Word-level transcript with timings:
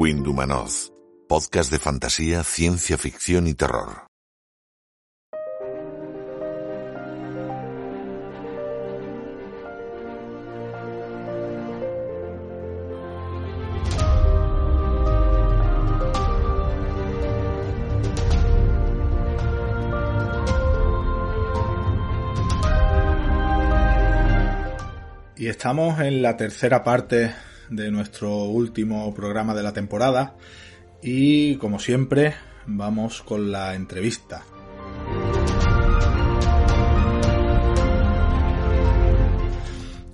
Windumanoz, 0.00 0.92
podcast 1.28 1.72
de 1.72 1.80
fantasía, 1.80 2.44
ciencia 2.44 2.96
ficción 2.96 3.48
y 3.48 3.54
terror. 3.54 4.06
Y 25.34 25.48
estamos 25.48 25.98
en 25.98 26.22
la 26.22 26.36
tercera 26.36 26.84
parte 26.84 27.34
de 27.70 27.90
nuestro 27.90 28.44
último 28.44 29.14
programa 29.14 29.54
de 29.54 29.62
la 29.62 29.72
temporada 29.72 30.36
y 31.02 31.56
como 31.56 31.78
siempre 31.78 32.34
vamos 32.66 33.22
con 33.22 33.52
la 33.52 33.74
entrevista. 33.74 34.44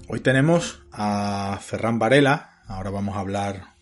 Hoy 0.09 0.21
tenemos 0.21 0.83
a 0.93 1.59
Ferran 1.61 1.99
Varela, 1.99 2.63
ahora 2.69 2.91
vamos 2.91 3.17
a 3.17 3.21
hablar 3.21 3.75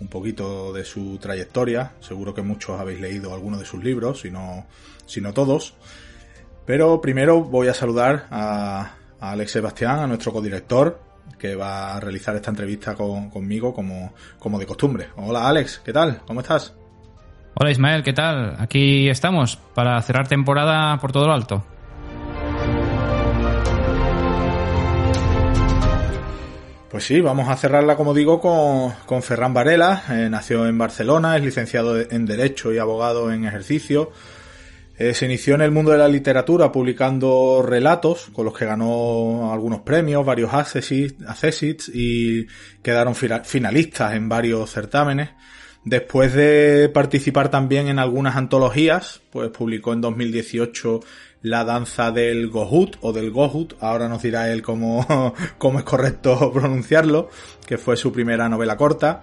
un 0.00 0.08
poquito 0.08 0.72
de 0.72 0.84
su 0.84 1.18
trayectoria, 1.18 1.92
seguro 2.00 2.32
que 2.32 2.42
muchos 2.42 2.80
habéis 2.80 3.00
leído 3.00 3.34
algunos 3.34 3.60
de 3.60 3.66
sus 3.66 3.82
libros, 3.82 4.20
si 4.20 4.30
no, 4.30 4.66
si 5.06 5.20
no 5.20 5.32
todos, 5.32 5.74
pero 6.64 7.00
primero 7.00 7.42
voy 7.42 7.68
a 7.68 7.74
saludar 7.74 8.26
a, 8.30 8.94
a 9.20 9.30
Alex 9.32 9.52
Sebastián, 9.52 9.98
a 9.98 10.06
nuestro 10.06 10.32
codirector, 10.32 11.09
que 11.38 11.54
va 11.54 11.96
a 11.96 12.00
realizar 12.00 12.34
esta 12.36 12.50
entrevista 12.50 12.94
con, 12.94 13.30
conmigo 13.30 13.74
como, 13.74 14.12
como 14.38 14.58
de 14.58 14.66
costumbre. 14.66 15.08
Hola 15.16 15.48
Alex, 15.48 15.80
¿qué 15.84 15.92
tal? 15.92 16.22
¿Cómo 16.26 16.40
estás? 16.40 16.74
Hola 17.54 17.70
Ismael, 17.70 18.02
¿qué 18.02 18.12
tal? 18.12 18.56
Aquí 18.58 19.08
estamos 19.08 19.56
para 19.74 20.00
cerrar 20.02 20.28
temporada 20.28 20.96
por 20.98 21.12
todo 21.12 21.26
lo 21.26 21.34
alto. 21.34 21.64
Pues 26.90 27.04
sí, 27.04 27.20
vamos 27.20 27.48
a 27.48 27.56
cerrarla, 27.56 27.94
como 27.94 28.14
digo, 28.14 28.40
con, 28.40 28.92
con 29.06 29.22
Ferran 29.22 29.54
Varela. 29.54 30.02
Eh, 30.10 30.28
nació 30.28 30.66
en 30.66 30.76
Barcelona, 30.76 31.36
es 31.36 31.44
licenciado 31.44 32.00
en 32.00 32.26
Derecho 32.26 32.72
y 32.72 32.78
abogado 32.78 33.32
en 33.32 33.44
ejercicio. 33.44 34.10
Eh, 35.00 35.14
se 35.14 35.24
inició 35.24 35.54
en 35.54 35.62
el 35.62 35.70
mundo 35.70 35.92
de 35.92 35.96
la 35.96 36.08
literatura 36.08 36.70
publicando 36.70 37.64
relatos 37.66 38.28
con 38.34 38.44
los 38.44 38.52
que 38.54 38.66
ganó 38.66 39.50
algunos 39.50 39.80
premios, 39.80 40.26
varios 40.26 40.52
accesits 40.52 41.90
y 41.94 42.46
quedaron 42.82 43.14
finalistas 43.14 44.12
en 44.12 44.28
varios 44.28 44.70
certámenes. 44.70 45.30
Después 45.86 46.34
de 46.34 46.90
participar 46.92 47.50
también 47.50 47.88
en 47.88 47.98
algunas 47.98 48.36
antologías, 48.36 49.22
pues 49.30 49.48
publicó 49.48 49.94
en 49.94 50.02
2018 50.02 51.00
La 51.40 51.64
danza 51.64 52.10
del 52.10 52.50
Gohut 52.50 52.98
o 53.00 53.14
del 53.14 53.30
Gohut, 53.30 53.76
ahora 53.80 54.06
nos 54.06 54.20
dirá 54.20 54.52
él 54.52 54.60
cómo, 54.60 55.34
cómo 55.56 55.78
es 55.78 55.84
correcto 55.86 56.52
pronunciarlo, 56.52 57.30
que 57.66 57.78
fue 57.78 57.96
su 57.96 58.12
primera 58.12 58.50
novela 58.50 58.76
corta. 58.76 59.22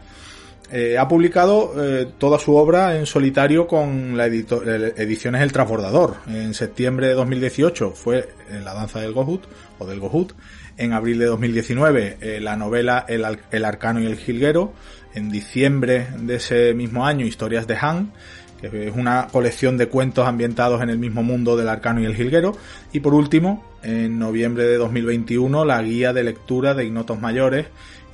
Eh, 0.69 0.97
ha 0.97 1.07
publicado 1.07 1.73
eh, 1.81 2.07
toda 2.17 2.39
su 2.39 2.55
obra 2.55 2.97
en 2.97 3.05
solitario 3.05 3.67
con 3.67 4.17
la 4.17 4.25
ediciones 4.25 5.41
El 5.41 5.53
Transbordador. 5.53 6.17
En 6.27 6.53
septiembre 6.53 7.07
de 7.07 7.13
2018 7.13 7.91
fue 7.91 8.29
La 8.63 8.73
danza 8.73 8.99
del 8.99 9.13
Gohut 9.13 9.43
o 9.79 9.85
del 9.85 10.01
Gohut. 10.01 10.33
En 10.77 10.91
abril 10.91 11.19
de 11.19 11.25
2019 11.25 12.17
eh, 12.19 12.39
la 12.41 12.57
novela 12.57 13.05
el, 13.07 13.25
el, 13.49 13.65
Arcano 13.65 14.01
y 14.01 14.05
el 14.07 14.17
Jilguero. 14.17 14.73
En 15.13 15.31
diciembre 15.31 16.07
de 16.19 16.35
ese 16.35 16.73
mismo 16.73 17.05
año 17.05 17.25
Historias 17.25 17.65
de 17.65 17.77
Han, 17.79 18.11
que 18.59 18.89
es 18.89 18.95
una 18.95 19.27
colección 19.31 19.77
de 19.77 19.87
cuentos 19.87 20.27
ambientados 20.27 20.81
en 20.81 20.89
el 20.89 20.99
mismo 20.99 21.23
mundo 21.23 21.55
del 21.55 21.69
Arcano 21.69 22.01
y 22.01 22.05
el 22.05 22.15
Jilguero. 22.15 22.57
Y 22.91 22.99
por 22.99 23.13
último, 23.13 23.63
en 23.83 24.19
noviembre 24.19 24.65
de 24.65 24.75
2021 24.75 25.63
la 25.63 25.81
guía 25.81 26.11
de 26.11 26.23
lectura 26.23 26.73
de 26.73 26.85
Ignotos 26.85 27.21
Mayores 27.21 27.67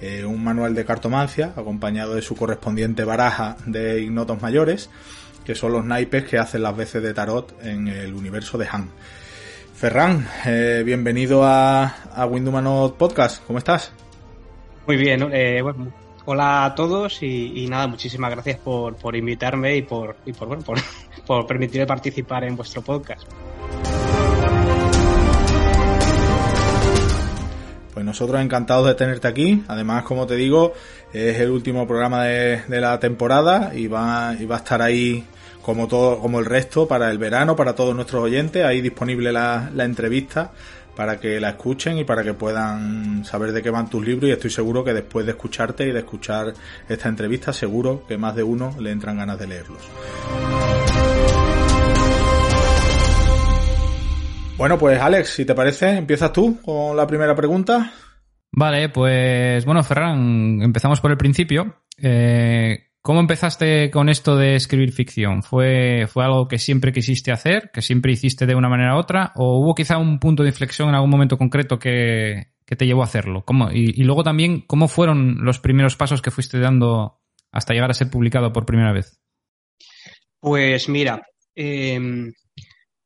eh, 0.06 0.25
un 0.25 0.44
manual 0.44 0.75
de 0.75 0.84
cartomancia 0.84 1.53
acompañado 1.56 2.16
de 2.16 2.22
su 2.22 2.36
correspondiente 2.36 3.06
baraja 3.06 3.56
de 3.66 4.02
ignotos 4.02 4.41
mayores, 4.41 4.90
que 5.46 5.56
son 5.56 5.72
los 5.72 5.86
naipes 5.86 6.25
que 6.25 6.38
hacen 6.38 6.62
las 6.62 6.75
veces 6.75 7.02
de 7.02 7.14
tarot 7.14 7.56
en 7.64 7.88
el 7.88 8.13
universo 8.13 8.58
de 8.58 8.68
Han. 8.69 8.90
Ferran, 9.74 10.28
eh, 10.46 10.84
bienvenido 10.86 11.46
a, 11.46 11.86
a 12.13 12.25
Windumanot 12.25 12.97
Podcast, 12.97 13.46
¿cómo 13.47 13.59
estás? 13.59 13.94
Muy 14.88 14.97
bien, 14.97 15.25
eh, 15.31 15.62
bueno, 15.62 15.94
hola 16.25 16.66
a 16.66 16.75
todos 16.75 17.24
y, 17.24 17.63
y, 17.63 17.68
nada, 17.68 17.88
muchísimas 17.88 18.30
gracias 18.30 18.59
por, 18.59 18.97
por 18.97 19.16
invitarme 19.16 19.78
y 19.78 19.84
por, 19.84 20.18
y 20.25 20.34
por, 20.34 20.50
bueno, 20.50 20.63
por, 20.63 20.80
por 21.25 21.47
permitirme 21.47 21.88
participar 21.88 22.44
en 22.44 22.58
vuestro 22.58 22.81
podcast. 22.81 23.24
Nosotros 28.13 28.40
encantados 28.41 28.85
de 28.85 28.94
tenerte 28.94 29.28
aquí. 29.28 29.63
Además, 29.68 30.03
como 30.03 30.28
te 30.28 30.35
digo, 30.35 30.74
es 31.12 31.40
el 31.40 31.50
último 31.50 31.88
programa 31.88 32.25
de, 32.25 32.62
la 32.69 33.00
temporada 33.00 33.72
y 33.75 33.88
va, 33.88 34.29
a 34.29 34.56
estar 34.56 34.81
ahí 34.81 35.25
como 35.63 35.88
todo, 35.88 36.19
como 36.19 36.40
el 36.40 36.46
resto 36.46 36.88
para 36.88 37.09
el 37.09 37.18
verano, 37.18 37.56
para 37.56 37.74
todos 37.74 37.96
nuestros 37.96 38.24
oyentes. 38.24 38.63
Ahí 38.63 38.81
disponible 38.81 39.31
la 39.31 39.84
entrevista 39.84 40.51
para 40.96 41.19
que 41.19 41.40
la 41.40 41.50
escuchen 41.50 41.97
y 41.97 42.03
para 42.03 42.24
que 42.24 42.34
puedan 42.34 43.25
saber 43.25 43.51
de 43.51 43.62
qué 43.62 43.69
van 43.69 43.90
tus 43.90 44.06
libros 44.06 44.30
y 44.30 44.31
estoy 44.31 44.51
seguro 44.51 44.84
que 44.84 44.94
después 44.94 45.25
de 45.25 45.31
escucharte 45.31 45.88
y 45.88 45.91
de 45.91 46.00
escuchar 46.00 46.53
esta 46.88 47.09
entrevista 47.09 47.51
seguro 47.51 48.03
que 48.07 48.18
más 48.18 48.35
de 48.35 48.44
uno 48.44 48.75
le 48.80 48.91
entran 48.91 49.18
ganas 49.18 49.40
de 49.40 49.47
leerlos. 49.47 49.81
Bueno, 54.56 54.78
pues 54.78 55.01
Alex, 55.01 55.30
si 55.30 55.45
te 55.45 55.56
parece, 55.56 55.90
empiezas 55.90 56.31
tú 56.31 56.62
con 56.62 56.95
la 56.95 57.07
primera 57.07 57.35
pregunta. 57.35 57.91
Vale, 58.56 58.90
pues 58.90 59.66
bueno, 59.66 59.84
Ferran, 59.84 60.62
empezamos 60.62 61.02
por 61.02 61.09
el 61.09 61.18
principio. 61.18 61.81
Eh, 61.97 62.91
¿Cómo 63.02 63.19
empezaste 63.19 63.90
con 63.90 64.09
esto 64.09 64.38
de 64.38 64.56
escribir 64.56 64.91
ficción? 64.91 65.41
¿Fue, 65.41 66.06
¿Fue 66.08 66.24
algo 66.24 66.47
que 66.47 66.59
siempre 66.59 66.94
quisiste 66.94 67.31
hacer, 67.31 67.72
que 67.74 67.81
siempre 67.81 68.12
hiciste 68.12 68.46
de 68.46 68.53
una 68.53 68.69
manera 68.69 68.96
u 68.96 69.00
otra? 69.00 69.34
¿O 69.38 69.58
hubo 69.58 69.74
quizá 69.74 69.97
un 69.97 70.19
punto 70.19 70.44
de 70.44 70.50
inflexión 70.50 70.90
en 70.90 70.96
algún 70.96 71.09
momento 71.09 71.38
concreto 71.38 71.80
que, 71.80 72.50
que 72.63 72.75
te 72.75 72.86
llevó 72.86 73.02
a 73.02 73.06
hacerlo? 73.06 73.44
¿Cómo? 73.44 73.72
Y, 73.72 74.03
luego 74.03 74.24
también, 74.24 74.62
¿cómo 74.62 74.88
fueron 74.88 75.44
los 75.44 75.58
primeros 75.58 75.96
pasos 75.96 76.22
que 76.22 76.31
fuiste 76.31 76.59
dando 76.59 77.22
hasta 77.52 77.74
llegar 77.74 77.90
a 77.90 77.96
ser 77.96 78.12
publicado 78.12 78.53
por 78.53 78.68
primera 78.68 78.94
vez? 78.94 79.19
Pues 80.39 80.88
mira, 80.89 81.24
eh, 81.56 82.31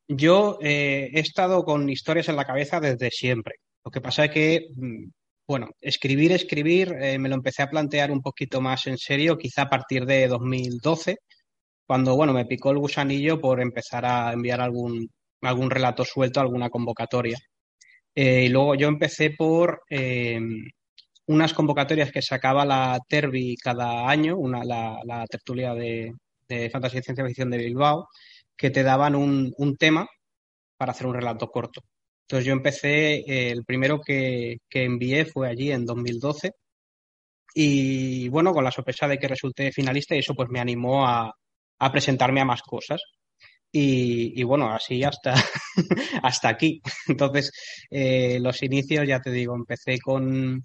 yo 0.08 0.58
eh, 0.60 1.10
he 1.10 1.20
estado 1.20 1.64
con 1.64 1.88
historias 1.88 2.28
en 2.28 2.36
la 2.36 2.44
cabeza 2.44 2.80
desde 2.80 3.10
siempre. 3.10 3.54
Lo 3.82 3.90
que 3.90 4.02
pasa 4.02 4.26
es 4.26 4.30
que, 4.30 4.68
bueno, 5.48 5.70
escribir, 5.80 6.32
escribir, 6.32 6.94
eh, 7.00 7.18
me 7.18 7.28
lo 7.30 7.34
empecé 7.36 7.62
a 7.62 7.70
plantear 7.70 8.10
un 8.12 8.20
poquito 8.22 8.60
más 8.60 8.86
en 8.86 8.98
serio, 8.98 9.38
quizá 9.38 9.62
a 9.62 9.70
partir 9.70 10.04
de 10.06 10.28
2012, 10.28 11.18
cuando, 11.86 12.16
bueno, 12.16 12.34
me 12.34 12.46
picó 12.46 12.70
el 12.70 12.78
gusanillo 12.78 13.40
por 13.40 13.60
empezar 13.60 14.04
a 14.06 14.32
enviar 14.32 14.60
algún, 14.60 15.08
algún 15.42 15.70
relato 15.70 16.04
suelto, 16.04 16.40
alguna 16.40 16.70
convocatoria. 16.70 17.38
Eh, 18.14 18.44
y 18.46 18.48
luego 18.50 18.74
yo 18.74 18.88
empecé 18.88 19.30
por 19.30 19.82
eh, 19.90 20.40
unas 21.26 21.54
convocatorias 21.54 22.12
que 22.12 22.22
sacaba 22.22 22.64
la 22.64 22.98
Terbi 23.08 23.56
cada 23.56 24.08
año, 24.08 24.36
una, 24.36 24.64
la, 24.64 24.98
la 25.04 25.26
tertulia 25.26 25.74
de, 25.74 26.12
de 26.48 26.70
fantasía 26.70 27.00
y 27.00 27.02
ciencia 27.02 27.26
ficción 27.26 27.50
de 27.50 27.58
Bilbao, 27.58 28.08
que 28.56 28.70
te 28.70 28.82
daban 28.82 29.14
un, 29.14 29.52
un, 29.58 29.76
tema 29.76 30.06
para 30.76 30.92
hacer 30.92 31.06
un 31.06 31.14
relato 31.14 31.50
corto. 31.50 31.82
Entonces 32.28 32.46
yo 32.46 32.52
empecé, 32.52 33.14
eh, 33.20 33.50
el 33.50 33.64
primero 33.64 34.00
que, 34.02 34.58
envié 34.70 35.24
fue 35.24 35.48
allí 35.48 35.72
en 35.72 35.86
2012 35.86 36.52
Y 37.54 38.28
bueno, 38.28 38.52
con 38.52 38.64
la 38.64 38.70
sorpresa 38.70 39.08
de 39.08 39.18
que 39.18 39.28
resulté 39.28 39.72
finalista 39.72 40.14
y 40.14 40.18
eso 40.20 40.34
pues 40.34 40.48
me 40.50 40.60
animó 40.60 41.06
a, 41.06 41.32
presentarme 41.92 42.40
a 42.40 42.44
más 42.44 42.62
cosas. 42.62 43.00
Y, 43.72 44.42
bueno, 44.44 44.72
así 44.72 45.02
hasta, 45.04 45.34
hasta 46.22 46.48
aquí. 46.50 46.80
Entonces, 47.08 47.52
eh, 47.90 48.38
los 48.40 48.62
inicios, 48.62 49.06
ya 49.06 49.20
te 49.20 49.30
digo, 49.30 49.54
empecé 49.56 49.98
con, 49.98 50.62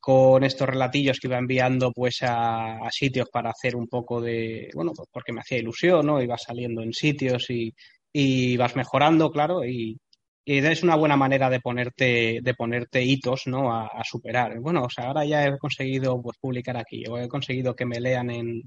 con 0.00 0.44
estos 0.44 0.68
relatillos 0.68 1.18
que 1.20 1.28
iba 1.28 1.38
enviando 1.38 1.92
pues 1.92 2.18
a, 2.22 2.78
sitios 2.90 3.28
para 3.30 3.50
hacer 3.50 3.76
un 3.76 3.88
poco 3.88 4.20
de, 4.20 4.70
bueno, 4.74 4.92
pues 4.96 5.08
porque 5.12 5.32
me 5.32 5.40
hacía 5.40 5.58
ilusión, 5.58 6.06
¿no? 6.06 6.22
Iba 6.22 6.38
saliendo 6.38 6.82
en 6.82 6.92
sitios 6.92 7.50
y, 7.50 7.74
y 8.12 8.58
mejorando, 8.76 9.30
claro, 9.30 9.64
y 9.64 9.98
es 10.44 10.82
una 10.82 10.96
buena 10.96 11.16
manera 11.16 11.50
de 11.50 11.60
ponerte, 11.60 12.40
de 12.42 12.54
ponerte 12.54 13.02
hitos, 13.02 13.46
¿no? 13.46 13.72
A, 13.72 13.86
a, 13.86 14.04
superar. 14.04 14.58
Bueno, 14.60 14.84
o 14.84 14.90
sea, 14.90 15.06
ahora 15.06 15.24
ya 15.24 15.46
he 15.46 15.58
conseguido 15.58 16.20
pues, 16.22 16.36
publicar 16.40 16.76
aquí, 16.76 17.04
o 17.08 17.18
he 17.18 17.28
conseguido 17.28 17.74
que 17.76 17.86
me 17.86 18.00
lean 18.00 18.30
en, 18.30 18.62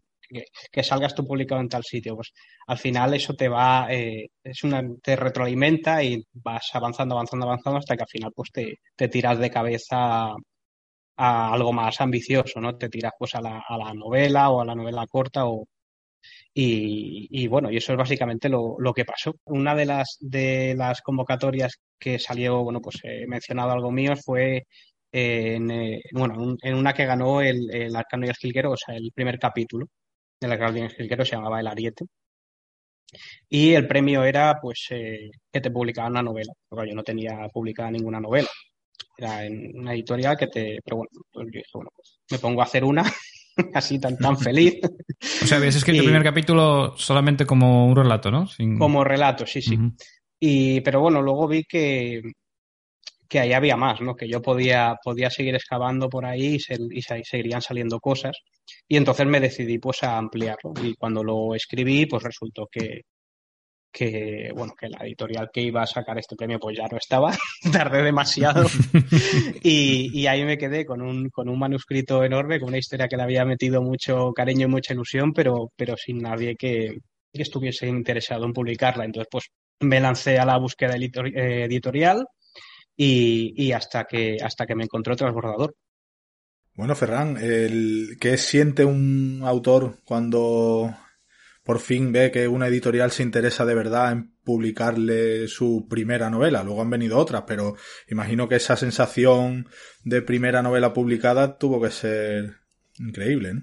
que, 0.72 0.84
salgas 0.84 1.16
tú 1.16 1.26
publicado 1.26 1.62
en 1.62 1.70
tal 1.70 1.84
sitio, 1.84 2.16
pues 2.16 2.34
al 2.68 2.78
final 2.78 3.14
eso 3.14 3.34
te 3.34 3.50
va, 3.50 3.88
eh, 3.90 4.28
es 4.44 4.64
una, 4.64 4.84
te 5.02 5.16
retroalimenta 5.16 6.04
y 6.04 6.24
vas 6.34 6.70
avanzando, 6.74 7.16
avanzando, 7.16 7.46
avanzando 7.46 7.80
hasta 7.80 7.96
que 7.96 8.04
al 8.04 8.10
final 8.10 8.32
pues 8.36 8.52
te, 8.52 8.80
te 8.96 9.08
tiras 9.10 9.40
de 9.40 9.52
cabeza 9.52 10.32
a, 10.32 10.36
a, 11.18 11.54
algo 11.54 11.74
más 11.74 12.00
ambicioso, 12.02 12.60
¿no? 12.62 12.78
Te 12.78 12.90
tiras 12.90 13.14
pues 13.18 13.36
a 13.36 13.42
la, 13.42 13.64
a 13.68 13.78
la 13.78 13.94
novela 13.94 14.50
o 14.50 14.62
a 14.62 14.66
la 14.66 14.76
novela 14.76 15.08
corta 15.08 15.46
o, 15.46 15.66
y, 16.54 17.48
bueno, 17.48 17.72
y 17.72 17.78
eso 17.78 17.94
es 17.94 17.98
básicamente 17.98 18.50
lo, 18.50 18.76
lo, 18.80 18.94
que 18.94 19.06
pasó. 19.06 19.36
Una 19.46 19.76
de 19.76 19.86
las, 19.86 20.18
de 20.20 20.76
las 20.78 21.02
convocatorias 21.02 21.80
que 22.00 22.20
salió, 22.20 22.64
bueno, 22.64 22.82
pues 22.82 23.00
he 23.04 23.28
mencionado 23.28 23.72
algo 23.72 23.92
mío, 23.92 24.16
fue 24.16 24.66
en, 25.12 25.72
eh, 25.72 26.02
bueno, 26.12 26.56
en 26.62 26.76
una 26.76 26.94
que 26.94 27.06
ganó 27.06 27.42
el, 27.42 27.74
el 27.74 27.96
Arcano 27.96 28.26
y 28.26 28.30
el 28.30 28.66
o 28.68 28.78
sea, 28.78 28.96
el 28.96 29.12
primer 29.14 29.40
capítulo 29.40 29.88
del 30.40 30.52
Arcano 30.54 30.78
y 30.80 30.82
el 30.82 31.26
se 31.26 31.36
llamaba 31.36 31.60
El 31.60 31.68
Ariete. 31.68 32.06
Y 33.50 33.74
el 33.74 33.88
premio 33.88 34.24
era, 34.24 34.60
pues, 34.62 34.88
eh, 34.92 35.30
que 35.52 35.62
te 35.62 35.72
publicaban 35.72 36.14
una 36.14 36.24
novela, 36.24 36.54
porque 36.68 36.90
yo 36.90 36.96
no 36.96 37.04
tenía 37.04 37.48
publicada 37.54 37.92
ninguna 37.92 38.20
novela. 38.20 38.50
Era 39.18 39.46
en 39.46 39.78
una 39.80 39.94
editorial 39.94 40.38
que 40.38 40.48
te, 40.48 40.80
pero 40.84 40.98
bueno, 40.98 41.10
pues 41.32 41.48
yo 41.48 41.52
dije, 41.52 41.70
pues 41.74 42.20
me 42.32 42.40
pongo 42.40 42.62
a 42.62 42.66
hacer 42.66 42.84
una 42.84 43.04
así 43.74 44.00
tan, 44.00 44.18
tan 44.18 44.38
feliz. 44.38 44.80
O 45.44 45.46
sea, 45.46 45.58
habías 45.58 45.76
escrito 45.76 45.98
y, 45.98 46.00
el 46.00 46.06
primer 46.06 46.24
capítulo 46.24 46.98
solamente 46.98 47.46
como 47.46 47.88
un 47.88 47.96
relato, 47.96 48.32
¿no? 48.32 48.48
Sin... 48.48 48.78
Como 48.78 49.04
relato, 49.04 49.46
sí, 49.46 49.62
sí. 49.62 49.76
Uh 49.76 49.82
-huh. 49.82 49.96
Y, 50.40 50.82
pero 50.82 51.00
bueno, 51.00 51.22
luego 51.22 51.48
vi 51.48 51.64
que, 51.64 52.22
que 53.30 53.40
ahí 53.40 53.54
había 53.54 53.78
más, 53.78 54.02
¿no? 54.02 54.16
Que 54.16 54.28
yo 54.28 54.42
podía, 54.42 54.96
podía 55.04 55.30
seguir 55.30 55.56
excavando 55.56 56.10
por 56.10 56.26
ahí 56.26 56.56
y, 56.56 56.60
se, 56.60 56.78
y 56.92 57.02
se, 57.02 57.24
seguirían 57.24 57.62
saliendo 57.62 58.00
cosas. 58.00 58.38
Y 58.88 58.98
entonces 58.98 59.26
me 59.26 59.40
decidí 59.40 59.80
pues 59.80 60.04
a 60.04 60.18
ampliarlo. 60.18 60.74
Y 60.84 60.96
cuando 60.96 61.24
lo 61.24 61.56
escribí, 61.56 62.06
pues 62.06 62.24
resultó 62.24 62.68
que, 62.72 63.04
que 63.94 64.52
bueno 64.56 64.74
que 64.78 64.90
la 64.90 65.06
editorial 65.06 65.52
que 65.54 65.62
iba 65.62 65.84
a 65.84 65.88
sacar 65.88 66.18
este 66.18 66.36
premio 66.36 66.60
pues 66.60 66.76
ya 66.76 66.88
no 66.88 66.98
estaba 66.98 67.32
tardé 67.72 68.04
demasiado. 68.04 68.66
Y, 69.66 70.10
y, 70.14 70.28
ahí 70.28 70.44
me 70.44 70.58
quedé 70.58 70.86
con 70.86 71.02
un, 71.02 71.30
con 71.30 71.48
un 71.48 71.58
manuscrito 71.58 72.24
enorme 72.24 72.60
con 72.60 72.70
una 72.70 72.78
historia 72.78 73.08
que 73.08 73.16
le 73.16 73.24
había 73.24 73.46
metido 73.46 73.82
mucho 73.82 74.34
cariño 74.34 74.68
y 74.68 74.70
mucha 74.70 74.94
ilusión 74.94 75.32
pero, 75.32 75.72
pero 75.78 75.96
sin 75.96 76.18
nadie 76.18 76.56
que, 76.58 76.98
que 77.32 77.42
estuviese 77.42 77.88
interesado 77.88 78.46
en 78.46 78.54
publicarla. 78.54 79.06
Entonces 79.06 79.30
pues 79.32 79.46
me 79.80 80.02
lancé 80.02 80.38
a 80.38 80.46
la 80.46 80.58
búsqueda 80.58 80.96
editorial 80.96 82.26
y, 82.98 83.54
y 83.56 83.72
hasta 83.72 84.06
que 84.06 84.38
hasta 84.44 84.66
que 84.66 84.76
me 84.76 84.84
encontré 84.84 85.16
transbordador. 85.16 85.76
Bueno 86.76 86.96
Ferran 86.96 87.38
el 87.38 88.18
¿qué 88.20 88.38
siente 88.38 88.84
un 88.84 89.42
autor 89.46 90.00
cuando 90.04 90.94
por 91.64 91.80
fin 91.80 92.12
ve 92.12 92.30
que 92.32 92.48
una 92.48 92.68
editorial 92.68 93.12
se 93.12 93.24
interesa 93.24 93.66
de 93.66 93.76
verdad 93.76 94.12
en 94.12 94.36
publicarle 94.44 95.48
su 95.48 95.88
primera 95.90 96.30
novela. 96.30 96.64
Luego 96.64 96.82
han 96.82 96.90
venido 96.90 97.18
otras, 97.18 97.44
pero 97.48 97.76
imagino 98.10 98.50
que 98.50 98.56
esa 98.56 98.76
sensación 98.76 99.68
de 100.04 100.22
primera 100.22 100.62
novela 100.62 100.94
publicada 100.94 101.58
tuvo 101.58 101.82
que 101.82 101.92
ser 101.92 102.58
increíble, 103.00 103.54
¿no? 103.54 103.62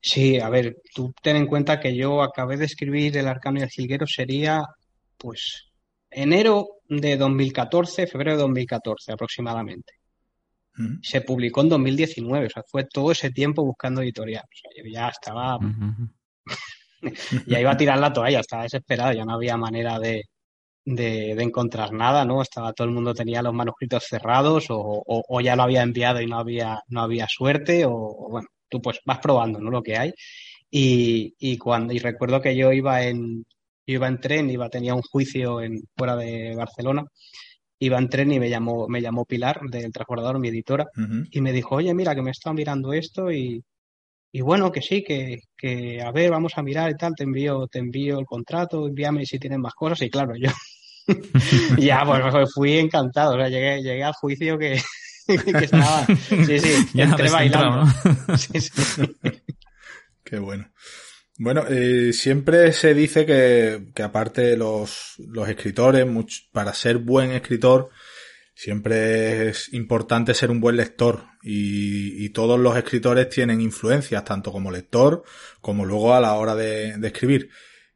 Sí, 0.00 0.38
a 0.38 0.50
ver, 0.50 0.76
tú 0.94 1.14
ten 1.22 1.36
en 1.36 1.46
cuenta 1.46 1.80
que 1.80 1.96
yo 1.96 2.22
acabé 2.22 2.58
de 2.58 2.66
escribir 2.66 3.16
El 3.16 3.26
Arcano 3.26 3.60
y 3.60 3.62
el 3.62 3.70
Jilguero 3.70 4.06
sería, 4.06 4.62
pues, 5.16 5.70
enero 6.10 6.66
de 6.86 7.16
2014, 7.16 8.06
febrero 8.06 8.32
de 8.32 8.42
2014 8.42 9.12
aproximadamente. 9.12 9.94
Uh 10.76 10.82
-huh. 10.82 10.98
Se 11.02 11.22
publicó 11.22 11.62
en 11.62 11.70
2019, 11.70 12.46
o 12.46 12.50
sea, 12.50 12.62
fue 12.70 12.84
todo 12.84 13.12
ese 13.12 13.30
tiempo 13.30 13.64
buscando 13.64 14.02
editorial. 14.02 14.44
O 14.44 14.56
sea, 14.56 14.70
yo 14.76 14.90
ya 14.92 15.08
estaba... 15.08 15.56
Uh 15.56 15.60
-huh. 15.60 16.10
ya 17.46 17.60
iba 17.60 17.70
a 17.72 17.76
tirar 17.76 17.98
la 17.98 18.12
toalla, 18.12 18.40
estaba 18.40 18.64
desesperado, 18.64 19.12
ya 19.12 19.24
no 19.24 19.34
había 19.34 19.56
manera 19.56 19.98
de, 19.98 20.24
de, 20.84 21.34
de, 21.34 21.42
encontrar 21.42 21.92
nada, 21.92 22.24
¿no? 22.24 22.42
Estaba 22.42 22.72
todo 22.72 22.86
el 22.86 22.94
mundo 22.94 23.14
tenía 23.14 23.42
los 23.42 23.54
manuscritos 23.54 24.04
cerrados 24.04 24.70
o, 24.70 24.78
o, 24.78 25.24
o, 25.28 25.40
ya 25.40 25.56
lo 25.56 25.62
había 25.64 25.82
enviado 25.82 26.20
y 26.20 26.26
no 26.26 26.38
había, 26.38 26.80
no 26.88 27.02
había 27.02 27.26
suerte 27.28 27.84
o, 27.86 27.92
o, 27.92 28.30
bueno, 28.30 28.48
tú 28.68 28.80
pues 28.82 29.00
vas 29.04 29.18
probando, 29.18 29.60
¿no? 29.60 29.70
Lo 29.70 29.82
que 29.82 29.96
hay. 29.96 30.12
Y, 30.70 31.34
y 31.38 31.58
cuando, 31.58 31.92
y 31.94 31.98
recuerdo 31.98 32.40
que 32.40 32.56
yo 32.56 32.72
iba 32.72 33.02
en, 33.04 33.44
yo 33.86 33.94
iba 33.94 34.08
en 34.08 34.20
tren, 34.20 34.50
iba, 34.50 34.68
tenía 34.68 34.94
un 34.94 35.02
juicio 35.02 35.60
en, 35.60 35.82
fuera 35.96 36.16
de 36.16 36.54
Barcelona, 36.56 37.04
iba 37.78 37.98
en 37.98 38.08
tren 38.08 38.32
y 38.32 38.40
me 38.40 38.50
llamó, 38.50 38.88
me 38.88 39.00
llamó 39.00 39.24
Pilar 39.24 39.60
del 39.70 39.92
transbordador, 39.92 40.38
mi 40.38 40.48
editora, 40.48 40.86
uh 40.96 41.00
-huh. 41.00 41.28
y 41.30 41.40
me 41.40 41.52
dijo, 41.52 41.76
oye, 41.76 41.94
mira, 41.94 42.14
que 42.14 42.22
me 42.22 42.30
está 42.30 42.52
mirando 42.52 42.92
esto 42.92 43.30
y, 43.30 43.62
y 44.36 44.40
bueno, 44.40 44.72
que 44.72 44.82
sí, 44.82 45.04
que, 45.04 45.42
que 45.56 46.02
a 46.02 46.10
ver, 46.10 46.28
vamos 46.28 46.54
a 46.56 46.62
mirar 46.64 46.90
y 46.90 46.96
tal, 46.96 47.14
te 47.16 47.22
envío, 47.22 47.68
te 47.68 47.78
envío 47.78 48.18
el 48.18 48.26
contrato, 48.26 48.84
envíame 48.84 49.24
si 49.24 49.38
tienen 49.38 49.60
más 49.60 49.74
cosas, 49.74 50.02
y 50.02 50.10
claro, 50.10 50.34
yo 50.36 50.50
ya 51.78 52.02
pues 52.04 52.52
fui 52.52 52.76
encantado, 52.76 53.34
o 53.34 53.36
sea, 53.36 53.48
llegué, 53.48 53.80
llegué 53.80 54.02
al 54.02 54.12
juicio 54.14 54.58
que, 54.58 54.82
que 55.28 55.64
estaba, 55.64 56.04
sí, 56.06 56.58
sí, 56.58 56.88
ya 56.94 57.04
entré 57.04 57.30
bailando. 57.30 57.84
¿no? 58.26 58.36
sí, 58.36 58.60
sí. 58.60 59.02
Qué 60.24 60.40
bueno. 60.40 60.68
Bueno, 61.38 61.66
eh, 61.68 62.12
siempre 62.12 62.72
se 62.72 62.92
dice 62.92 63.24
que, 63.24 63.86
que 63.94 64.02
aparte 64.02 64.56
los, 64.56 65.14
los 65.18 65.48
escritores, 65.48 66.08
much, 66.08 66.50
para 66.50 66.74
ser 66.74 66.98
buen 66.98 67.30
escritor, 67.30 67.90
siempre 68.54 69.48
es 69.48 69.72
importante 69.74 70.32
ser 70.34 70.50
un 70.50 70.60
buen 70.60 70.76
lector 70.76 71.24
y, 71.42 72.24
y, 72.24 72.30
todos 72.30 72.58
los 72.58 72.76
escritores 72.76 73.28
tienen 73.28 73.60
influencias, 73.60 74.24
tanto 74.24 74.52
como 74.52 74.70
lector 74.70 75.24
como 75.60 75.84
luego 75.84 76.14
a 76.14 76.20
la 76.20 76.34
hora 76.34 76.54
de, 76.54 76.96
de, 76.96 77.06
escribir. 77.08 77.50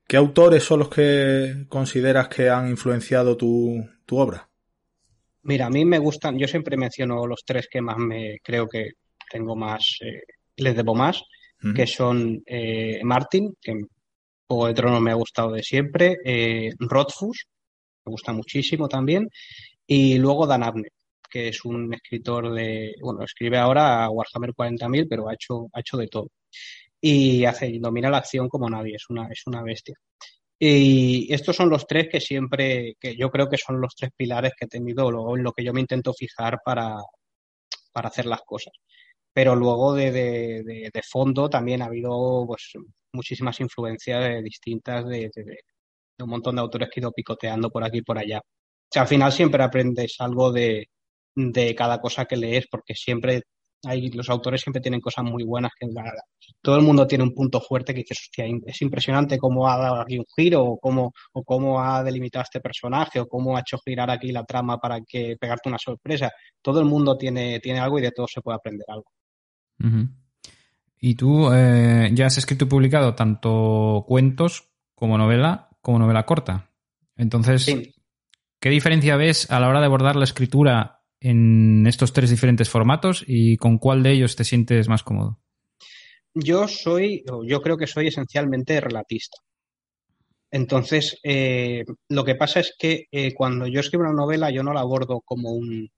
¿Qué 0.07 0.17
autores 0.17 0.65
son 0.65 0.81
los 0.81 0.89
que 0.89 1.67
consideras 1.69 2.29
que 2.29 2.51
han 2.51 2.69
influenciado 2.69 3.37
tu, 3.37 3.89
tu, 4.05 4.19
obra? 4.19 4.49
Mira, 5.43 5.67
a 5.67 5.71
mí 5.71 5.85
me 5.85 5.99
gustan, 5.99 6.39
yo 6.39 6.49
siempre 6.49 6.77
menciono 6.77 7.27
los 7.27 7.43
tres 7.45 7.69
que 7.71 7.81
más 7.81 7.97
me 7.97 8.39
creo 8.43 8.69
que 8.69 8.91
tengo 9.31 9.55
más, 9.55 9.99
eh, 10.01 10.23
les 10.57 10.77
debo 10.77 10.95
más 10.95 11.23
uh 11.63 11.69
-huh. 11.69 11.75
que 11.75 11.87
son 11.87 12.43
eh, 12.47 13.01
Martin, 13.05 13.55
que 13.61 13.75
Juego 14.47 14.67
de 14.67 14.75
Tronos 14.75 15.01
me 15.01 15.11
ha 15.11 15.15
gustado 15.15 15.53
de 15.53 15.63
siempre, 15.63 16.17
eh, 16.25 16.73
Rothfuss, 16.79 17.47
me 18.07 18.11
gusta 18.11 18.33
muchísimo 18.33 18.89
también, 18.89 19.29
y 19.89 20.19
luego 20.19 20.47
Dan 20.47 20.63
Abnett, 20.63 20.93
que 21.31 21.49
es 21.49 21.65
un 21.65 21.93
escritor 21.95 22.53
de, 22.53 22.95
bueno, 23.03 23.25
escribe 23.25 23.59
ahora 23.59 24.05
a 24.05 24.11
Warhammer 24.11 24.53
40.000, 24.55 25.07
pero 25.09 25.29
ha 25.29 25.35
hecho, 25.35 25.69
ha 25.73 25.81
hecho 25.81 25.97
de 25.97 26.09
todo. 26.09 26.29
Y 27.01 27.45
hace, 27.45 27.79
domina 27.81 28.11
la 28.11 28.19
acción 28.19 28.49
como 28.49 28.71
nadie, 28.71 28.97
es 28.97 29.07
una, 29.11 29.29
es 29.29 29.43
una 29.47 29.63
bestia. 29.63 29.97
Y 30.59 31.33
estos 31.33 31.57
son 31.57 31.71
los 31.71 31.87
tres 31.87 32.09
que 32.11 32.21
siempre, 32.21 32.97
que 33.01 33.17
yo 33.17 33.31
creo 33.31 33.49
que 33.49 33.59
son 33.59 33.81
los 33.81 33.95
tres 33.97 34.11
pilares 34.17 34.53
que 34.59 34.67
he 34.67 34.69
tenido, 34.69 35.11
luego 35.11 35.37
en 35.37 35.45
lo 35.45 35.53
que 35.53 35.65
yo 35.65 35.73
me 35.73 35.81
intento 35.81 36.13
fijar 36.15 36.61
para, 36.65 36.97
para 37.93 38.09
hacer 38.09 38.27
las 38.27 38.43
cosas 38.43 38.73
pero 39.39 39.55
luego 39.55 39.95
de, 39.95 40.11
de, 40.11 40.91
de, 40.93 41.03
fondo 41.09 41.49
también 41.49 41.81
ha 41.81 41.85
habido 41.85 42.45
pues 42.45 42.73
muchísimas 43.13 43.61
influencias 43.61 44.43
distintas 44.43 45.07
de, 45.07 45.31
un 46.19 46.29
montón 46.29 46.57
de 46.57 46.61
autores 46.61 46.89
que 46.91 46.99
he 46.99 47.03
ido 47.03 47.13
picoteando 47.13 47.71
por 47.71 47.85
aquí 47.85 47.99
y 47.99 48.03
por 48.03 48.19
allá. 48.19 48.41
O 48.89 48.91
sea, 48.91 49.03
al 49.03 49.09
final 49.09 49.33
siempre 49.33 49.63
aprendes 49.63 50.17
algo 50.19 50.51
de, 50.51 50.89
cada 51.77 52.01
cosa 52.01 52.25
que 52.25 52.37
lees, 52.37 52.67
porque 52.71 52.95
siempre 52.95 53.43
hay, 53.85 54.11
los 54.11 54.31
autores 54.31 54.63
siempre 54.63 54.81
tienen 54.81 55.01
cosas 55.01 55.25
muy 55.25 55.45
buenas 55.45 55.73
que 55.79 55.87
la, 55.93 56.11
todo 56.63 56.77
el 56.77 56.83
mundo 56.83 57.07
tiene 57.07 57.23
un 57.23 57.35
punto 57.35 57.61
fuerte 57.61 57.93
que 57.93 58.01
dices, 58.01 58.19
hostia, 58.23 58.47
es 58.67 58.83
impresionante 58.83 59.39
cómo 59.39 59.69
ha 59.69 59.77
dado 59.77 60.01
aquí 60.01 60.19
un 60.19 60.25
giro, 60.35 60.65
o 60.65 60.79
cómo, 60.79 61.13
o 61.33 61.45
cómo 61.45 61.81
ha 61.81 62.03
delimitado 62.03 62.45
este 62.45 62.61
personaje, 62.61 63.21
o 63.21 63.29
cómo 63.29 63.57
ha 63.57 63.61
hecho 63.61 63.79
girar 63.85 64.11
aquí 64.11 64.33
la 64.33 64.45
trama 64.45 64.79
para 64.79 65.01
que 65.07 65.37
pegarte 65.39 65.69
una 65.69 65.79
sorpresa. 65.79 66.33
Todo 66.63 66.81
el 66.81 66.87
mundo 66.87 67.17
tiene, 67.17 67.61
tiene 67.61 67.79
algo 67.81 67.99
y 67.99 68.03
de 68.03 68.13
todo 68.13 68.27
se 68.27 68.41
puede 68.41 68.57
aprender 68.57 68.87
algo. 68.89 69.11
Uh 69.81 69.87
-huh. 69.87 70.09
Y 71.01 71.15
tú 71.15 71.53
eh, 71.53 72.11
ya 72.15 72.27
has 72.27 72.39
escrito 72.39 72.65
y 72.65 72.69
publicado 72.69 73.15
tanto 73.15 74.05
cuentos 74.09 74.71
como 74.95 75.17
novela, 75.17 75.69
como 75.81 76.01
novela 76.01 76.27
corta. 76.27 76.71
Entonces, 77.17 77.65
sí. 77.65 77.95
¿Qué 78.61 78.71
diferencia 78.71 79.17
ves 79.17 79.51
a 79.51 79.61
la 79.61 79.69
hora 79.69 79.81
de 79.81 79.87
abordar 79.87 80.17
la 80.17 80.25
escritura 80.25 81.03
en 81.21 81.87
estos 81.87 82.13
tres 82.13 82.31
diferentes 82.31 82.71
formatos 82.71 83.25
y 83.27 83.57
con 83.57 83.79
cuál 83.79 84.03
de 84.03 84.13
ellos 84.13 84.37
te 84.37 84.45
sientes 84.45 84.89
más 84.89 85.03
cómodo? 85.03 85.41
Yo 86.35 86.69
soy, 86.69 87.25
yo 87.47 87.61
creo 87.61 87.77
que 87.77 87.87
soy 87.87 88.09
esencialmente 88.09 88.81
relatista. 88.81 89.39
Entonces, 90.51 91.19
eh, 91.25 91.85
lo 92.09 92.25
que 92.25 92.35
pasa 92.35 92.61
es 92.61 92.75
que 92.79 93.07
eh, 93.11 93.35
cuando 93.35 93.67
yo 93.67 93.81
escribo 93.81 94.05
una 94.05 94.13
novela, 94.13 94.51
yo 94.51 94.63
no 94.63 94.73
la 94.73 94.81
abordo 94.81 95.21
como 95.21 95.53
un, 95.53 95.91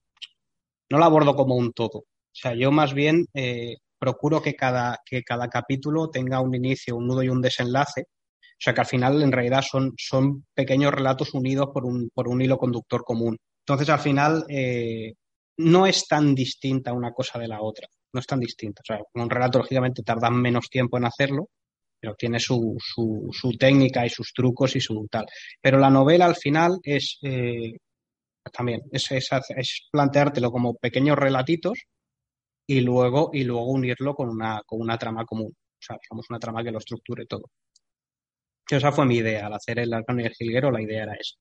no 0.90 0.98
la 0.98 1.06
abordo 1.06 1.34
como 1.36 1.56
un 1.56 1.72
todo. 1.72 1.98
O 1.98 2.34
sea, 2.34 2.54
yo 2.54 2.72
más 2.72 2.94
bien 2.94 3.26
eh, 3.34 3.76
procuro 3.98 4.42
que 4.42 4.54
cada, 4.54 4.98
que 5.04 5.22
cada 5.22 5.48
capítulo 5.48 6.10
tenga 6.10 6.40
un 6.40 6.54
inicio, 6.54 6.96
un 6.96 7.06
nudo 7.06 7.22
y 7.22 7.28
un 7.28 7.42
desenlace. 7.42 8.06
O 8.60 8.62
sea, 8.62 8.74
que 8.74 8.82
al 8.82 8.86
final 8.86 9.22
en 9.22 9.32
realidad 9.32 9.62
son, 9.62 9.94
son 9.96 10.44
pequeños 10.54 10.92
relatos 10.92 11.32
unidos 11.32 11.70
por 11.72 11.86
un, 11.86 12.10
por 12.12 12.28
un 12.28 12.42
hilo 12.42 12.58
conductor 12.58 13.02
común. 13.04 13.38
Entonces, 13.64 13.88
al 13.88 14.00
final, 14.00 14.44
no 15.56 15.86
es 15.86 16.06
tan 16.06 16.34
distinta 16.34 16.92
una 16.92 17.12
cosa 17.12 17.38
de 17.38 17.48
la 17.48 17.62
otra. 17.62 17.88
No 18.12 18.20
es 18.20 18.26
tan 18.26 18.40
distinta. 18.40 18.82
O 18.82 18.86
sea, 18.86 19.00
un 19.14 19.30
relato, 19.30 19.58
lógicamente, 19.58 20.02
tarda 20.02 20.30
menos 20.30 20.68
tiempo 20.68 20.98
en 20.98 21.04
hacerlo, 21.04 21.48
pero 22.00 22.14
tiene 22.14 22.40
su, 22.40 22.76
su, 22.80 23.56
técnica 23.58 24.04
y 24.06 24.10
sus 24.10 24.32
trucos 24.32 24.74
y 24.76 24.80
su 24.80 25.06
tal. 25.10 25.26
Pero 25.60 25.78
la 25.78 25.90
novela 25.90 26.26
al 26.26 26.36
final 26.36 26.78
es 26.82 27.18
eh, 27.22 27.74
también, 28.52 28.82
es, 28.90 29.10
es, 29.12 29.88
planteártelo 29.92 30.50
como 30.50 30.74
pequeños 30.74 31.18
relatitos 31.18 31.78
y 32.66 32.80
luego, 32.80 33.30
y 33.32 33.44
luego 33.44 33.70
unirlo 33.70 34.14
con 34.14 34.28
una, 34.30 34.62
con 34.66 34.80
una 34.80 34.98
trama 34.98 35.24
común. 35.24 35.52
O 35.52 35.82
sea, 35.82 35.98
somos 36.08 36.26
una 36.30 36.38
trama 36.38 36.64
que 36.64 36.72
lo 36.72 36.78
estructure 36.78 37.26
todo. 37.26 37.50
Esa 38.76 38.92
fue 38.92 39.06
mi 39.06 39.16
idea, 39.16 39.46
al 39.46 39.54
hacer 39.54 39.78
el 39.78 39.92
arcano 39.92 40.20
y 40.20 40.26
el 40.26 40.32
jilguero, 40.32 40.70
la 40.70 40.82
idea 40.82 41.04
era 41.04 41.14
esa. 41.14 41.36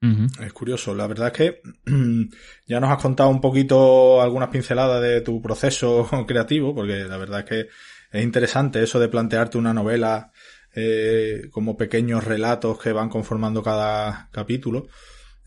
Es 0.00 0.52
curioso, 0.52 0.94
la 0.94 1.08
verdad 1.08 1.28
es 1.28 1.32
que 1.32 1.60
ya 2.66 2.78
nos 2.78 2.90
has 2.90 3.02
contado 3.02 3.30
un 3.30 3.40
poquito 3.40 4.22
algunas 4.22 4.48
pinceladas 4.48 5.02
de 5.02 5.20
tu 5.22 5.42
proceso 5.42 6.08
creativo, 6.26 6.74
porque 6.74 7.04
la 7.04 7.16
verdad 7.16 7.40
es 7.40 7.44
que 7.46 7.68
es 8.12 8.22
interesante 8.22 8.82
eso 8.82 9.00
de 9.00 9.08
plantearte 9.08 9.58
una 9.58 9.74
novela 9.74 10.30
eh, 10.74 11.48
como 11.50 11.76
pequeños 11.76 12.24
relatos 12.24 12.78
que 12.78 12.92
van 12.92 13.08
conformando 13.08 13.62
cada 13.62 14.28
capítulo. 14.30 14.86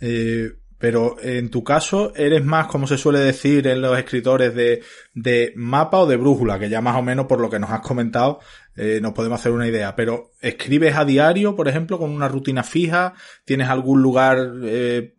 Eh, 0.01 0.51
pero 0.81 1.15
en 1.21 1.50
tu 1.51 1.63
caso, 1.63 2.11
eres 2.15 2.43
más, 2.43 2.65
como 2.65 2.88
se 2.88 2.97
suele 2.97 3.19
decir 3.19 3.67
en 3.67 3.81
los 3.81 3.97
escritores, 3.97 4.55
de, 4.55 4.81
de 5.13 5.53
mapa 5.55 6.00
o 6.00 6.07
de 6.07 6.17
brújula, 6.17 6.57
que 6.57 6.69
ya 6.69 6.81
más 6.81 6.97
o 6.97 7.03
menos 7.03 7.27
por 7.27 7.39
lo 7.39 7.51
que 7.51 7.59
nos 7.59 7.69
has 7.69 7.81
comentado, 7.81 8.39
eh, 8.75 9.00
nos 9.00 9.13
podemos 9.13 9.39
hacer 9.39 9.51
una 9.51 9.67
idea. 9.67 9.95
Pero, 9.95 10.31
¿escribes 10.41 10.95
a 10.95 11.05
diario, 11.05 11.55
por 11.55 11.67
ejemplo, 11.67 12.00
con 12.00 12.09
una 12.09 12.27
rutina 12.27 12.63
fija? 12.63 13.13
¿Tienes 13.45 13.69
algún 13.69 14.01
lugar 14.01 14.39
eh, 14.63 15.13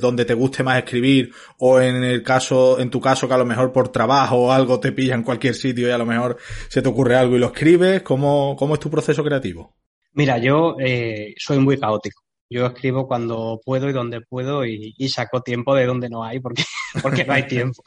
donde 0.00 0.24
te 0.24 0.32
guste 0.32 0.62
más 0.62 0.78
escribir? 0.78 1.30
O 1.58 1.78
en 1.78 2.02
el 2.02 2.22
caso, 2.22 2.80
en 2.80 2.88
tu 2.88 2.98
caso, 2.98 3.28
que 3.28 3.34
a 3.34 3.38
lo 3.38 3.44
mejor 3.44 3.70
por 3.70 3.90
trabajo 3.90 4.36
o 4.36 4.52
algo 4.52 4.80
te 4.80 4.92
pilla 4.92 5.14
en 5.14 5.24
cualquier 5.24 5.54
sitio 5.54 5.88
y 5.88 5.90
a 5.90 5.98
lo 5.98 6.06
mejor 6.06 6.38
se 6.68 6.80
te 6.80 6.88
ocurre 6.88 7.16
algo 7.16 7.36
y 7.36 7.38
lo 7.38 7.48
escribes. 7.48 8.00
¿Cómo, 8.00 8.56
cómo 8.58 8.74
es 8.74 8.80
tu 8.80 8.90
proceso 8.90 9.22
creativo? 9.22 9.76
Mira, 10.14 10.38
yo 10.38 10.76
eh, 10.80 11.34
soy 11.36 11.58
muy 11.58 11.78
caótico. 11.78 12.21
Yo 12.52 12.66
escribo 12.66 13.08
cuando 13.08 13.60
puedo 13.64 13.88
y 13.88 13.92
donde 13.92 14.20
puedo 14.20 14.64
y, 14.64 14.94
saco 15.08 15.42
tiempo 15.42 15.74
de 15.74 15.86
donde 15.86 16.08
no 16.08 16.24
hay 16.24 16.40
porque, 16.40 16.62
porque 17.02 17.24
no 17.24 17.32
hay 17.32 17.46
tiempo. 17.46 17.82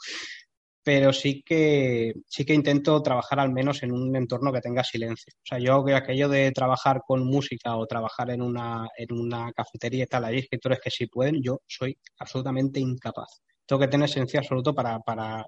Pero 0.82 1.12
sí 1.12 1.42
que, 1.44 2.14
sí 2.28 2.44
que 2.44 2.54
intento 2.54 3.02
trabajar 3.02 3.40
al 3.40 3.52
menos 3.52 3.82
en 3.82 3.92
un 3.92 4.14
entorno 4.14 4.52
que 4.52 4.60
tenga 4.60 4.84
silencio. 4.84 5.32
O 5.36 5.46
sea, 5.46 5.58
yo 5.58 5.84
aquello 5.94 6.28
de 6.28 6.52
trabajar 6.52 7.02
con 7.06 7.24
música 7.24 7.76
o 7.76 7.86
trabajar 7.86 8.30
en 8.30 8.42
una, 8.42 8.88
en 8.96 9.12
una 9.12 9.52
cafetería 9.52 10.04
y 10.04 10.06
tal, 10.06 10.24
hay 10.24 10.38
escritores 10.38 10.78
que 10.80 10.90
sí 10.90 11.06
pueden, 11.06 11.42
yo 11.42 11.60
soy 11.66 11.98
absolutamente 12.18 12.78
incapaz. 12.78 13.42
Tengo 13.66 13.80
que 13.80 13.88
tener 13.88 14.08
silencio 14.08 14.38
absoluto 14.38 14.74
para, 14.74 15.00
para 15.00 15.44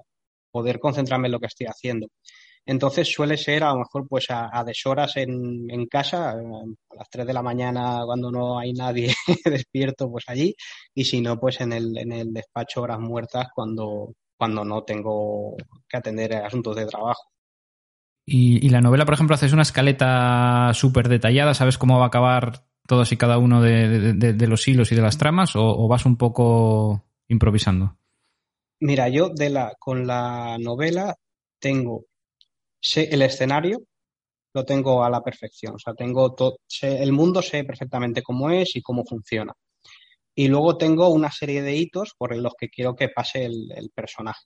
poder 0.50 0.80
concentrarme 0.80 1.28
en 1.28 1.32
lo 1.32 1.40
que 1.40 1.46
estoy 1.46 1.66
haciendo. 1.66 2.08
Entonces 2.68 3.10
suele 3.10 3.38
ser 3.38 3.64
a 3.64 3.72
lo 3.72 3.78
mejor 3.78 4.06
pues 4.06 4.26
a, 4.28 4.50
a 4.52 4.62
deshoras 4.62 5.16
en, 5.16 5.70
en 5.70 5.86
casa, 5.86 6.32
a 6.32 6.34
las 6.34 7.08
3 7.10 7.26
de 7.26 7.32
la 7.32 7.42
mañana 7.42 8.02
cuando 8.04 8.30
no 8.30 8.58
hay 8.58 8.74
nadie 8.74 9.14
despierto 9.46 10.10
pues 10.10 10.24
allí 10.26 10.54
y 10.94 11.02
si 11.06 11.22
no 11.22 11.40
pues 11.40 11.62
en 11.62 11.72
el, 11.72 11.96
en 11.96 12.12
el 12.12 12.30
despacho 12.30 12.82
horas 12.82 13.00
muertas 13.00 13.46
cuando, 13.54 14.12
cuando 14.36 14.66
no 14.66 14.82
tengo 14.82 15.56
que 15.88 15.96
atender 15.96 16.34
asuntos 16.34 16.76
de 16.76 16.84
trabajo. 16.84 17.22
Y, 18.26 18.64
y 18.64 18.68
la 18.68 18.82
novela, 18.82 19.06
por 19.06 19.14
ejemplo, 19.14 19.34
haces 19.34 19.54
una 19.54 19.62
escaleta 19.62 20.72
súper 20.74 21.08
detallada, 21.08 21.54
¿sabes 21.54 21.78
cómo 21.78 21.96
va 21.96 22.04
a 22.04 22.08
acabar 22.08 22.66
todos 22.86 23.10
y 23.12 23.16
cada 23.16 23.38
uno 23.38 23.62
de, 23.62 24.12
de, 24.12 24.34
de 24.34 24.46
los 24.46 24.68
hilos 24.68 24.92
y 24.92 24.94
de 24.94 25.00
las 25.00 25.16
tramas 25.16 25.56
o, 25.56 25.62
o 25.64 25.88
vas 25.88 26.04
un 26.04 26.18
poco 26.18 27.06
improvisando? 27.28 27.96
Mira, 28.80 29.08
yo 29.08 29.30
de 29.30 29.48
la, 29.48 29.72
con 29.78 30.06
la 30.06 30.58
novela 30.58 31.16
tengo 31.58 32.04
sé 32.80 33.08
el 33.12 33.22
escenario, 33.22 33.82
lo 34.54 34.64
tengo 34.64 35.04
a 35.04 35.10
la 35.10 35.22
perfección. 35.22 35.74
O 35.74 35.78
sea, 35.78 35.94
tengo 35.94 36.34
todo, 36.34 36.58
sé, 36.66 37.02
el 37.02 37.12
mundo 37.12 37.42
sé 37.42 37.64
perfectamente 37.64 38.22
cómo 38.22 38.50
es 38.50 38.76
y 38.76 38.82
cómo 38.82 39.04
funciona. 39.04 39.52
Y 40.34 40.48
luego 40.48 40.78
tengo 40.78 41.08
una 41.08 41.32
serie 41.32 41.62
de 41.62 41.76
hitos 41.76 42.14
por 42.16 42.36
los 42.36 42.54
que 42.58 42.68
quiero 42.68 42.94
que 42.94 43.08
pase 43.08 43.44
el, 43.44 43.90
personaje. 43.94 44.44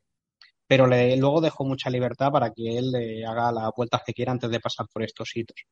Pero 0.66 0.86
le, 0.86 1.16
luego 1.16 1.40
dejo 1.40 1.64
mucha 1.64 1.90
libertad 1.90 2.30
para 2.32 2.50
que 2.50 2.78
él 2.78 2.94
haga 3.26 3.52
las 3.52 3.70
vueltas 3.76 4.02
que 4.06 4.14
quiera 4.14 4.32
antes 4.32 4.50
de 4.50 4.60
pasar 4.60 4.86
por 4.92 5.02
estos 5.02 5.36
hitos. 5.36 5.64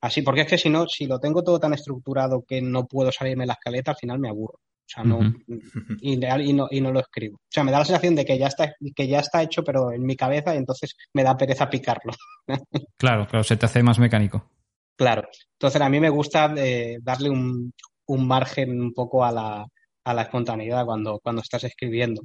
Así, 0.00 0.22
porque 0.22 0.42
es 0.42 0.46
que 0.48 0.58
si 0.58 0.70
no, 0.70 0.86
si 0.86 1.06
lo 1.06 1.18
tengo 1.18 1.42
todo 1.42 1.58
tan 1.58 1.74
estructurado 1.74 2.44
que 2.46 2.62
no 2.62 2.86
puedo 2.86 3.10
salirme 3.10 3.46
la 3.46 3.54
escaleta, 3.54 3.92
al 3.92 3.96
final 3.96 4.20
me 4.20 4.28
aburro. 4.28 4.60
O 4.88 4.90
sea, 4.90 5.04
no, 5.04 5.18
uh 5.18 5.22
-huh. 5.22 5.98
y, 6.00 6.14
y, 6.14 6.52
no, 6.54 6.66
y 6.70 6.80
no 6.80 6.90
lo 6.90 7.00
escribo. 7.00 7.36
O 7.36 7.50
sea, 7.50 7.62
me 7.62 7.70
da 7.70 7.80
la 7.80 7.84
sensación 7.84 8.14
de 8.14 8.24
que 8.24 8.38
ya 8.38 8.46
está, 8.46 8.74
que 8.96 9.06
ya 9.06 9.20
está 9.20 9.42
hecho, 9.42 9.62
pero 9.62 9.92
en 9.92 10.02
mi 10.02 10.16
cabeza, 10.16 10.54
y 10.54 10.58
entonces 10.58 10.96
me 11.12 11.22
da 11.22 11.36
pereza 11.36 11.68
picarlo. 11.68 12.12
claro, 12.96 13.26
claro, 13.26 13.44
se 13.44 13.58
te 13.58 13.66
hace 13.66 13.82
más 13.82 13.98
mecánico. 13.98 14.50
Claro. 14.96 15.28
Entonces, 15.52 15.80
a 15.80 15.88
mí 15.90 16.00
me 16.00 16.08
gusta 16.08 16.54
eh, 16.56 16.98
darle 17.02 17.28
un, 17.28 17.72
un, 18.06 18.26
margen 18.26 18.80
un 18.80 18.94
poco 18.94 19.22
a 19.24 19.30
la, 19.30 19.66
a 20.04 20.14
la 20.14 20.22
espontaneidad 20.22 20.86
cuando, 20.86 21.20
cuando 21.22 21.42
estás 21.42 21.64
escribiendo. 21.64 22.22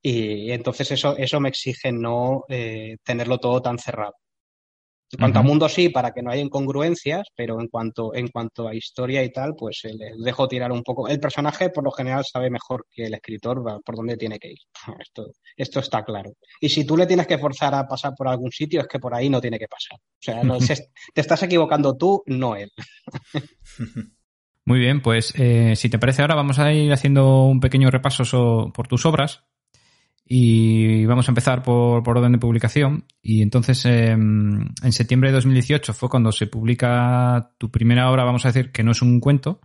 Y, 0.00 0.48
y 0.48 0.52
entonces 0.52 0.92
eso, 0.92 1.16
eso 1.16 1.40
me 1.40 1.48
exige 1.48 1.90
no 1.90 2.44
eh, 2.48 2.98
tenerlo 3.02 3.38
todo 3.38 3.60
tan 3.60 3.78
cerrado. 3.78 4.14
En 5.12 5.18
cuanto 5.18 5.38
uh 5.38 5.42
-huh. 5.42 5.44
a 5.44 5.48
mundo 5.48 5.68
sí, 5.68 5.88
para 5.88 6.12
que 6.12 6.22
no 6.22 6.30
haya 6.30 6.42
incongruencias, 6.42 7.28
pero 7.36 7.60
en 7.60 7.68
cuanto, 7.68 8.12
en 8.14 8.26
cuanto 8.28 8.66
a 8.66 8.74
historia 8.74 9.22
y 9.22 9.30
tal, 9.30 9.54
pues 9.56 9.80
eh, 9.84 9.94
le 9.94 10.12
dejo 10.18 10.48
tirar 10.48 10.72
un 10.72 10.82
poco. 10.82 11.06
El 11.06 11.20
personaje 11.20 11.70
por 11.70 11.84
lo 11.84 11.92
general 11.92 12.24
sabe 12.24 12.50
mejor 12.50 12.86
que 12.90 13.04
el 13.06 13.14
escritor 13.14 13.62
por 13.84 13.94
dónde 13.94 14.16
tiene 14.16 14.38
que 14.38 14.48
ir. 14.48 14.58
Esto, 15.00 15.26
esto 15.56 15.80
está 15.80 16.04
claro. 16.04 16.32
Y 16.60 16.68
si 16.68 16.84
tú 16.84 16.96
le 16.96 17.06
tienes 17.06 17.26
que 17.26 17.38
forzar 17.38 17.74
a 17.74 17.86
pasar 17.86 18.14
por 18.16 18.28
algún 18.28 18.50
sitio, 18.50 18.80
es 18.80 18.88
que 18.88 18.98
por 18.98 19.14
ahí 19.14 19.28
no 19.28 19.40
tiene 19.40 19.58
que 19.58 19.68
pasar. 19.68 19.98
O 19.98 20.20
sea, 20.20 20.42
no, 20.42 20.60
se, 20.60 20.74
te 21.14 21.20
estás 21.20 21.42
equivocando 21.42 21.96
tú, 21.96 22.22
no 22.26 22.56
él. 22.56 22.70
Muy 24.64 24.80
bien, 24.80 25.00
pues 25.00 25.32
eh, 25.38 25.76
si 25.76 25.88
te 25.88 25.98
parece 25.98 26.22
ahora 26.22 26.34
vamos 26.34 26.58
a 26.58 26.72
ir 26.72 26.92
haciendo 26.92 27.44
un 27.44 27.60
pequeño 27.60 27.90
repaso 27.90 28.24
so, 28.24 28.72
por 28.74 28.88
tus 28.88 29.06
obras 29.06 29.44
y 30.28 31.06
vamos 31.06 31.28
a 31.28 31.30
empezar 31.30 31.62
por, 31.62 32.02
por 32.02 32.18
orden 32.18 32.32
de 32.32 32.38
publicación. 32.38 33.04
Y 33.22 33.42
entonces, 33.42 33.84
eh, 33.86 34.10
en 34.10 34.92
septiembre 34.92 35.30
de 35.30 35.34
2018 35.36 35.94
fue 35.94 36.08
cuando 36.08 36.32
se 36.32 36.48
publica 36.48 37.52
tu 37.58 37.70
primera 37.70 38.10
obra, 38.10 38.24
vamos 38.24 38.44
a 38.44 38.48
decir, 38.48 38.72
que 38.72 38.82
no 38.82 38.90
es 38.90 39.02
un 39.02 39.20
cuento, 39.20 39.60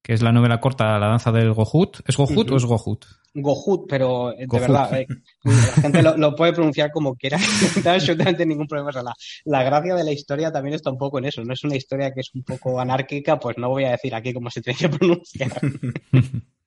que 0.00 0.12
es 0.12 0.22
la 0.22 0.30
novela 0.30 0.60
corta 0.60 0.98
La 0.98 1.08
danza 1.08 1.32
del 1.32 1.52
Gohut. 1.52 2.02
¿Es 2.06 2.16
Gohut 2.16 2.30
uh 2.30 2.42
-huh. 2.42 2.52
o 2.52 2.56
es 2.56 2.64
Gohut? 2.64 3.04
Gohut, 3.34 3.86
pero 3.88 4.32
de 4.36 4.46
Gohut. 4.46 4.60
verdad, 4.62 5.00
eh, 5.00 5.06
la 5.44 5.82
gente 5.82 6.02
lo, 6.02 6.16
lo, 6.16 6.36
puede 6.36 6.52
pronunciar 6.52 6.92
como 6.92 7.16
quiera, 7.16 7.38
no 7.84 7.90
absolutamente 7.90 8.46
ningún 8.46 8.68
problema. 8.68 8.90
O 8.90 8.92
sea, 8.92 9.02
la, 9.02 9.14
la, 9.44 9.64
gracia 9.64 9.96
de 9.96 10.04
la 10.04 10.12
historia 10.12 10.52
también 10.52 10.74
está 10.74 10.90
un 10.90 10.98
poco 10.98 11.18
en 11.18 11.24
eso. 11.24 11.42
No 11.42 11.52
es 11.52 11.64
una 11.64 11.76
historia 11.76 12.12
que 12.12 12.20
es 12.20 12.30
un 12.32 12.44
poco 12.44 12.80
anárquica, 12.80 13.40
pues 13.40 13.58
no 13.58 13.68
voy 13.68 13.84
a 13.84 13.90
decir 13.90 14.14
aquí 14.14 14.32
cómo 14.32 14.50
se 14.50 14.62
tiene 14.62 14.78
que 14.78 14.88
pronunciar. 14.88 15.60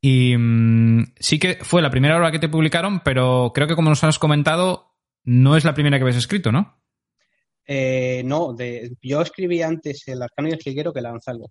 Y 0.00 0.36
mmm, 0.36 1.14
sí 1.18 1.38
que 1.38 1.58
fue 1.62 1.82
la 1.82 1.90
primera 1.90 2.16
obra 2.16 2.30
que 2.30 2.38
te 2.38 2.48
publicaron, 2.48 3.00
pero 3.00 3.52
creo 3.54 3.66
que 3.66 3.74
como 3.74 3.90
nos 3.90 4.04
has 4.04 4.18
comentado, 4.18 4.94
no 5.24 5.56
es 5.56 5.64
la 5.64 5.74
primera 5.74 5.98
que 5.98 6.02
habéis 6.02 6.16
escrito, 6.16 6.52
¿no? 6.52 6.80
Eh, 7.66 8.22
no, 8.24 8.54
de, 8.54 8.96
yo 9.02 9.20
escribí 9.20 9.60
antes 9.60 10.06
El 10.08 10.22
Arcano 10.22 10.48
y 10.48 10.52
el 10.52 10.58
Jilguero 10.58 10.92
que 10.92 11.02
Lanzalgo. 11.02 11.50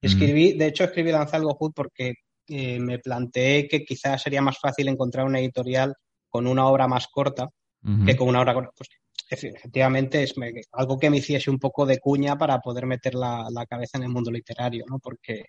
Escribí, 0.00 0.54
mm. 0.54 0.58
de 0.58 0.66
hecho, 0.66 0.84
escribí 0.84 1.10
Lanzalgo 1.10 1.54
Hood 1.54 1.72
porque 1.74 2.14
eh, 2.48 2.78
me 2.78 2.98
planteé 2.98 3.66
que 3.66 3.84
quizás 3.84 4.20
sería 4.20 4.42
más 4.42 4.58
fácil 4.58 4.88
encontrar 4.88 5.24
una 5.24 5.40
editorial 5.40 5.94
con 6.28 6.46
una 6.46 6.66
obra 6.66 6.86
más 6.86 7.06
corta 7.06 7.44
uh 7.44 7.88
-huh. 7.88 8.04
que 8.04 8.16
con 8.16 8.28
una 8.28 8.40
obra 8.42 8.52
corta. 8.52 8.72
Pues, 8.76 8.90
efectivamente 9.30 10.22
es 10.22 10.36
me, 10.36 10.52
algo 10.72 10.98
que 10.98 11.08
me 11.08 11.16
hiciese 11.16 11.50
un 11.50 11.58
poco 11.58 11.86
de 11.86 11.98
cuña 11.98 12.36
para 12.36 12.58
poder 12.58 12.84
meter 12.84 13.14
la, 13.14 13.46
la 13.50 13.64
cabeza 13.64 13.96
en 13.96 14.04
el 14.04 14.10
mundo 14.10 14.30
literario, 14.30 14.84
¿no? 14.86 14.98
Porque 14.98 15.44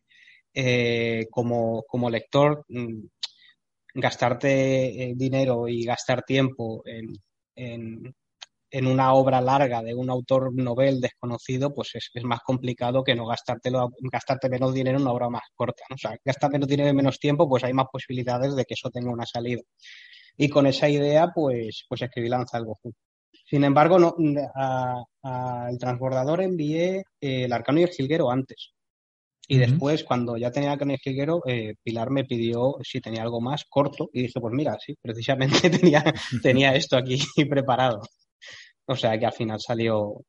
eh, 0.55 1.27
como, 1.29 1.83
como, 1.83 2.09
lector, 2.09 2.65
mmm, 2.69 3.03
gastarte 3.93 5.03
eh, 5.03 5.13
dinero 5.15 5.67
y 5.67 5.83
gastar 5.83 6.23
tiempo 6.23 6.81
en, 6.85 7.13
en, 7.55 8.87
una 8.87 9.13
obra 9.13 9.41
larga 9.41 9.81
de 9.81 9.93
un 9.93 10.09
autor 10.09 10.53
novel 10.53 10.99
desconocido, 11.01 11.73
pues 11.73 11.95
es, 11.95 12.09
es 12.13 12.23
más 12.23 12.39
complicado 12.41 13.03
que 13.03 13.15
no 13.15 13.25
gastártelo, 13.25 13.91
gastarte 14.11 14.49
menos 14.49 14.73
dinero 14.73 14.97
en 14.97 15.03
una 15.03 15.13
obra 15.13 15.29
más 15.29 15.43
corta. 15.55 15.83
¿no? 15.89 15.95
O 15.95 15.97
sea, 15.97 16.17
gastar 16.23 16.51
menos 16.51 16.67
dinero 16.67 16.89
en 16.89 16.95
menos 16.95 17.19
tiempo, 17.19 17.47
pues 17.47 17.63
hay 17.63 17.73
más 17.73 17.87
posibilidades 17.91 18.55
de 18.55 18.65
que 18.65 18.73
eso 18.73 18.89
tenga 18.89 19.11
una 19.11 19.25
salida. 19.25 19.61
Y 20.37 20.49
con 20.49 20.67
esa 20.67 20.89
idea, 20.89 21.31
pues, 21.33 21.85
pues 21.87 22.01
escribí 22.01 22.29
Lanza 22.29 22.59
Goku. 22.59 22.93
Sin 23.45 23.63
embargo, 23.63 23.99
no, 23.99 24.15
al 25.23 25.77
transbordador 25.77 26.41
envié 26.41 27.03
eh, 27.21 27.45
el 27.45 27.53
Arcano 27.53 27.79
y 27.79 27.83
el 27.83 27.89
Jilguero 27.89 28.31
antes. 28.31 28.74
Y 29.47 29.57
después, 29.57 30.03
cuando 30.03 30.37
ya 30.37 30.49
tenía 30.51 30.75
Jilguero, 30.77 31.41
eh, 31.45 31.75
Pilar 31.83 32.09
me 32.09 32.25
pidió 32.25 32.77
si 32.83 32.99
tenía 32.99 33.21
algo 33.21 33.41
más 33.41 33.63
corto. 33.69 34.09
Y 34.11 34.23
dije, 34.23 34.39
pues 34.39 34.53
mira, 34.53 34.77
sí, 34.83 34.95
precisamente 35.01 35.69
tenía, 35.69 36.03
tenía 36.41 36.73
esto 36.75 36.97
aquí 36.97 37.19
preparado. 37.49 38.01
O 38.87 38.95
sea 38.95 39.17
que 39.19 39.25
al 39.25 39.33
final 39.33 39.59
salió, 39.59 40.21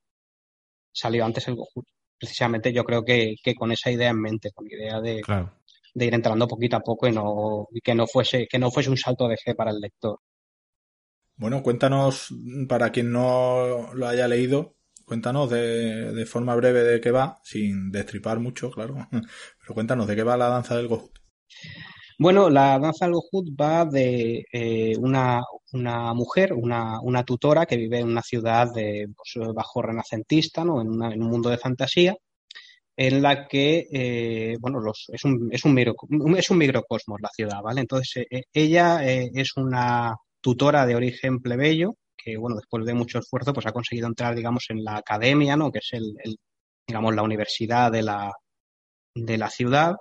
salió 0.93 1.25
antes 1.25 1.49
el 1.49 1.55
Goku. 1.57 1.83
Precisamente 2.19 2.73
yo 2.73 2.85
creo 2.85 3.05
que, 3.05 3.35
que 3.43 3.55
con 3.55 3.73
esa 3.73 3.91
idea 3.91 4.11
en 4.11 4.21
mente, 4.21 4.51
con 4.53 4.67
la 4.69 4.77
idea 4.77 5.01
de, 5.01 5.21
Claro. 5.21 5.53
de 5.95 6.07
ir 6.07 6.15
entrando 6.15 6.49
poquito 6.49 6.77
a 6.77 6.81
poco 6.81 7.07
y 7.09 7.13
no, 7.13 7.69
y 7.71 7.81
que 7.81 7.95
no 7.95 8.07
fuese, 8.07 8.47
que 8.47 8.59
no 8.59 8.71
fuese 8.71 8.91
un 8.91 8.97
salto 8.97 9.29
de 9.29 9.37
fe 9.37 9.55
para 9.55 9.71
el 9.71 9.81
lector. 9.81 10.19
Bueno, 11.37 11.63
cuéntanos, 11.63 12.29
para 12.67 12.91
quien 12.91 13.13
no 13.13 13.93
lo 13.93 14.09
haya 14.09 14.27
leído, 14.27 14.76
cuéntanos 15.07 15.51
de, 15.51 16.27
forma 16.27 16.55
breve 16.55 16.83
de 16.83 17.01
qué 17.01 17.11
va, 17.11 17.41
sin 17.45 17.91
destripar 17.91 18.39
mucho, 18.41 18.71
claro. 18.71 19.09
Pero 19.61 19.75
cuéntanos 19.75 20.07
de 20.07 20.17
qué 20.17 20.23
va 20.23 20.37
la 20.37 20.49
danza 20.49 20.77
del 20.77 20.89
Gohut. 20.89 21.19
Bueno, 22.19 22.49
la 22.51 22.79
danza 22.79 23.05
del 23.07 23.15
Gohut 23.15 23.49
va 23.61 23.85
de 23.85 24.45
eh, 24.53 24.97
una, 24.99 25.43
una 25.73 26.15
mujer, 26.15 26.53
una, 26.55 27.01
una 27.01 27.25
tutora 27.25 27.67
que 27.67 27.77
vive 27.77 27.99
en 28.01 28.09
una 28.09 28.23
ciudad 28.23 28.73
de, 28.73 29.09
pues, 29.17 29.47
bajo 29.55 29.83
renacentista, 29.83 30.65
¿no? 30.65 30.81
En, 30.81 30.89
una- 30.89 31.13
en 31.13 31.23
un 31.23 31.29
mundo 31.31 31.51
de 31.51 31.59
fantasía, 31.59 32.17
en 32.97 33.23
la 33.23 33.49
que, 33.49 33.87
eh, 33.93 34.57
bueno, 34.61 34.81
los, 34.81 35.07
es, 35.13 35.25
un, 35.25 35.49
es, 35.53 35.65
un 35.65 35.75
micro- 35.75 35.97
es 36.39 36.51
un 36.51 36.59
microcosmos 36.59 37.21
la 37.23 37.31
ciudad, 37.35 37.63
¿vale? 37.63 37.83
Entonces, 37.83 38.27
eh, 38.31 38.45
ella 38.55 39.05
es 39.07 39.57
una 39.57 40.17
tutora 40.41 40.87
de 40.87 40.97
origen 40.97 41.41
plebeyo 41.41 41.95
que, 42.27 42.37
bueno, 42.37 42.57
después 42.57 42.85
de 42.85 42.93
mucho 42.93 43.21
esfuerzo, 43.21 43.53
pues 43.53 43.67
ha 43.67 43.73
conseguido 43.73 44.09
entrar, 44.09 44.35
digamos, 44.35 44.65
en 44.71 44.83
la 44.83 44.97
academia, 44.97 45.57
¿no? 45.57 45.71
Que 45.71 45.79
es 45.79 45.91
el, 45.93 46.17
digamos, 46.87 47.15
la 47.15 47.23
universidad 47.23 47.93
de 47.93 48.03
la, 48.03 48.33
de 49.15 49.39
la 49.39 49.49
ciudad 49.49 49.95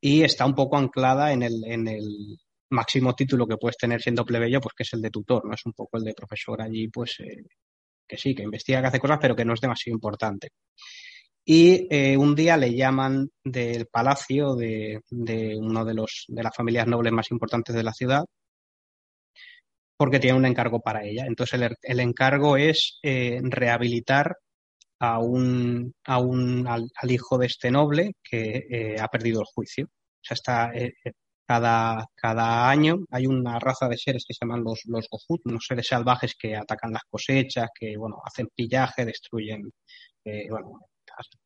y 0.00 0.22
está 0.22 0.46
un 0.46 0.54
poco 0.54 0.76
anclada 0.76 1.32
en 1.32 1.42
el, 1.42 1.64
en 1.64 1.88
el 1.88 2.38
máximo 2.70 3.14
título 3.14 3.48
que 3.48 3.56
puedes 3.56 3.76
tener 3.76 4.00
siendo 4.00 4.24
plebeyo, 4.24 4.60
pues 4.60 4.74
que 4.76 4.84
es 4.84 4.92
el 4.92 5.02
de 5.02 5.10
tutor, 5.10 5.44
¿no? 5.44 5.54
Es 5.54 5.66
un 5.66 5.72
poco 5.72 5.98
el 5.98 6.04
de 6.04 6.14
profesor 6.14 6.62
allí, 6.62 6.86
pues 6.88 7.16
eh, 7.18 7.44
que 8.06 8.16
sí, 8.16 8.34
que 8.36 8.44
investiga, 8.44 8.80
que 8.80 8.86
hace 8.86 9.00
cosas, 9.00 9.18
pero 9.20 9.34
que 9.34 9.44
no 9.44 9.54
es 9.54 9.60
demasiado 9.60 9.96
importante. 9.96 10.50
Y 11.44 11.88
eh, 11.90 12.16
un 12.16 12.36
día 12.36 12.56
le 12.56 12.72
llaman 12.72 13.28
del 13.42 13.86
palacio 13.86 14.54
de, 14.54 15.00
de 15.10 15.56
uno 15.58 15.84
de 15.84 15.94
los 15.94 16.24
de 16.28 16.42
las 16.44 16.54
familias 16.54 16.86
nobles 16.86 17.12
más 17.12 17.32
importantes 17.32 17.74
de 17.74 17.82
la 17.82 17.92
ciudad 17.92 18.24
porque 20.02 20.18
tiene 20.18 20.36
un 20.36 20.46
encargo 20.46 20.80
para 20.80 21.04
ella. 21.04 21.26
Entonces 21.28 21.60
el, 21.60 21.76
el 21.80 22.00
encargo 22.00 22.56
es 22.56 22.98
eh, 23.04 23.38
rehabilitar 23.40 24.36
a 24.98 25.20
un, 25.20 25.94
a 26.04 26.18
un 26.18 26.66
al, 26.66 26.90
al, 26.96 27.10
hijo 27.12 27.38
de 27.38 27.46
este 27.46 27.70
noble 27.70 28.14
que 28.20 28.66
eh, 28.68 28.96
ha 28.98 29.06
perdido 29.06 29.38
el 29.38 29.46
juicio. 29.54 29.84
O 29.84 30.20
sea, 30.20 30.34
está 30.34 30.72
eh, 30.74 30.94
cada, 31.46 32.04
cada 32.16 32.68
año 32.68 32.96
hay 33.12 33.28
una 33.28 33.60
raza 33.60 33.88
de 33.88 33.96
seres 33.96 34.24
que 34.26 34.34
se 34.34 34.44
llaman 34.44 34.64
los, 34.64 34.80
los 34.86 35.06
Gohut, 35.08 35.42
unos 35.44 35.66
seres 35.68 35.86
salvajes 35.86 36.34
que 36.36 36.56
atacan 36.56 36.92
las 36.92 37.04
cosechas, 37.08 37.68
que 37.72 37.96
bueno, 37.96 38.16
hacen 38.24 38.48
pillaje, 38.52 39.04
destruyen, 39.04 39.70
bueno, 40.50 40.80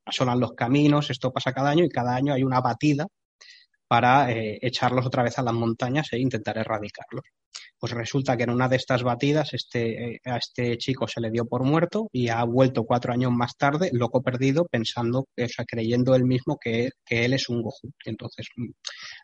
asolan 0.07 0.41
los 0.41 0.53
caminos, 0.53 1.11
esto 1.11 1.31
pasa 1.31 1.53
cada 1.53 1.69
año 1.69 1.85
y 1.85 1.91
cada 1.91 2.15
año 2.15 2.33
hay 2.33 2.43
una 2.43 2.63
batida 2.63 3.07
para 3.89 4.31
eh, 4.31 4.59
echarlos 4.63 5.07
otra 5.07 5.23
vez 5.23 5.39
a 5.39 5.43
las 5.43 5.55
montañas 5.55 6.13
e 6.13 6.19
intentar 6.19 6.59
erradicarlos. 6.59 7.25
Pues 7.79 7.93
resulta 7.93 8.37
que 8.37 8.45
en 8.45 8.51
una 8.51 8.69
de 8.69 8.77
estas 8.77 9.03
batidas 9.03 9.53
este, 9.53 10.15
eh, 10.15 10.21
a 10.25 10.39
este 10.39 10.79
chico 10.79 11.07
se 11.07 11.21
le 11.21 11.31
dio 11.31 11.45
por 11.47 11.63
muerto 11.63 12.09
y 12.11 12.29
ha 12.29 12.43
vuelto 12.45 12.85
cuatro 12.85 13.13
años 13.13 13.33
más 13.33 13.57
tarde, 13.57 13.91
loco 13.93 14.23
perdido, 14.23 14.67
pensando, 14.67 15.21
o 15.21 15.49
sea, 15.49 15.65
creyendo 15.67 16.15
él 16.15 16.25
mismo 16.25 16.57
que, 16.59 16.91
que 17.05 17.25
él 17.27 17.35
es 17.35 17.49
un 17.51 17.63
Goku. 17.63 17.93
Entonces, 18.05 18.49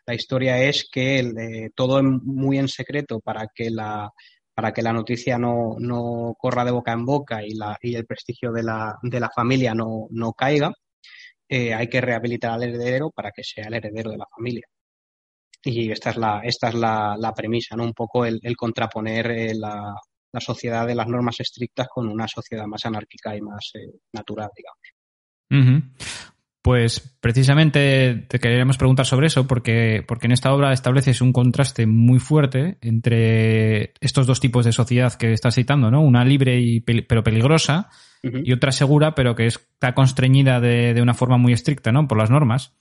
la 0.05 0.13
historia 0.13 0.61
es 0.63 0.87
que 0.91 1.19
eh, 1.19 1.69
todo 1.75 2.01
muy 2.03 2.59
en 2.59 2.67
secreto 2.67 3.19
para 3.19 3.47
que 3.53 3.71
la, 3.71 4.11
para 4.53 4.71
que 4.71 4.83
la 4.83 4.93
noticia 4.93 5.37
no, 5.37 5.75
no 5.79 6.35
corra 6.37 6.63
de 6.63 6.71
boca 6.71 6.93
en 6.93 7.05
boca 7.05 7.43
y, 7.43 7.55
la, 7.55 7.77
y 7.81 7.95
el 7.95 8.05
prestigio 8.05 8.51
de 8.51 8.63
la, 8.63 8.95
de 9.01 9.19
la 9.19 9.29
familia 9.35 9.73
no, 9.73 10.07
no 10.11 10.33
caiga, 10.33 10.71
eh, 11.55 11.71
hay 11.71 11.87
que 11.87 12.01
rehabilitar 12.01 12.53
al 12.53 12.63
heredero 12.63 13.11
para 13.11 13.29
que 13.29 13.43
sea 13.43 13.67
el 13.67 13.75
heredero 13.75 14.09
de 14.09 14.17
la 14.17 14.25
familia. 14.25 14.65
Y 15.63 15.91
esta 15.91 16.09
es 16.09 16.17
la, 16.17 16.41
esta 16.43 16.69
es 16.69 16.73
la, 16.73 17.33
premisa, 17.35 17.75
¿no? 17.75 17.83
Un 17.83 17.93
poco 17.93 18.25
el, 18.25 18.41
contraponer 18.57 19.29
eh, 19.29 19.53
la, 19.53 19.93
sociedad 20.39 20.87
de 20.87 20.95
las 20.95 21.07
normas 21.07 21.39
estrictas 21.41 21.87
con 21.93 22.09
una 22.09 22.27
sociedad 22.27 22.65
más 22.65 22.83
anárquica 22.87 23.37
y 23.37 23.41
más 23.41 23.69
eh, 23.75 23.99
natural, 24.13 24.49
digamos. 24.57 25.83
Pues 26.63 27.15
precisamente 27.21 28.25
te 28.27 28.39
queríamos 28.39 28.77
preguntar 28.77 29.05
sobre 29.05 29.27
eso, 29.27 29.45
porque, 29.45 30.03
porque 30.07 30.25
en 30.25 30.31
esta 30.31 30.55
obra 30.55 30.73
estableces 30.73 31.21
un 31.21 31.33
contraste 31.33 31.85
muy 31.85 32.17
fuerte 32.17 32.79
entre 32.81 33.93
estos 34.01 34.25
dos 34.25 34.39
tipos 34.39 34.65
de 34.65 34.71
sociedad 34.71 35.13
que 35.13 35.33
estás 35.33 35.53
citando, 35.53 35.91
¿no? 35.91 36.01
Una 36.01 36.25
libre 36.25 36.59
y 36.59 36.79
pero 36.79 37.23
peligrosa, 37.23 37.91
uh 38.23 38.27
-huh. 38.27 38.41
y 38.43 38.53
otra 38.53 38.71
segura, 38.71 39.15
pero 39.15 39.35
que 39.35 39.45
está 39.45 39.93
constreñida 39.93 40.59
de, 40.59 40.93
de, 40.93 41.01
una 41.01 41.13
forma 41.13 41.37
muy 41.37 41.53
estricta, 41.53 41.91
¿no? 41.91 42.07
Por 42.07 42.17
las 42.17 42.29
normas. 42.29 42.73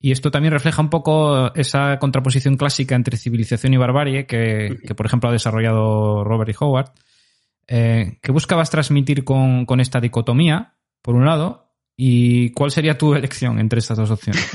Y 0.00 0.10
esto 0.10 0.30
también 0.30 0.52
refleja 0.52 0.82
un 0.82 0.90
poco 0.90 1.54
esa 1.54 1.98
contraposición 1.98 2.56
clásica 2.56 2.96
entre 2.96 3.16
civilización 3.16 3.72
y 3.72 3.76
barbarie 3.76 4.26
que, 4.26 4.78
que 4.84 4.94
por 4.96 5.06
ejemplo, 5.06 5.28
ha 5.28 5.32
desarrollado 5.32 6.24
Robert 6.24 6.50
E. 6.50 6.54
Howard. 6.58 6.90
Eh, 7.68 8.18
¿Qué 8.20 8.32
buscabas 8.32 8.70
transmitir 8.70 9.22
con, 9.22 9.64
con 9.64 9.80
esta 9.80 10.00
dicotomía, 10.00 10.74
por 11.02 11.14
un 11.14 11.24
lado? 11.24 11.70
¿Y 11.96 12.50
cuál 12.50 12.72
sería 12.72 12.98
tu 12.98 13.14
elección 13.14 13.60
entre 13.60 13.78
estas 13.78 13.98
dos 13.98 14.10
opciones? 14.10 14.50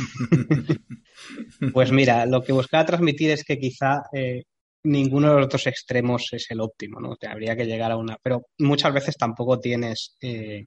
Pues 1.73 1.91
mira, 1.91 2.26
lo 2.26 2.43
que 2.43 2.54
buscaba 2.54 2.86
transmitir 2.86 3.32
es 3.32 3.43
que 3.43 3.58
quizá 3.58 4.04
eh, 4.13 4.43
ninguno 4.88 5.34
de 5.34 5.41
los 5.41 5.50
dos 5.50 5.67
extremos 5.67 6.28
es 6.32 6.47
el 6.50 6.62
óptimo, 6.62 7.00
¿no? 7.00 7.15
Te 7.15 7.28
habría 7.28 7.56
que 7.56 7.65
llegar 7.65 7.91
a 7.91 7.97
una. 7.97 8.17
Pero 8.23 8.47
muchas 8.60 8.93
veces 8.93 9.15
tampoco 9.17 9.60
tienes. 9.60 10.15
Eh, 10.21 10.65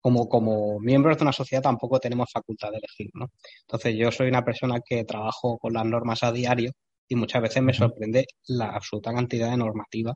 como, 0.00 0.28
como 0.28 0.78
miembros 0.80 1.18
de 1.18 1.24
una 1.24 1.32
sociedad 1.32 1.62
tampoco 1.62 1.98
tenemos 2.00 2.30
facultad 2.32 2.70
de 2.70 2.78
elegir, 2.78 3.10
¿no? 3.14 3.26
Entonces 3.62 3.94
yo 3.96 4.10
soy 4.10 4.28
una 4.28 4.44
persona 4.44 4.80
que 4.84 5.04
trabajo 5.04 5.58
con 5.58 5.74
las 5.74 5.84
normas 5.84 6.22
a 6.22 6.32
diario 6.32 6.72
y 7.08 7.16
muchas 7.16 7.42
veces 7.42 7.62
me 7.62 7.74
sorprende 7.74 8.24
la 8.48 8.70
absoluta 8.70 9.12
cantidad 9.12 9.50
de 9.50 9.56
normativa 9.58 10.14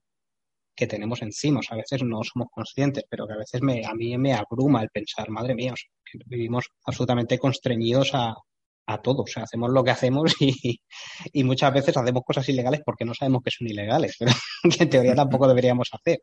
que 0.77 0.87
tenemos 0.87 1.23
encima. 1.23 1.61
O 1.61 1.62
sea, 1.62 1.77
a 1.77 1.81
veces 1.81 2.03
no 2.05 2.23
somos 2.25 2.49
conscientes, 2.53 3.05
pero 3.09 3.27
que 3.27 3.35
a 3.35 3.38
veces 3.38 3.62
me, 3.62 3.85
a 3.85 3.94
mí 3.94 4.16
me 4.18 4.35
abruma 4.35 4.83
el 4.83 4.90
pensar, 4.90 5.31
madre 5.31 5.55
mía, 5.55 5.73
o 5.75 5.77
sea, 5.77 5.90
que 6.05 6.18
vivimos 6.27 6.66
absolutamente 6.87 7.38
constreñidos 7.38 8.14
a, 8.14 8.35
a 8.87 9.01
todo. 9.01 9.23
O 9.23 9.27
sea, 9.27 9.44
hacemos 9.44 9.70
lo 9.70 9.85
que 9.85 9.90
hacemos 9.90 10.35
y, 10.40 11.44
muchas 11.44 11.73
veces 11.73 11.97
hacemos 11.97 12.23
cosas 12.25 12.49
ilegales 12.49 12.83
porque 12.85 13.05
no 13.05 13.14
sabemos 13.14 13.42
que 13.42 13.51
son 13.51 13.68
ilegales, 13.68 14.16
pero 14.18 14.33
que 14.77 14.85
en 14.85 14.90
teoría 14.90 15.14
tampoco 15.14 15.49
deberíamos 15.49 15.88
hacer. 15.92 16.20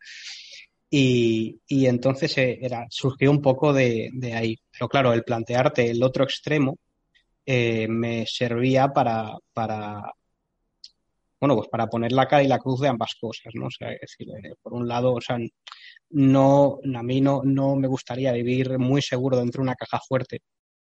Y, 0.90 1.60
y 1.68 1.86
entonces 1.88 2.38
era, 2.38 2.86
surgió 2.90 3.32
un 3.32 3.42
poco 3.42 3.74
de, 3.74 4.10
de, 4.14 4.34
ahí. 4.34 4.58
Pero 4.72 4.90
claro, 4.90 5.14
el 5.14 5.24
plantearte 5.24 5.90
el 5.90 6.04
otro 6.04 6.26
extremo 6.26 6.78
eh, 7.46 7.88
me 7.88 8.26
servía 8.28 8.90
para, 8.90 9.38
para, 9.54 10.14
bueno, 11.40 11.56
pues 11.56 11.70
para 11.70 11.88
poner 11.88 12.12
la 12.12 12.28
cara 12.28 12.44
y 12.44 12.48
la 12.48 12.60
cruz 12.60 12.82
de 12.82 12.90
ambas 12.90 13.16
cosas, 13.20 13.54
¿no? 13.56 13.68
O 13.68 13.72
sea, 13.72 13.92
es 13.94 14.02
decir, 14.02 14.28
eh, 14.44 14.54
por 14.62 14.74
un 14.74 14.88
lado, 14.88 15.14
o 15.14 15.22
sea, 15.22 15.38
no, 16.12 16.80
a 16.96 17.04
mí 17.04 17.22
no, 17.22 17.42
no 17.44 17.76
me 17.76 17.88
gustaría 17.88 18.32
vivir 18.34 18.78
muy 18.78 19.02
seguro 19.02 19.38
dentro 19.38 19.62
de 19.62 19.64
una 19.64 19.76
caja 19.76 20.00
fuerte 20.08 20.42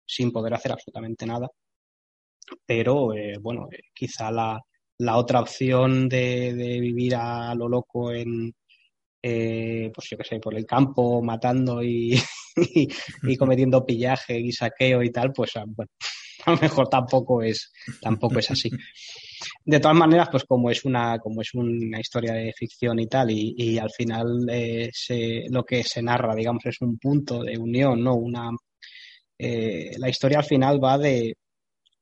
sin 0.07 0.33
poder 0.33 0.55
hacer 0.55 0.73
absolutamente 0.73 1.27
nada. 1.27 1.49
Pero, 2.65 3.15
eh, 3.15 3.39
bueno, 3.41 3.69
eh, 3.73 3.81
quizá 3.95 4.31
la, 4.31 4.61
la, 4.99 5.17
otra 5.17 5.41
opción 5.41 6.09
de, 6.09 6.55
de, 6.55 6.81
vivir 6.81 7.15
a 7.17 7.55
lo 7.55 7.69
loco 7.69 8.13
en, 8.13 8.55
eh, 9.23 9.91
pues 9.95 10.09
yo 10.11 10.17
qué 10.17 10.25
sé, 10.25 10.39
por 10.39 10.55
el 10.55 10.67
campo, 10.67 11.23
matando 11.23 11.83
y, 11.83 12.17
y, 13.23 13.37
cometiendo 13.37 13.85
pillaje 13.85 14.39
y 14.39 14.53
saqueo 14.53 15.03
y 15.03 15.11
tal, 15.11 15.33
pues 15.33 15.53
bueno, 15.67 15.91
a 16.47 16.53
lo 16.53 16.59
mejor 16.59 16.89
tampoco 16.89 17.43
es, 17.43 17.73
tampoco 18.01 18.39
es 18.39 18.51
así. 18.51 18.71
De 19.65 19.81
todas 19.81 19.97
maneras, 19.97 20.29
pues 20.31 20.45
como 20.45 20.71
es 20.71 20.85
una, 20.85 21.19
como 21.19 21.43
es 21.43 21.53
una 21.55 22.01
historia 22.01 22.35
de 22.35 22.53
ficción 22.53 22.99
y 23.01 23.07
tal, 23.07 23.31
y, 23.31 23.55
y 23.57 23.79
al 23.79 23.91
final 23.91 24.47
eh, 24.51 24.91
lo 25.51 25.65
que 25.65 25.83
se 25.83 26.03
narra, 26.03 26.35
digamos, 26.35 26.65
es 26.67 26.81
un 26.81 26.99
punto 26.99 27.43
de 27.43 27.59
unión, 27.59 28.03
¿no? 28.03 28.15
Una, 28.15 28.51
la 29.39 30.09
historia 30.09 30.39
al 30.39 30.45
final 30.45 30.83
va 30.83 30.99
de, 30.99 31.35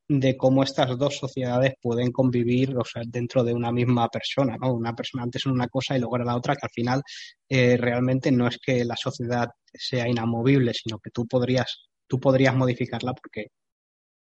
de 0.08 0.36
cómo 0.36 0.62
estas 0.62 0.98
dos 0.98 1.16
sociedades 1.16 1.74
pueden 1.80 2.12
convivir, 2.12 2.76
o 2.76 2.84
sea, 2.84 3.02
dentro 3.06 3.42
de 3.42 3.54
una 3.54 3.72
misma 3.72 4.08
persona, 4.08 4.56
¿no? 4.60 4.74
Una 4.74 4.94
persona 4.94 5.22
antes 5.22 5.46
en 5.46 5.52
una 5.52 5.68
cosa 5.68 5.96
y 5.96 6.00
luego 6.00 6.18
la 6.18 6.36
otra, 6.36 6.56
que 6.56 6.66
al 6.66 6.70
final 6.70 7.02
eh, 7.48 7.76
realmente 7.78 8.30
no 8.30 8.46
es 8.46 8.58
que 8.58 8.84
la 8.84 8.96
sociedad 8.96 9.48
sea 9.72 10.08
inamovible, 10.08 10.72
sino 10.74 10.98
que 10.98 11.10
tú 11.10 11.26
podrías, 11.26 11.88
tú 12.06 12.20
podrías 12.20 12.54
modificarla 12.54 13.14
porque, 13.14 13.46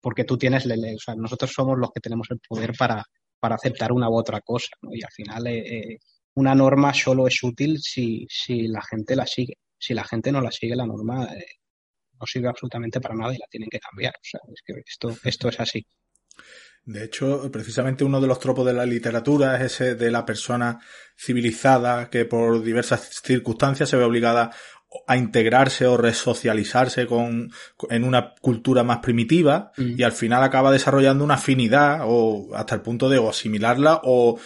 porque 0.00 0.24
tú 0.24 0.36
tienes, 0.36 0.66
o 0.66 0.98
sea, 0.98 1.14
nosotros 1.14 1.52
somos 1.52 1.78
los 1.78 1.90
que 1.90 2.00
tenemos 2.00 2.28
el 2.30 2.40
poder 2.46 2.72
para, 2.78 3.02
para 3.40 3.54
aceptar 3.54 3.92
una 3.92 4.10
u 4.10 4.16
otra 4.16 4.40
cosa, 4.42 4.68
¿no? 4.82 4.90
Y 4.92 5.02
al 5.02 5.12
final 5.12 5.46
eh, 5.46 5.78
eh, 5.78 5.98
una 6.34 6.54
norma 6.54 6.92
solo 6.94 7.26
es 7.26 7.42
útil 7.42 7.78
si, 7.80 8.26
si 8.28 8.68
la 8.68 8.82
gente 8.82 9.16
la 9.16 9.26
sigue. 9.26 9.54
Si 9.78 9.94
la 9.94 10.04
gente 10.04 10.30
no 10.30 10.40
la 10.40 10.52
sigue, 10.52 10.76
la 10.76 10.86
norma 10.86 11.28
no 12.22 12.26
sirve 12.26 12.48
absolutamente 12.48 13.00
para 13.00 13.16
nada 13.16 13.34
y 13.34 13.38
la 13.38 13.46
tienen 13.50 13.68
que 13.68 13.80
cambiar. 13.80 14.14
O 14.14 14.24
sea, 14.24 14.40
es 14.54 14.62
que 14.64 14.74
esto, 14.86 15.16
esto 15.24 15.48
es 15.48 15.60
así. 15.60 15.84
De 16.84 17.04
hecho, 17.04 17.50
precisamente 17.52 18.04
uno 18.04 18.20
de 18.20 18.26
los 18.26 18.40
tropos 18.40 18.66
de 18.66 18.72
la 18.72 18.86
literatura 18.86 19.56
es 19.56 19.72
ese 19.72 19.94
de 19.94 20.10
la 20.10 20.24
persona 20.24 20.80
civilizada 21.16 22.10
que 22.10 22.24
por 22.24 22.62
diversas 22.62 23.20
circunstancias 23.22 23.88
se 23.88 23.96
ve 23.96 24.04
obligada 24.04 24.50
a 25.06 25.16
integrarse 25.16 25.86
o 25.86 25.96
resocializarse 25.96 27.06
con, 27.06 27.50
en 27.88 28.04
una 28.04 28.34
cultura 28.40 28.82
más 28.82 28.98
primitiva 28.98 29.72
mm. 29.76 29.94
y 29.98 30.02
al 30.02 30.12
final 30.12 30.42
acaba 30.42 30.70
desarrollando 30.70 31.24
una 31.24 31.34
afinidad 31.34 32.00
o 32.02 32.50
hasta 32.54 32.74
el 32.74 32.82
punto 32.82 33.08
de 33.08 33.18
o 33.18 33.30
asimilarla 33.30 34.00
o 34.04 34.38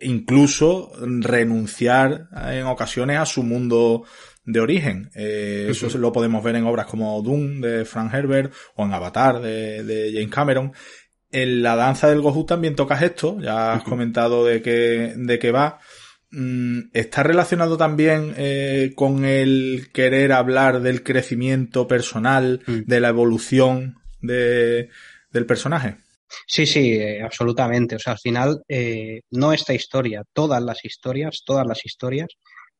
incluso 0.00 0.92
renunciar 1.00 2.28
en 2.50 2.66
ocasiones 2.66 3.18
a 3.18 3.26
su 3.26 3.42
mundo 3.42 4.04
de 4.48 4.60
origen. 4.60 5.10
Eh, 5.14 5.68
eso 5.70 5.96
lo 5.98 6.10
podemos 6.10 6.42
ver 6.42 6.56
en 6.56 6.64
obras 6.64 6.86
como 6.86 7.20
Doom 7.22 7.60
de 7.60 7.84
Frank 7.84 8.14
Herbert 8.14 8.52
o 8.76 8.84
en 8.84 8.94
Avatar 8.94 9.42
de, 9.42 9.84
de 9.84 10.10
James 10.12 10.30
Cameron. 10.30 10.72
En 11.30 11.62
la 11.62 11.76
danza 11.76 12.08
del 12.08 12.22
Gohu 12.22 12.46
también 12.46 12.74
tocas 12.74 13.02
esto, 13.02 13.38
ya 13.40 13.74
has 13.74 13.82
comentado 13.82 14.46
de 14.46 14.62
qué, 14.62 15.12
de 15.14 15.38
qué 15.38 15.52
va. 15.52 15.78
Mm, 16.30 16.88
¿Está 16.94 17.22
relacionado 17.22 17.76
también 17.76 18.32
eh, 18.38 18.92
con 18.94 19.26
el 19.26 19.90
querer 19.92 20.32
hablar 20.32 20.80
del 20.80 21.02
crecimiento 21.02 21.86
personal, 21.86 22.62
mm. 22.66 22.78
de 22.86 23.00
la 23.00 23.08
evolución 23.08 23.96
de, 24.22 24.88
del 25.30 25.44
personaje? 25.44 25.96
Sí, 26.46 26.64
sí, 26.64 26.94
eh, 26.94 27.22
absolutamente. 27.22 27.96
O 27.96 27.98
sea, 27.98 28.14
al 28.14 28.18
final, 28.18 28.62
eh, 28.66 29.20
no 29.30 29.52
esta 29.52 29.74
historia, 29.74 30.22
todas 30.32 30.62
las 30.62 30.82
historias, 30.86 31.42
todas 31.44 31.66
las 31.66 31.84
historias 31.84 32.28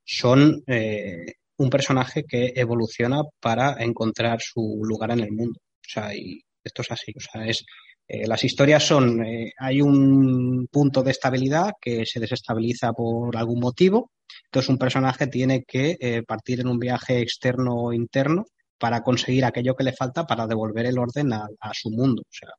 son 0.03 0.63
eh, 0.67 1.35
un 1.59 1.71
personaje 1.71 2.25
que 2.25 2.53
evoluciona 2.57 3.23
para 3.41 3.77
encontrar 3.83 4.41
su 4.41 4.81
lugar 4.83 5.11
en 5.11 5.21
el 5.21 5.33
mundo. 5.33 5.61
O 5.61 5.89
sea, 5.89 6.15
y 6.15 6.41
esto 6.65 6.83
es 6.83 6.91
así. 6.91 7.13
O 7.17 7.21
sea, 7.21 7.47
es, 7.47 7.65
eh, 8.09 8.27
las 8.27 8.43
historias 8.45 8.87
son, 8.87 9.25
eh, 9.25 9.53
hay 9.59 9.83
un 9.83 10.67
punto 10.71 11.03
de 11.03 11.11
estabilidad 11.11 11.73
que 11.81 12.07
se 12.07 12.21
desestabiliza 12.21 12.93
por 12.93 13.37
algún 13.37 13.61
motivo. 13.61 14.13
Entonces 14.47 14.71
un 14.71 14.79
personaje 14.79 15.27
tiene 15.27 15.65
que 15.65 15.97
eh, 16.01 16.23
partir 16.23 16.61
en 16.61 16.69
un 16.69 16.79
viaje 16.79 17.21
externo 17.21 17.75
o 17.77 17.93
interno 17.93 18.47
para 18.79 19.03
conseguir 19.03 19.45
aquello 19.45 19.75
que 19.75 19.85
le 19.85 19.93
falta 19.93 20.27
para 20.27 20.47
devolver 20.47 20.87
el 20.87 20.99
orden 20.99 21.33
a, 21.33 21.49
su 21.75 21.91
mundo. 21.91 22.23
O 22.23 22.33
sea, 22.33 22.51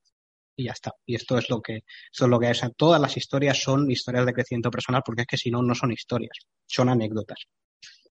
y 0.56 0.66
ya 0.66 0.74
está. 0.74 0.92
Y 1.06 1.16
esto 1.16 1.38
es 1.38 1.50
lo 1.50 1.62
que, 1.62 1.78
esto 2.12 2.26
es 2.26 2.30
lo 2.30 2.40
que 2.40 2.52
es. 2.52 2.62
todas 2.78 3.02
las 3.02 3.16
historias 3.18 3.58
son 3.62 3.90
historias 3.90 4.26
de 4.26 4.34
crecimiento 4.34 4.70
personal 4.70 5.02
porque 5.06 5.22
es 5.22 5.28
que 5.28 5.38
si 5.38 5.50
no, 5.50 5.64
no 5.64 5.74
son 5.74 5.92
historias, 5.92 6.38
son 6.68 6.90
anécdotas. 6.90 7.40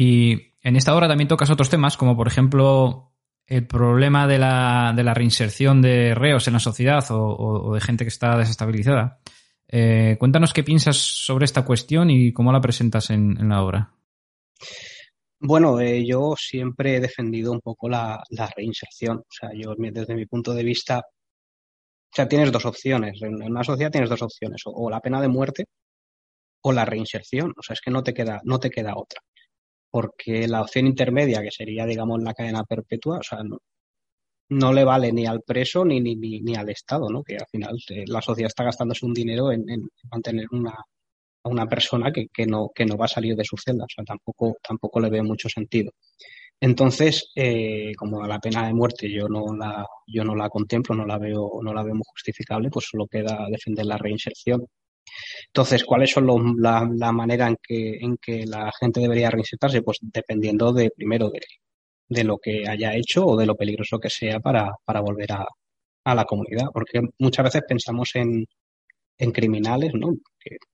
Y 0.02 0.54
en 0.62 0.78
esta 0.78 0.96
obra 0.96 1.10
también 1.10 1.28
tocas 1.28 1.50
otros 1.50 1.70
temas, 1.70 1.98
como 1.98 2.16
por 2.16 2.30
ejemplo 2.30 3.12
el 3.46 3.68
problema 3.68 4.28
de 4.28 4.38
la, 4.38 4.94
de 4.96 5.04
la 5.04 5.14
reinserción 5.14 5.82
de 5.82 6.16
reos 6.16 6.48
en 6.48 6.54
la 6.54 6.62
sociedad 6.62 7.04
o, 7.10 7.74
de 7.74 7.82
gente 7.82 8.06
que 8.06 8.10
está 8.10 8.38
desestabilizada. 8.38 9.20
Eh, 9.68 10.16
cuéntanos 10.18 10.54
qué 10.54 10.64
piensas 10.64 10.96
sobre 10.96 11.44
esta 11.44 11.66
cuestión 11.66 12.10
y 12.10 12.32
cómo 12.32 12.54
la 12.54 12.62
presentas 12.62 13.10
en, 13.10 13.50
la 13.50 13.62
obra. 13.62 13.94
Bueno, 15.38 15.82
eh, 15.82 16.06
yo 16.08 16.34
siempre 16.38 16.96
he 16.96 17.00
defendido 17.02 17.52
un 17.52 17.60
poco 17.60 17.90
la, 17.90 18.24
reinserción. 18.56 19.18
O 19.18 19.30
sea, 19.30 19.50
yo 19.54 19.76
desde 19.78 20.16
mi 20.16 20.28
punto 20.28 20.54
de 20.54 20.64
vista, 20.64 21.00
o 21.00 22.16
sea, 22.16 22.26
tienes 22.26 22.54
dos 22.54 22.66
opciones. 22.66 23.22
En 23.22 23.44
una 23.44 23.66
sociedad 23.66 23.92
tienes 23.92 24.10
dos 24.10 24.22
opciones, 24.22 24.62
o, 24.64 24.90
la 24.90 25.02
pena 25.02 25.20
de 25.20 25.28
muerte 25.28 25.66
o 26.62 26.72
la 26.72 26.86
reinserción. 26.86 27.52
O 27.58 27.62
sea, 27.62 27.74
es 27.74 27.82
que 27.82 27.92
no 27.92 28.02
te 28.02 28.14
queda, 28.14 28.40
no 28.46 28.62
te 28.62 28.70
queda 28.70 28.94
otra 28.96 29.20
porque 29.92 30.48
la 30.48 30.62
opción 30.62 30.88
intermedia, 30.88 31.42
que 31.42 31.52
sería, 31.52 31.86
digamos, 31.86 32.22
la 32.24 32.34
cadena 32.34 32.64
perpetua, 32.64 33.20
o 33.20 33.24
sea, 33.24 33.44
no, 33.44 33.60
no 34.50 34.74
le 34.74 34.84
vale 34.84 35.12
ni 35.12 35.26
al 35.26 35.42
preso 35.42 35.86
ni, 35.86 36.02
ni, 36.02 36.16
ni, 36.16 36.56
al 36.56 36.70
Estado, 36.70 37.10
¿no? 37.10 37.24
Que 37.24 37.36
al 37.38 37.48
final 37.52 37.78
la 38.08 38.22
sociedad 38.22 38.48
está 38.48 38.64
gastándose 38.64 39.06
un 39.06 39.14
dinero 39.14 39.52
en, 39.52 39.66
mantener 40.12 40.48
una, 40.52 40.72
a 40.72 41.50
una 41.50 41.68
persona 41.68 42.12
que, 42.12 42.28
que, 42.34 42.46
no, 42.46 42.70
que 42.74 42.86
no 42.86 42.98
va 42.98 43.06
a 43.06 43.10
salir 43.10 43.36
de 43.36 43.46
su 43.46 43.58
celda. 43.58 43.86
O 43.86 43.90
sea, 43.94 44.04
tampoco, 44.04 44.58
tampoco 44.68 45.00
le 45.00 45.10
veo 45.10 45.24
mucho 45.24 45.50
sentido. 45.50 45.92
Entonces, 46.62 47.32
eh, 47.36 47.94
como 47.96 48.26
la 48.28 48.40
pena 48.40 48.68
de 48.68 48.74
muerte 48.74 49.10
yo 49.10 49.30
no 49.30 49.56
la, 49.56 49.86
yo 50.06 50.24
no 50.26 50.36
la 50.36 50.50
contemplo, 50.50 50.94
no 50.94 51.06
la 51.06 51.18
veo, 51.18 51.62
no 51.64 51.74
la 51.74 51.84
veo 51.84 51.96
muy 51.96 52.04
justificable, 52.06 52.70
pues 52.70 52.88
solo 52.90 53.08
queda 53.08 53.48
defender 53.50 53.86
la 53.86 53.98
reinserción. 53.98 54.66
Entonces, 55.48 55.84
¿cuáles 55.84 56.12
son 56.12 56.28
la, 56.58 57.12
manera 57.12 57.48
en 57.48 57.58
que, 57.62 57.98
en 58.00 58.18
que 58.18 58.46
la 58.46 58.72
gente 58.80 59.00
debería 59.02 59.30
reinsertarse? 59.32 59.82
Pues 59.82 59.98
dependiendo 60.02 60.74
de, 60.74 60.92
primero, 60.96 61.32
de, 62.10 62.24
lo 62.24 62.38
que 62.38 62.68
haya 62.68 62.96
hecho 62.96 63.26
o 63.26 63.38
de 63.38 63.46
lo 63.46 63.56
peligroso 63.56 64.00
que 64.00 64.10
sea 64.10 64.40
para, 64.40 64.72
para 64.86 65.02
volver 65.02 65.32
a, 65.34 65.46
a 66.06 66.16
la 66.16 66.26
comunidad. 66.26 66.68
Porque 66.74 67.02
muchas 67.20 67.46
veces 67.46 67.64
pensamos 67.68 68.12
en, 68.16 68.46
en 69.18 69.32
criminales, 69.32 69.92
¿no? 69.94 70.14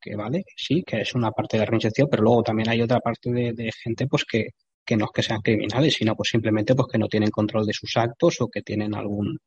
Que, 0.02 0.16
vale, 0.16 0.44
sí, 0.56 0.84
que 0.86 1.02
es 1.02 1.16
una 1.16 1.32
parte 1.32 1.58
de 1.58 1.62
la 1.62 1.68
reinserción, 1.68 2.08
pero 2.10 2.24
luego 2.24 2.44
también 2.44 2.70
hay 2.70 2.82
otra 2.82 3.00
parte 3.00 3.32
de, 3.32 3.54
de 3.54 3.72
gente 3.72 4.08
pues 4.08 4.24
que, 4.26 4.50
que 4.86 4.96
no 4.96 5.06
es 5.06 5.12
que 5.14 5.24
sean 5.24 5.42
criminales, 5.42 5.96
sino 5.96 6.16
pues 6.16 6.30
simplemente 6.30 6.76
pues 6.76 6.88
que 6.92 6.98
no 6.98 7.08
tienen 7.08 7.30
control 7.32 7.66
de 7.66 7.74
sus 7.74 7.96
actos 7.98 8.40
o 8.42 8.48
que 8.48 8.62
tienen 8.62 8.96
algún... 8.96 9.40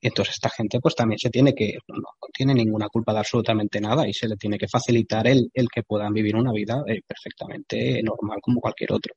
Entonces 0.00 0.34
esta 0.34 0.50
gente 0.50 0.80
pues 0.80 0.94
también 0.94 1.18
se 1.18 1.30
tiene 1.30 1.54
que, 1.54 1.78
no, 1.88 2.08
tiene 2.32 2.54
ninguna 2.54 2.88
culpa 2.88 3.12
de 3.12 3.20
absolutamente 3.20 3.80
nada 3.80 4.06
y 4.06 4.12
se 4.12 4.28
le 4.28 4.36
tiene 4.36 4.58
que 4.58 4.68
facilitar 4.68 5.26
el, 5.26 5.50
el 5.54 5.68
que 5.68 5.82
puedan 5.82 6.12
vivir 6.12 6.36
una 6.36 6.52
vida 6.52 6.82
eh, 6.86 7.00
perfectamente 7.06 8.02
normal 8.02 8.38
como 8.42 8.60
cualquier 8.60 8.92
otro. 8.92 9.14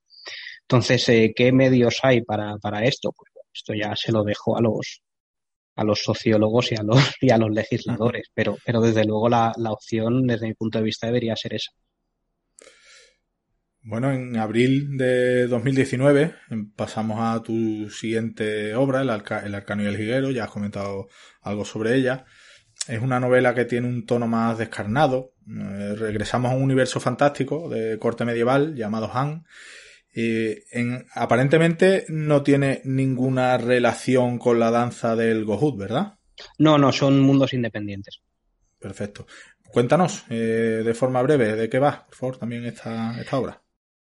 Entonces, 0.61 1.07
eh, 1.09 1.33
¿qué 1.35 1.51
medios 1.51 1.99
hay 2.03 2.21
para, 2.21 2.57
para 2.57 2.83
esto? 2.85 3.11
Pues 3.15 3.31
esto 3.53 3.73
ya 3.73 3.95
se 3.95 4.11
lo 4.11 4.23
dejo 4.23 4.57
a 4.57 4.61
los 4.61 5.01
a 5.77 5.83
los 5.83 6.01
sociólogos 6.03 6.71
y 6.71 6.75
a 6.75 6.83
los, 6.83 6.97
y 7.21 7.31
a 7.31 7.37
los 7.37 7.51
legisladores, 7.51 8.29
pero, 8.33 8.57
pero 8.65 8.81
desde 8.81 9.05
luego 9.05 9.29
la, 9.29 9.51
la 9.57 9.71
opción 9.71 10.25
desde 10.25 10.47
mi 10.47 10.53
punto 10.53 10.77
de 10.77 10.85
vista 10.85 11.07
debería 11.07 11.35
ser 11.35 11.55
esa. 11.55 11.71
Bueno, 13.87 14.11
en 14.11 14.35
abril 14.37 14.97
de 14.97 15.45
2019 15.45 16.33
pasamos 16.75 17.19
a 17.21 17.43
tu 17.43 17.87
siguiente 17.91 18.73
obra, 18.73 19.03
El, 19.03 19.11
Arcano 19.11 19.83
y 19.83 19.85
el 19.85 19.95
Jiguero, 19.95 20.31
ya 20.31 20.45
has 20.45 20.49
comentado 20.49 21.07
algo 21.43 21.65
sobre 21.65 21.93
ella. 21.93 22.25
Es 22.87 22.99
una 22.99 23.19
novela 23.19 23.53
que 23.53 23.65
tiene 23.65 23.87
un 23.87 24.07
tono 24.07 24.27
más 24.27 24.57
descarnado. 24.57 25.33
Eh, 25.47 25.93
regresamos 25.99 26.51
a 26.51 26.55
un 26.55 26.63
universo 26.63 26.99
fantástico 26.99 27.69
de 27.69 27.99
corte 27.99 28.25
medieval 28.25 28.73
llamado 28.73 29.11
Han. 29.13 29.45
En, 30.15 31.05
aparentemente 31.13 32.05
no 32.09 32.41
tiene 32.41 32.81
ninguna 32.85 33.55
relación 33.59 34.39
con 34.39 34.59
la 34.59 34.71
danza 34.71 35.15
del 35.15 35.45
Gohut, 35.45 35.77
¿verdad? 35.77 36.15
No, 36.57 36.79
no, 36.79 36.91
son 36.91 37.19
mundos 37.19 37.53
independientes. 37.53 38.21
Perfecto. 38.79 39.27
Cuéntanos 39.69 40.25
eh, 40.31 40.81
de 40.83 40.93
forma 40.95 41.21
breve 41.21 41.55
de 41.55 41.69
qué 41.69 41.77
va, 41.77 42.07
por 42.07 42.15
favor, 42.15 42.37
también 42.37 42.65
esta, 42.65 43.19
esta 43.21 43.37
obra. 43.37 43.61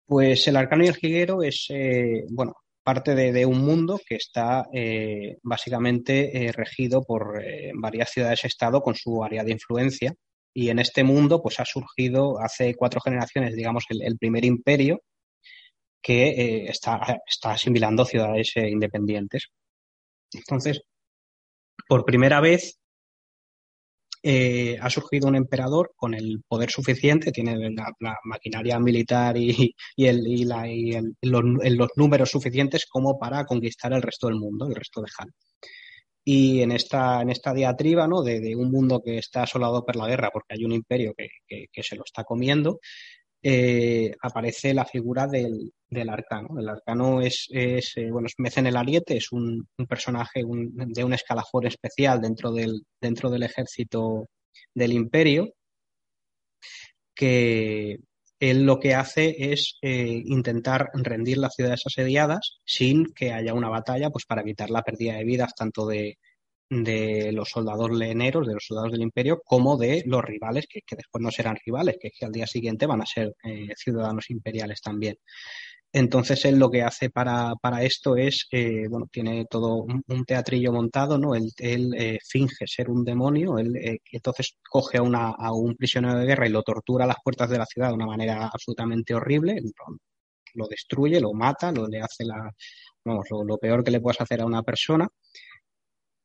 Pues 0.06 0.46
el 0.48 0.56
arcano 0.56 0.84
y 0.84 0.88
el 0.88 0.96
jiguero 0.96 1.42
es, 1.42 1.66
eh, 1.70 2.24
bueno, 2.30 2.54
parte 2.82 3.14
de, 3.14 3.46
un 3.46 3.58
mundo 3.60 4.00
que 4.04 4.16
está 4.16 4.66
eh, 4.72 5.38
básicamente 5.42 6.46
eh, 6.46 6.52
regido 6.52 7.02
por 7.04 7.40
varias 7.74 8.10
ciudades-estado 8.10 8.82
con 8.82 8.94
su 8.94 9.22
área 9.22 9.44
de 9.44 9.52
influencia. 9.52 10.14
Y 10.54 10.68
en 10.68 10.80
este 10.80 11.04
mundo, 11.04 11.40
pues 11.42 11.60
ha 11.60 11.64
surgido 11.64 12.38
hace 12.40 12.74
cuatro 12.74 13.00
generaciones, 13.00 13.54
digamos, 13.54 13.84
el, 13.88 14.18
primer 14.18 14.44
imperio 14.44 15.00
que 16.02 16.66
está, 16.66 17.22
está 17.26 17.52
asimilando 17.52 18.04
ciudades 18.04 18.52
independientes. 18.56 19.48
Entonces, 20.32 20.82
por 21.88 22.04
primera 22.04 22.40
vez, 22.40 22.81
eh, 24.22 24.78
ha 24.80 24.88
surgido 24.88 25.26
un 25.28 25.34
emperador 25.34 25.92
con 25.96 26.14
el 26.14 26.42
poder 26.46 26.70
suficiente, 26.70 27.32
tiene 27.32 27.56
la, 27.70 28.16
maquinaria 28.24 28.78
militar 28.78 29.36
y, 29.36 29.74
los, 31.22 31.90
números 31.96 32.30
suficientes 32.30 32.86
como 32.86 33.18
para 33.18 33.44
conquistar 33.44 33.92
el 33.92 34.02
resto 34.02 34.28
del 34.28 34.36
mundo, 34.36 34.66
el 34.66 34.74
resto 34.74 35.00
de 35.02 35.08
Han. 35.18 35.30
Y 36.24 36.62
en 36.62 36.70
esta, 36.70 37.20
en 37.20 37.30
esta 37.30 37.52
diatriba 37.52 38.06
de, 38.06 38.54
un 38.56 38.70
mundo 38.70 39.02
que 39.04 39.18
está 39.18 39.42
asolado 39.42 39.84
por 39.84 39.96
la 39.96 40.06
guerra 40.06 40.30
porque 40.32 40.54
hay 40.54 40.64
un 40.64 40.72
imperio 40.72 41.14
que, 41.16 41.82
se 41.82 41.96
lo 41.96 42.04
está 42.04 42.22
comiendo, 42.22 42.78
eh, 43.42 44.12
aparece 44.22 44.72
la 44.72 44.84
figura 44.84 45.26
del, 45.26 45.72
del 45.88 46.08
arcano. 46.08 46.58
El 46.58 46.68
arcano 46.68 47.20
es, 47.20 47.48
eh, 47.50 47.80
bueno, 48.10 48.26
es 48.26 48.34
Mecen 48.38 48.66
el 48.66 48.76
Ariete, 48.76 49.16
es 49.16 49.32
un, 49.32 49.68
personaje 49.88 50.42
de 50.44 51.04
un 51.04 51.12
escalafón 51.12 51.66
especial 51.66 52.20
dentro 52.20 52.52
del, 52.52 52.82
dentro 53.00 53.30
del 53.30 53.42
ejército 53.42 54.28
del 54.74 54.92
imperio, 54.92 55.52
que 57.14 57.98
él 58.40 58.64
lo 58.64 58.80
que 58.80 58.94
hace 58.94 59.52
es 59.52 59.78
eh, 59.82 60.22
intentar 60.24 60.90
rendir 60.94 61.38
las 61.38 61.54
ciudades 61.54 61.82
asediadas 61.86 62.58
sin 62.64 63.06
que 63.14 63.32
haya 63.32 63.54
una 63.54 63.68
batalla, 63.68 64.10
pues 64.10 64.24
para 64.26 64.42
evitar 64.42 64.70
la 64.70 64.82
pérdida 64.82 65.14
de 65.14 65.24
vidas 65.24 65.54
tanto 65.54 65.86
de, 65.86 66.18
de 66.80 67.32
los 67.32 67.50
soldados 67.50 67.90
leneros, 67.90 68.46
de 68.46 68.54
los 68.54 68.64
soldados 68.64 68.92
del 68.92 69.02
imperio, 69.02 69.42
como 69.44 69.76
de 69.76 70.02
los 70.06 70.24
rivales, 70.24 70.66
que, 70.66 70.80
que 70.86 70.96
después 70.96 71.22
no 71.22 71.30
serán 71.30 71.58
rivales, 71.66 71.96
que, 72.00 72.10
al 72.24 72.32
día 72.32 72.46
siguiente 72.46 72.86
van 72.86 73.02
a 73.02 73.06
ser 73.06 73.34
eh, 73.44 73.68
ciudadanos 73.76 74.30
imperiales 74.30 74.80
también. 74.80 75.16
Entonces 75.92 76.46
él 76.46 76.58
lo 76.58 76.70
que 76.70 76.82
hace 76.82 77.10
para, 77.10 77.52
para 77.60 77.82
esto 77.82 78.16
es, 78.16 78.48
eh, 78.52 78.86
bueno, 78.88 79.06
tiene 79.12 79.44
todo 79.50 79.84
un, 79.84 80.24
teatrillo 80.24 80.72
montado, 80.72 81.18
¿no? 81.18 81.34
Él, 81.34 81.52
eh, 81.58 82.18
finge 82.26 82.66
ser 82.66 82.88
un 82.88 83.04
demonio, 83.04 83.58
él 83.58 84.00
entonces 84.10 84.56
coge 84.66 84.96
a, 84.98 85.52
un 85.52 85.76
prisionero 85.76 86.18
de 86.18 86.26
guerra 86.26 86.46
y 86.46 86.50
lo 86.50 86.62
tortura 86.62 87.04
a 87.04 87.08
las 87.08 87.18
puertas 87.22 87.50
de 87.50 87.58
la 87.58 87.66
ciudad 87.66 87.88
de 87.88 87.94
una 87.94 88.06
manera 88.06 88.46
absolutamente 88.46 89.14
horrible, 89.14 89.60
lo, 90.54 90.66
destruye, 90.68 91.20
lo 91.20 91.34
mata, 91.34 91.70
lo 91.70 91.86
le 91.86 92.00
hace 92.00 92.24
la, 92.24 92.50
vamos, 93.04 93.26
lo, 93.30 93.44
lo 93.44 93.58
peor 93.58 93.84
que 93.84 93.90
le 93.90 94.00
puedes 94.00 94.20
hacer 94.22 94.40
a 94.40 94.46
una 94.46 94.62
persona 94.62 95.06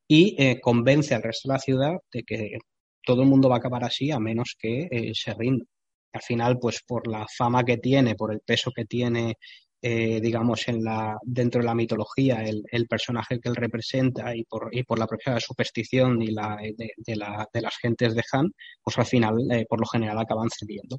y 0.08 0.34
eh, 0.42 0.60
convence 0.60 1.14
al 1.14 1.22
resto 1.22 1.48
de 1.48 1.54
la 1.54 1.60
ciudad 1.60 1.92
de 2.12 2.22
que 2.24 2.58
todo 3.04 3.22
el 3.22 3.28
mundo 3.28 3.48
va 3.48 3.56
a 3.56 3.58
acabar 3.58 3.84
así 3.84 4.10
a 4.10 4.18
menos 4.18 4.56
que 4.58 4.88
eh, 4.90 5.12
se 5.14 5.34
rinda. 5.34 5.64
Al 6.12 6.22
final, 6.22 6.58
pues 6.58 6.82
por 6.86 7.06
la 7.06 7.26
fama 7.36 7.64
que 7.64 7.76
tiene, 7.78 8.14
por 8.14 8.32
el 8.32 8.40
peso 8.40 8.72
que 8.74 8.86
tiene, 8.86 9.34
eh, 9.82 10.20
digamos, 10.20 10.66
en 10.68 10.82
la, 10.82 11.16
dentro 11.22 11.60
de 11.60 11.66
la 11.66 11.74
mitología, 11.74 12.42
el, 12.44 12.62
el 12.72 12.86
personaje 12.88 13.38
que 13.40 13.48
él 13.50 13.56
representa 13.56 14.34
y 14.34 14.44
por, 14.44 14.70
y 14.72 14.82
por 14.84 14.98
la 14.98 15.06
propia 15.06 15.38
superstición 15.40 16.20
y 16.22 16.28
la, 16.32 16.56
de, 16.56 16.90
de, 16.96 17.16
la, 17.16 17.46
de 17.52 17.60
las 17.60 17.76
gentes 17.76 18.14
de 18.14 18.22
Han, 18.32 18.48
pues 18.82 18.98
al 18.98 19.06
final, 19.06 19.36
eh, 19.50 19.66
por 19.68 19.80
lo 19.80 19.86
general, 19.86 20.18
acaban 20.18 20.48
cediendo. 20.50 20.98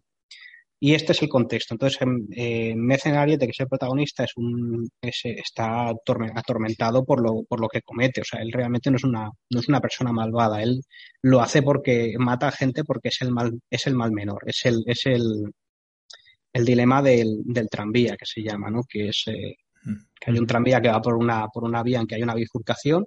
Y 0.81 0.93
este 0.93 1.11
es 1.11 1.21
el 1.21 1.29
contexto. 1.29 1.73
Entonces, 1.73 1.99
eh, 2.31 2.73
Mecen 2.75 3.15
Ariete, 3.15 3.45
que 3.45 3.51
es 3.51 3.59
el 3.59 3.67
protagonista, 3.67 4.23
es 4.23 4.31
un, 4.37 4.89
es, 5.01 5.21
está 5.25 5.89
atormentado 5.89 7.03
por 7.03 7.21
lo, 7.21 7.43
por 7.43 7.59
lo 7.59 7.67
que 7.67 7.81
comete. 7.81 8.21
O 8.21 8.23
sea, 8.23 8.41
él 8.41 8.51
realmente 8.51 8.89
no 8.89 8.97
es 8.97 9.03
una, 9.03 9.29
no 9.49 9.59
es 9.59 9.67
una 9.67 9.81
persona 9.81 10.13
malvada. 10.13 10.63
Él 10.63 10.81
lo 11.21 11.41
hace 11.41 11.61
porque 11.63 12.15
mata 12.17 12.47
a 12.47 12.51
gente 12.51 12.83
porque 12.85 13.09
es 13.09 13.21
el 13.21 13.31
mal, 13.31 13.59
es 13.69 13.87
el 13.87 13.95
mal 13.95 14.11
menor. 14.13 14.43
Es 14.45 14.65
el, 14.65 14.83
es 14.87 15.05
el, 15.05 15.51
el 16.53 16.65
dilema 16.65 17.01
del, 17.01 17.41
del 17.45 17.69
tranvía, 17.69 18.15
que 18.17 18.25
se 18.25 18.41
llama, 18.41 18.69
¿no? 18.69 18.83
Que 18.87 19.09
es 19.09 19.23
eh, 19.27 19.57
que 20.19 20.31
hay 20.31 20.39
un 20.39 20.47
tranvía 20.47 20.81
que 20.81 20.89
va 20.89 21.01
por 21.01 21.15
una, 21.15 21.47
por 21.49 21.63
una 21.63 21.83
vía 21.83 21.99
en 21.99 22.07
que 22.07 22.15
hay 22.15 22.23
una 22.23 22.35
bifurcación 22.35 23.05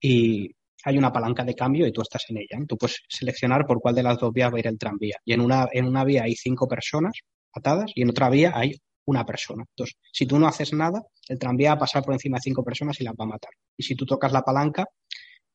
y 0.00 0.50
hay 0.84 0.96
una 0.96 1.12
palanca 1.12 1.44
de 1.44 1.54
cambio 1.54 1.86
y 1.86 1.92
tú 1.92 2.02
estás 2.02 2.24
en 2.28 2.38
ella. 2.38 2.64
Tú 2.66 2.76
puedes 2.76 3.02
seleccionar 3.08 3.66
por 3.66 3.80
cuál 3.80 3.94
de 3.94 4.02
las 4.02 4.18
dos 4.18 4.32
vías 4.32 4.52
va 4.52 4.56
a 4.56 4.60
ir 4.60 4.66
el 4.66 4.78
tranvía. 4.78 5.16
Y 5.24 5.32
en 5.32 5.40
una, 5.40 5.68
en 5.72 5.86
una 5.86 6.04
vía 6.04 6.24
hay 6.24 6.34
cinco 6.34 6.68
personas 6.68 7.14
atadas 7.52 7.90
y 7.94 8.02
en 8.02 8.10
otra 8.10 8.30
vía 8.30 8.52
hay 8.54 8.80
una 9.06 9.24
persona. 9.24 9.64
Entonces, 9.68 9.96
si 10.12 10.26
tú 10.26 10.38
no 10.38 10.46
haces 10.46 10.72
nada, 10.72 11.02
el 11.28 11.38
tranvía 11.38 11.70
va 11.70 11.76
a 11.76 11.78
pasar 11.80 12.02
por 12.04 12.14
encima 12.14 12.36
de 12.36 12.42
cinco 12.42 12.62
personas 12.62 13.00
y 13.00 13.04
las 13.04 13.14
va 13.14 13.24
a 13.24 13.28
matar. 13.28 13.50
Y 13.76 13.82
si 13.82 13.94
tú 13.94 14.04
tocas 14.04 14.32
la 14.32 14.42
palanca, 14.42 14.84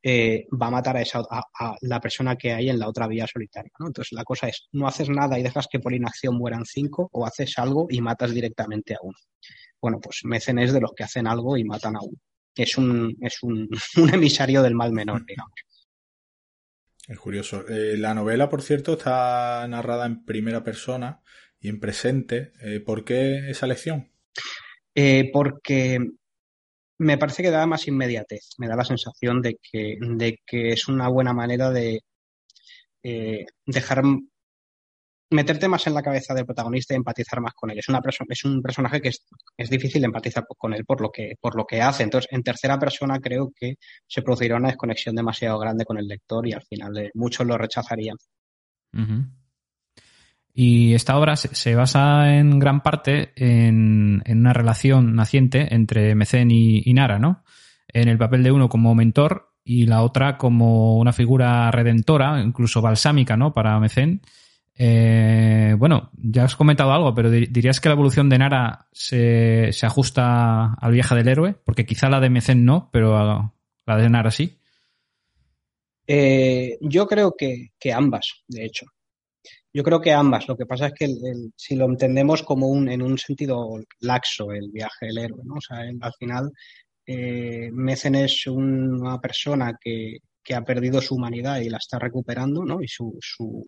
eh, 0.06 0.48
va 0.62 0.68
a 0.68 0.72
matar 0.72 0.98
a, 0.98 1.02
esa, 1.02 1.20
a, 1.20 1.44
a, 1.60 1.76
la 1.82 2.00
persona 2.02 2.36
que 2.36 2.52
hay 2.52 2.70
en 2.70 2.78
la 2.78 2.90
otra 2.90 3.08
vía 3.08 3.26
solitaria. 3.26 3.72
¿no? 3.80 3.88
Entonces, 3.88 4.12
la 4.12 4.24
cosa 4.26 4.50
es, 4.50 4.68
no 4.74 4.88
haces 4.88 5.10
nada 5.10 5.40
y 5.40 5.44
dejas 5.44 5.68
que 5.72 5.80
por 5.80 5.94
inacción 5.94 6.36
mueran 6.36 6.66
cinco 6.66 7.10
o 7.14 7.26
haces 7.26 7.58
algo 7.58 7.88
y 7.90 8.02
matas 8.02 8.34
directamente 8.34 8.96
a 8.96 8.98
uno. 9.02 9.18
Bueno, 9.82 10.00
pues 10.02 10.22
Mecen 10.26 10.60
es 10.60 10.74
de 10.74 10.82
los 10.82 10.92
que 10.94 11.04
hacen 11.04 11.28
algo 11.28 11.56
y 11.56 11.64
matan 11.64 11.96
a 11.96 12.02
uno 12.02 12.18
es 12.56 12.78
un, 12.78 13.18
es 13.22 13.42
un, 13.44 13.70
un, 13.98 14.14
emisario 14.14 14.62
del 14.62 14.76
mal 14.76 14.92
menor, 14.92 15.26
digamos. 15.26 15.54
Es 17.08 17.20
curioso. 17.20 17.68
Eh, 17.68 17.98
la 17.98 18.14
novela, 18.14 18.50
por 18.50 18.62
cierto, 18.62 18.94
está 18.94 19.68
narrada 19.68 20.06
en 20.06 20.24
primera 20.24 20.64
persona 20.64 21.22
y 21.60 21.70
en 21.70 21.80
presente. 21.80 22.54
Eh, 22.62 22.80
¿Por 22.80 23.04
qué 23.04 23.50
esa 23.50 23.66
elección? 23.66 24.10
Eh, 24.96 25.30
porque 25.34 26.00
me 27.00 27.18
parece 27.18 27.44
que 27.44 27.52
da 27.52 27.66
más 27.66 27.88
inmediatez. 27.88 28.52
Me 28.58 28.68
da 28.68 28.76
la 28.76 28.86
sensación 28.86 29.42
de 29.42 29.58
que, 29.62 29.98
de 30.00 30.40
que 30.46 30.70
es 30.70 30.88
una 30.88 31.10
buena 31.10 31.34
manera 31.34 31.72
de 31.72 32.02
dejar 33.66 34.02
meterte 35.34 35.68
más 35.68 35.86
en 35.88 35.94
la 35.94 36.02
cabeza 36.02 36.34
del 36.34 36.46
protagonista 36.46 36.94
y 36.94 36.98
empatizar 36.98 37.42
más 37.42 37.54
con 37.54 37.72
él. 37.72 37.80
Es, 37.80 37.90
una 37.90 38.02
es 38.30 38.46
un 38.46 38.62
personaje 38.62 39.02
que 39.02 39.10
es, 39.10 39.26
es, 39.58 39.70
difícil 39.70 40.04
empatizar 40.04 40.46
con 40.58 40.74
él 40.74 40.86
por 40.86 41.02
lo, 41.02 41.12
que, 41.12 41.34
por 41.40 41.56
lo 41.56 41.66
que 41.66 41.82
hace. 41.82 42.04
Entonces, 42.04 42.32
en 42.32 42.44
tercera 42.44 42.80
persona 42.80 43.20
creo 43.20 43.52
que 43.56 43.76
se 44.08 44.22
producirá 44.22 44.58
una 44.58 44.70
desconexión 44.70 45.16
demasiado 45.16 45.60
grande 45.60 45.86
con 45.86 45.98
el 45.98 46.08
lector 46.08 46.48
y 46.48 46.54
al 46.54 46.64
final 46.64 46.98
eh, 46.98 47.12
muchos 47.14 47.46
lo 47.46 47.58
rechazarían. 47.58 48.18
Y 50.54 50.94
esta 50.94 51.18
obra 51.18 51.36
se, 51.36 51.54
se, 51.56 51.74
basa 51.74 52.36
en 52.36 52.60
gran 52.60 52.82
parte 52.82 53.34
en, 53.36 54.22
en, 54.26 54.40
una 54.40 54.54
relación 54.54 55.16
naciente 55.16 55.74
entre 55.74 56.14
Mecén 56.14 56.52
y, 56.52 56.84
y 56.86 56.94
Nara, 56.94 57.18
¿no? 57.18 57.44
En 57.88 58.08
el 58.08 58.20
papel 58.20 58.44
de 58.44 58.52
uno 58.52 58.70
como 58.70 58.94
mentor 58.94 59.54
y 59.66 59.86
la 59.86 60.02
otra 60.02 60.38
como 60.38 60.98
una 60.98 61.14
figura 61.14 61.72
redentora, 61.72 62.42
incluso 62.42 62.82
balsámica, 62.82 63.38
¿no? 63.38 63.54
Para 63.54 63.80
Mecén. 63.80 64.22
Eh, 64.76 65.76
bueno, 65.78 66.10
ya 66.14 66.46
has 66.46 66.56
comentado 66.56 66.92
algo, 66.92 67.14
pero 67.14 67.30
dirías 67.30 67.80
que 67.80 67.90
la 67.90 67.94
evolución 67.94 68.30
de 68.30 68.40
Nara 68.40 68.88
se, 68.92 69.72
se, 69.72 69.86
ajusta 69.86 70.74
al 70.74 70.92
viaje 70.92 71.16
del 71.16 71.28
héroe, 71.28 71.56
porque 71.64 71.86
quizá 71.86 72.10
la 72.10 72.20
de 72.20 72.30
Mecén 72.30 72.66
no, 72.66 72.90
pero 72.92 73.52
la 73.86 73.98
de 73.98 74.10
Nara 74.10 74.32
sí. 74.32 74.58
Eh, 76.08 76.78
yo 76.82 77.08
creo 77.08 77.36
que, 77.38 77.72
que, 77.80 77.94
ambas, 77.94 78.44
de 78.48 78.66
hecho. 78.66 78.86
Yo 79.74 79.84
creo 79.84 80.02
que 80.02 80.12
ambas. 80.12 80.48
Lo 80.48 80.56
que 80.56 80.66
pasa 80.66 80.88
es 80.88 80.94
que 80.94 81.08
si 81.56 81.76
lo 81.76 81.86
entendemos 81.86 82.44
como 82.44 82.68
un, 82.68 82.90
en 82.90 83.02
un 83.02 83.18
sentido 83.18 83.80
laxo, 84.02 84.52
el 84.52 84.70
viaje 84.72 85.08
del 85.08 85.18
héroe, 85.18 85.42
¿no? 85.44 85.56
O 85.56 85.62
sea, 85.62 85.80
al 85.80 86.14
final, 86.20 86.52
eh, 87.06 87.70
Mecen 87.72 88.16
es 88.16 88.46
una 88.48 89.20
persona 89.20 89.74
que, 89.82 90.18
que, 90.44 90.56
ha 90.56 90.62
perdido 90.64 91.02
su 91.02 91.16
humanidad 91.16 91.60
y 91.62 91.70
la 91.70 91.78
está 91.78 92.00
recuperando, 92.00 92.64
¿no? 92.64 92.82
Y 92.82 92.88
su, 92.88 93.18
su, 93.22 93.66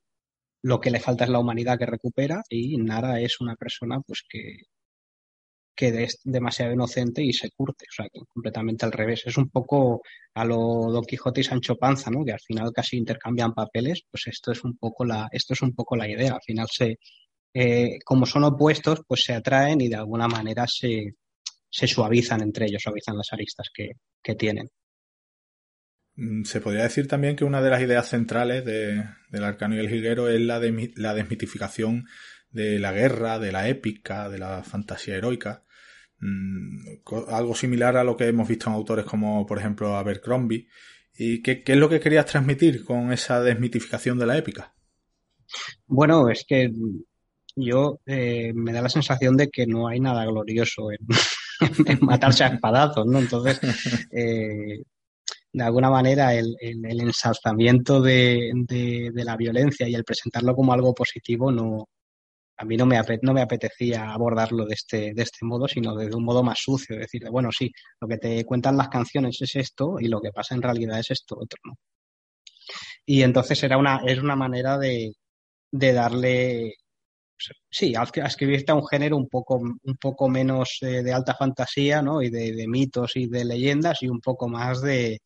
lo 0.66 0.82
que 0.82 0.90
le 0.90 1.00
falta 1.00 1.26
es 1.26 1.30
la 1.30 1.40
humanidad 1.40 1.78
que 1.78 1.86
recupera 1.86 2.42
y 2.50 2.78
Nara 2.78 3.22
es 3.22 3.40
una 3.40 3.56
persona 3.56 4.02
pues 4.02 4.24
que, 4.28 4.62
que 5.76 6.04
es 6.04 6.20
demasiado 6.24 6.74
inocente 6.74 7.22
y 7.22 7.34
se 7.34 7.52
curte, 7.52 7.86
o 7.88 7.94
sea, 7.94 8.10
que 8.12 8.22
completamente 8.34 8.84
al 8.84 8.92
revés. 8.92 9.22
Es 9.28 9.38
un 9.38 9.50
poco 9.52 10.02
a 10.34 10.44
lo 10.44 10.58
Don 10.92 11.06
Quijote 11.06 11.42
y 11.42 11.44
Sancho 11.44 11.76
Panza, 11.76 12.10
¿no? 12.10 12.26
Que 12.26 12.32
al 12.32 12.40
final 12.40 12.72
casi 12.74 12.98
intercambian 12.98 13.54
papeles, 13.54 14.06
pues 14.10 14.26
esto 14.26 14.52
es 14.54 14.64
un 14.64 14.76
poco 14.76 15.06
la, 15.06 15.30
esto 15.32 15.54
es 15.54 15.62
un 15.62 15.74
poco 15.76 15.96
la 15.96 16.10
idea. 16.10 16.34
Al 16.34 16.42
final 16.42 16.68
se, 16.72 16.98
eh, 17.54 18.00
como 18.04 18.26
son 18.26 18.46
opuestos, 18.46 19.02
pues 19.08 19.24
se 19.24 19.34
atraen 19.34 19.82
y 19.82 19.88
de 19.90 19.98
alguna 19.98 20.28
manera 20.28 20.66
se, 20.68 21.14
se 21.70 21.88
suavizan 21.88 22.42
entre 22.42 22.66
ellos, 22.66 22.82
suavizan 22.82 23.18
las 23.18 23.32
aristas 23.34 23.70
que, 23.72 23.92
que 24.24 24.34
tienen. 24.34 24.68
Se 26.46 26.62
podría 26.62 26.84
decir 26.84 27.08
también 27.08 27.36
que 27.36 27.44
una 27.44 27.62
de 27.62 27.70
las 27.70 27.82
ideas 27.82 28.08
centrales 28.08 28.64
de, 28.64 29.04
del 29.30 29.44
arcano 29.44 29.76
y 29.76 29.80
el 29.80 29.90
jilguero 29.90 30.30
es 30.30 30.40
la, 30.40 30.60
de, 30.60 30.94
la 30.96 31.14
desmitificación 31.14 32.06
de 32.52 32.80
la 32.80 32.94
guerra, 32.94 33.38
de 33.38 33.52
la 33.52 33.68
épica, 33.68 34.30
de 34.30 34.40
la 34.40 34.64
fantasía 34.64 35.16
heroica. 35.16 35.64
Mm, 36.20 37.00
algo 37.28 37.54
similar 37.54 37.98
a 37.98 38.06
lo 38.06 38.16
que 38.16 38.28
hemos 38.28 38.48
visto 38.48 38.70
en 38.70 38.76
autores 38.76 39.06
como, 39.06 39.46
por 39.46 39.60
ejemplo, 39.60 39.98
Abercrombie. 39.98 40.70
¿Y 41.14 41.42
qué, 41.42 41.64
qué 41.64 41.74
es 41.74 41.78
lo 41.78 41.90
que 41.90 42.00
querías 42.00 42.26
transmitir 42.26 42.86
con 42.86 43.12
esa 43.12 43.42
desmitificación 43.42 44.18
de 44.18 44.26
la 44.26 44.38
épica? 44.38 44.74
Bueno, 45.86 46.30
es 46.30 46.46
que 46.48 46.72
yo 47.56 48.00
eh, 48.06 48.54
me 48.54 48.74
da 48.74 48.82
la 48.82 48.90
sensación 48.90 49.38
de 49.38 49.50
que 49.50 49.68
no 49.68 49.88
hay 49.88 50.00
nada 50.00 50.26
glorioso 50.26 50.92
en, 50.92 51.00
en 51.88 52.00
matarse 52.06 52.44
a 52.44 52.48
espadazos, 52.48 53.06
¿no? 53.06 53.20
Entonces, 53.20 53.60
eh, 54.12 54.84
de 55.56 55.64
alguna 55.64 55.90
manera 55.90 56.34
el, 56.34 56.56
el, 56.60 57.00
ensalzamiento 57.00 58.02
de, 58.02 58.52
de, 58.68 59.24
la 59.24 59.38
violencia 59.38 59.88
y 59.88 59.96
el 59.96 60.04
presentarlo 60.04 60.54
como 60.54 60.74
algo 60.74 60.94
positivo 60.94 61.50
no 61.50 61.88
a 62.58 62.66
mí 62.66 62.76
no 62.76 62.86
me, 62.86 63.00
no 63.22 63.34
me 63.34 63.42
apetecía 63.42 64.12
abordarlo 64.12 64.66
de 64.66 64.74
este, 64.74 65.14
de 65.14 65.24
este 65.24 65.46
modo, 65.46 65.68
sino 65.68 65.96
de, 65.96 66.14
un 66.14 66.24
modo 66.24 66.44
más 66.44 66.60
sucio, 66.60 66.98
decir, 66.98 67.24
bueno, 67.30 67.52
sí, 67.52 67.72
lo 68.00 68.08
que 68.08 68.18
te 68.18 68.46
cuentan 68.46 68.78
las 68.78 68.90
canciones 68.90 69.42
es 69.42 69.56
esto 69.56 69.96
y 70.00 70.08
lo 70.08 70.22
que 70.22 70.32
pasa 70.32 70.56
en 70.56 70.62
realidad 70.62 71.00
es 71.00 71.12
esto 71.12 71.36
otro, 71.36 71.60
¿no? 71.66 71.74
Y 73.06 73.24
entonces 73.24 73.62
era 73.64 73.78
una, 73.78 74.02
es 74.06 74.20
una 74.20 74.36
manera 74.36 74.78
de, 74.78 75.14
de 75.72 75.94
darle, 75.94 76.74
sí, 77.70 77.94
a 77.96 78.04
escribirte 78.26 78.72
a 78.72 78.76
un 78.76 78.88
género 78.88 79.18
un 79.18 79.28
poco, 79.28 79.56
un 79.58 79.98
poco 80.00 80.30
menos 80.30 80.78
de, 80.82 81.14
alta 81.14 81.36
fantasía, 81.36 82.02
¿no? 82.02 82.22
Y 82.22 82.30
de, 82.30 82.68
mitos 82.68 83.16
y 83.16 83.28
de 83.28 83.46
leyendas 83.46 84.02
y 84.02 84.08
un 84.10 84.22
poco 84.22 84.48
más 84.48 84.82
de, 84.82 85.20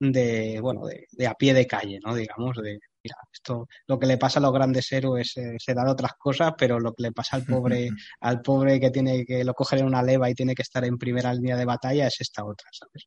de 0.00 0.58
bueno, 0.60 0.86
de, 0.86 1.06
de, 1.12 1.26
a 1.26 1.34
pie 1.34 1.54
de 1.54 1.66
calle, 1.66 2.00
¿no? 2.04 2.14
Digamos, 2.14 2.56
de, 2.56 2.80
mira, 3.04 3.16
esto, 3.32 3.68
lo 3.86 3.98
que 3.98 4.06
le 4.06 4.18
pasa 4.18 4.38
a 4.38 4.42
los 4.42 4.52
grandes 4.52 4.90
héroes 4.92 5.36
eh, 5.36 5.56
se 5.58 5.74
da 5.74 5.84
de 5.84 5.92
otras 5.92 6.12
cosas, 6.18 6.54
pero 6.58 6.80
lo 6.80 6.94
que 6.94 7.04
le 7.04 7.12
pasa 7.12 7.36
al 7.36 7.44
pobre, 7.44 7.90
al 8.20 8.40
pobre 8.40 8.80
que 8.80 8.90
tiene 8.90 9.24
que 9.24 9.44
lo 9.44 9.54
coger 9.54 9.80
en 9.80 9.86
una 9.86 10.02
leva 10.02 10.28
y 10.30 10.34
tiene 10.34 10.54
que 10.54 10.62
estar 10.62 10.84
en 10.84 10.98
primera 10.98 11.32
línea 11.34 11.56
de 11.56 11.64
batalla 11.64 12.06
es 12.06 12.20
esta 12.20 12.44
otra, 12.44 12.68
¿sabes? 12.72 13.06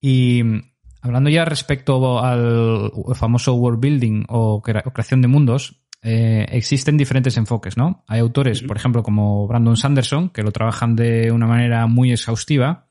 Y 0.00 0.42
mm, 0.42 0.60
hablando 1.02 1.30
ya 1.30 1.44
respecto 1.44 2.20
al 2.20 2.90
famoso 3.14 3.54
world 3.54 3.80
building 3.80 4.24
o 4.28 4.60
creación 4.60 5.22
de 5.22 5.28
mundos, 5.28 5.86
eh, 6.02 6.46
existen 6.50 6.96
diferentes 6.96 7.36
enfoques, 7.36 7.76
¿no? 7.76 8.04
Hay 8.06 8.20
autores, 8.20 8.62
por 8.62 8.76
ejemplo, 8.76 9.02
como 9.02 9.48
Brandon 9.48 9.76
Sanderson, 9.76 10.30
que 10.30 10.42
lo 10.42 10.52
trabajan 10.52 10.94
de 10.94 11.32
una 11.32 11.46
manera 11.46 11.86
muy 11.86 12.12
exhaustiva. 12.12 12.88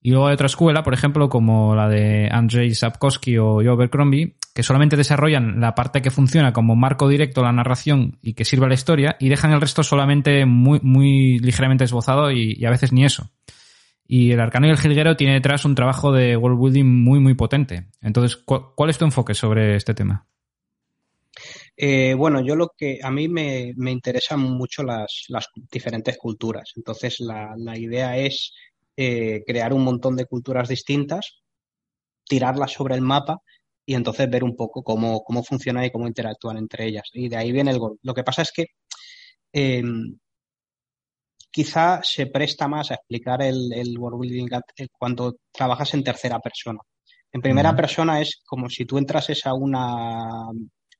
Y 0.00 0.10
luego 0.10 0.28
hay 0.28 0.34
otra 0.34 0.46
escuela, 0.46 0.82
por 0.84 0.94
ejemplo, 0.94 1.28
como 1.28 1.74
la 1.74 1.88
de 1.88 2.28
Andrzej 2.30 2.74
Sapkowski 2.74 3.38
o 3.38 3.54
Joe 3.56 3.70
Abercrombie, 3.70 4.36
que 4.54 4.62
solamente 4.62 4.96
desarrollan 4.96 5.60
la 5.60 5.74
parte 5.74 6.00
que 6.00 6.10
funciona 6.12 6.52
como 6.52 6.76
marco 6.76 7.08
directo 7.08 7.40
a 7.40 7.44
la 7.44 7.52
narración 7.52 8.18
y 8.22 8.34
que 8.34 8.44
sirve 8.44 8.66
a 8.66 8.68
la 8.68 8.74
historia, 8.74 9.16
y 9.18 9.28
dejan 9.28 9.52
el 9.52 9.60
resto 9.60 9.82
solamente 9.82 10.46
muy, 10.46 10.78
muy 10.82 11.38
ligeramente 11.40 11.84
esbozado 11.84 12.30
y- 12.30 12.64
a 12.64 12.70
veces 12.70 12.92
ni 12.92 13.04
eso. 13.04 13.30
Y 14.06 14.30
el 14.30 14.38
arcano 14.40 14.68
y 14.68 14.70
el 14.70 14.78
jilguero 14.78 15.16
tiene 15.16 15.34
detrás 15.34 15.64
un 15.64 15.74
trabajo 15.74 16.12
de 16.12 16.36
world 16.36 16.60
building 16.60 16.84
muy, 16.84 17.18
muy 17.18 17.34
potente. 17.34 17.88
Entonces, 18.00 18.36
¿cu- 18.36 18.72
¿cuál 18.76 18.90
es 18.90 18.98
tu 18.98 19.04
enfoque 19.04 19.34
sobre 19.34 19.74
este 19.74 19.94
tema? 19.94 20.26
Eh, 21.76 22.14
bueno, 22.14 22.40
yo 22.44 22.56
lo 22.56 22.72
que 22.76 22.98
a 23.02 23.10
mí 23.10 23.28
me, 23.28 23.72
me 23.76 23.90
interesan 23.90 24.40
mucho 24.40 24.82
las, 24.82 25.24
las 25.28 25.48
diferentes 25.70 26.16
culturas. 26.16 26.72
Entonces, 26.76 27.20
la, 27.20 27.54
la 27.56 27.76
idea 27.78 28.16
es 28.16 28.54
eh, 28.96 29.42
crear 29.46 29.72
un 29.72 29.84
montón 29.84 30.16
de 30.16 30.26
culturas 30.26 30.68
distintas, 30.68 31.42
tirarlas 32.24 32.72
sobre 32.72 32.94
el 32.94 33.02
mapa 33.02 33.40
y 33.86 33.94
entonces 33.94 34.28
ver 34.30 34.44
un 34.44 34.56
poco 34.56 34.82
cómo, 34.82 35.22
cómo 35.22 35.42
funcionan 35.44 35.84
y 35.84 35.90
cómo 35.90 36.06
interactúan 36.08 36.58
entre 36.58 36.86
ellas. 36.86 37.08
Y 37.12 37.28
de 37.28 37.36
ahí 37.36 37.52
viene 37.52 37.70
el 37.72 37.78
gol. 37.78 37.98
Lo 38.02 38.14
que 38.14 38.24
pasa 38.24 38.42
es 38.42 38.52
que 38.52 38.66
eh, 39.52 39.82
quizá 41.50 42.00
se 42.02 42.26
presta 42.26 42.68
más 42.68 42.90
a 42.90 42.94
explicar 42.94 43.42
el, 43.42 43.72
el 43.72 43.98
world 43.98 44.20
building 44.20 44.52
at- 44.52 44.72
eh, 44.76 44.88
cuando 44.98 45.36
trabajas 45.52 45.94
en 45.94 46.04
tercera 46.04 46.38
persona. 46.40 46.80
En 47.32 47.40
primera 47.42 47.74
persona 47.76 48.20
es 48.20 48.42
como 48.46 48.68
si 48.70 48.84
tú 48.86 48.98
entrases 48.98 49.44
a 49.46 49.54
una 49.54 50.48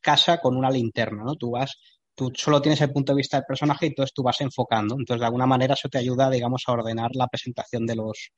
casa 0.01 0.39
con 0.39 0.57
una 0.57 0.71
linterna, 0.71 1.23
¿no? 1.25 1.35
Tú 1.37 1.51
vas, 1.53 1.77
tú 2.17 2.33
solo 2.37 2.63
tienes 2.63 2.81
el 2.83 2.93
punto 2.93 3.13
de 3.13 3.19
vista 3.19 3.39
del 3.39 3.47
personaje 3.47 3.87
y 3.87 3.91
entonces 3.91 4.15
tú 4.15 4.25
vas 4.25 4.41
enfocando. 4.43 4.97
Entonces, 4.99 5.21
de 5.21 5.27
alguna 5.27 5.47
manera 5.47 5.75
eso 5.75 5.89
te 5.91 5.99
ayuda, 5.99 6.31
digamos, 6.31 6.65
a 6.67 6.73
ordenar 6.73 7.13
la 7.15 7.29
presentación 7.29 7.87
de 7.87 7.97
los, 7.97 8.31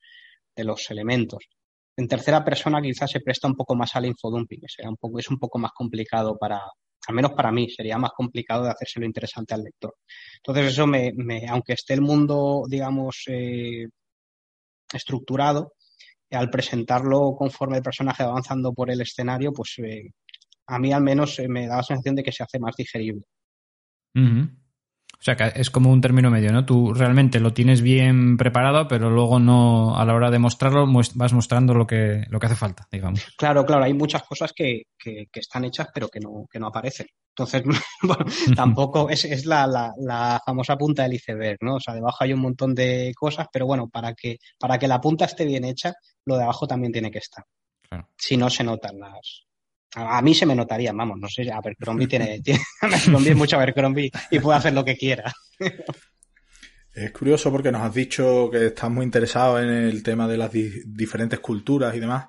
de 0.55 0.63
los 0.63 0.89
elementos. 0.91 1.45
En 1.97 2.07
tercera 2.07 2.43
persona 2.45 2.81
quizás 2.81 3.11
se 3.11 3.19
presta 3.21 3.47
un 3.47 3.55
poco 3.55 3.75
más 3.75 3.95
al 3.95 4.05
infodumping, 4.05 4.61
que 4.61 4.67
será 4.69 4.89
un 4.89 4.97
poco, 4.97 5.19
es 5.19 5.29
un 5.29 5.39
poco 5.39 5.59
más 5.59 5.71
complicado 5.73 6.37
para, 6.37 6.61
al 7.07 7.15
menos 7.15 7.33
para 7.33 7.51
mí, 7.51 7.69
sería 7.69 7.97
más 7.97 8.11
complicado 8.11 8.63
de 8.63 8.71
hacérselo 8.71 9.05
interesante 9.05 9.53
al 9.53 9.63
lector. 9.63 9.95
Entonces 10.37 10.73
eso 10.73 10.87
me, 10.87 11.11
me- 11.15 11.47
aunque 11.47 11.73
esté 11.73 11.93
el 11.95 12.01
mundo, 12.01 12.63
digamos, 12.69 13.23
eh, 13.27 13.85
estructurado, 14.93 15.73
al 16.31 16.49
presentarlo 16.49 17.35
conforme 17.37 17.77
el 17.77 17.83
personaje 17.83 18.23
va 18.23 18.31
avanzando 18.31 18.73
por 18.73 18.91
el 18.91 19.01
escenario, 19.01 19.53
pues 19.53 19.75
eh, 19.79 20.11
a 20.67 20.79
mí 20.79 20.93
al 20.93 21.03
menos 21.03 21.39
eh, 21.39 21.47
me 21.49 21.67
da 21.67 21.77
la 21.77 21.83
sensación 21.83 22.15
de 22.15 22.23
que 22.23 22.31
se 22.33 22.43
hace 22.43 22.59
más 22.59 22.75
digerible. 22.77 23.23
O 24.15 25.21
sea, 25.21 25.35
que 25.35 25.51
es 25.59 25.69
como 25.69 25.91
un 25.91 25.99
término 25.99 26.31
medio, 26.31 26.53
¿no? 26.53 26.65
Tú 26.65 26.93
realmente 26.93 27.41
lo 27.41 27.51
tienes 27.51 27.81
bien 27.81 28.37
preparado, 28.37 28.87
pero 28.87 29.09
luego 29.09 29.37
no, 29.37 29.97
a 29.97 30.05
la 30.05 30.13
hora 30.13 30.31
de 30.31 30.39
mostrarlo, 30.39 30.87
vas 31.15 31.33
mostrando 31.33 31.73
lo 31.73 31.85
que, 31.85 32.23
lo 32.29 32.39
que 32.39 32.45
hace 32.45 32.55
falta, 32.55 32.87
digamos. 32.89 33.25
Claro, 33.37 33.65
claro, 33.65 33.83
hay 33.83 33.93
muchas 33.93 34.23
cosas 34.23 34.53
que, 34.53 34.83
que, 34.97 35.27
que 35.29 35.39
están 35.41 35.65
hechas 35.65 35.89
pero 35.93 36.07
que 36.07 36.21
no, 36.21 36.45
que 36.49 36.57
no 36.57 36.67
aparecen. 36.67 37.07
Entonces, 37.31 37.63
bueno, 38.01 38.25
tampoco 38.55 39.09
es, 39.09 39.25
es 39.25 39.45
la, 39.45 39.67
la, 39.67 39.93
la 39.97 40.41
famosa 40.45 40.77
punta 40.77 41.03
del 41.03 41.15
iceberg, 41.15 41.57
¿no? 41.61 41.75
O 41.75 41.79
sea, 41.81 41.93
debajo 41.93 42.23
hay 42.23 42.31
un 42.31 42.39
montón 42.39 42.73
de 42.73 43.11
cosas, 43.13 43.47
pero 43.51 43.65
bueno, 43.65 43.89
para 43.89 44.13
que, 44.13 44.37
para 44.57 44.79
que 44.79 44.87
la 44.87 45.01
punta 45.01 45.25
esté 45.25 45.43
bien 45.43 45.65
hecha, 45.65 45.93
lo 46.23 46.37
de 46.37 46.43
abajo 46.43 46.65
también 46.65 46.93
tiene 46.93 47.11
que 47.11 47.19
estar. 47.19 47.43
Claro. 47.89 48.07
Si 48.17 48.37
no 48.37 48.49
se 48.49 48.63
notan 48.63 48.97
las. 48.99 49.48
A 49.95 50.17
a 50.19 50.21
mí 50.21 50.35
se 50.35 50.45
me 50.45 50.55
notaría, 50.55 50.91
vamos, 50.93 51.17
no 51.19 51.27
sé, 51.27 51.51
Abercrombie 51.51 52.07
tiene, 52.07 52.39
tiene 52.43 52.59
Abercrombie 52.81 53.31
es 53.31 53.35
mucho 53.37 53.55
Abercrombie 53.57 54.11
y 54.31 54.39
puede 54.39 54.57
hacer 54.57 54.73
lo 54.73 54.85
que 54.85 54.95
quiera. 54.97 55.33
Es 56.93 57.11
curioso 57.11 57.51
porque 57.51 57.71
nos 57.71 57.81
has 57.83 57.93
dicho 57.93 58.49
que 58.51 58.67
estás 58.67 58.89
muy 58.89 59.05
interesado 59.05 59.61
en 59.61 59.69
el 59.69 60.03
tema 60.03 60.27
de 60.27 60.37
las 60.37 60.51
di- 60.51 60.81
diferentes 60.85 61.39
culturas 61.39 61.95
y 61.95 61.99
demás. 61.99 62.27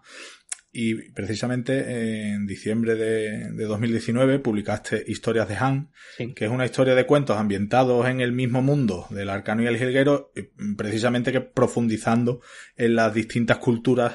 Y 0.73 1.11
precisamente 1.11 2.29
en 2.31 2.47
diciembre 2.47 2.95
de, 2.95 3.51
de 3.51 3.65
2019 3.65 4.39
publicaste 4.39 5.03
Historias 5.09 5.49
de 5.49 5.57
Han, 5.57 5.91
Sí. 6.17 6.33
que 6.33 6.45
es 6.45 6.51
una 6.51 6.65
historia 6.65 6.95
de 6.95 7.07
cuentos 7.07 7.37
ambientados 7.39 8.07
en 8.07 8.21
el 8.21 8.31
mismo 8.31 8.63
mundo 8.63 9.07
del 9.11 9.31
arcano 9.31 9.63
y 9.63 9.67
el 9.67 9.79
jilguero, 9.79 10.31
precisamente 10.77 11.33
que 11.33 11.41
profundizando 11.41 12.41
en 12.77 12.95
las 12.95 13.13
distintas 13.13 13.59
culturas 13.59 14.15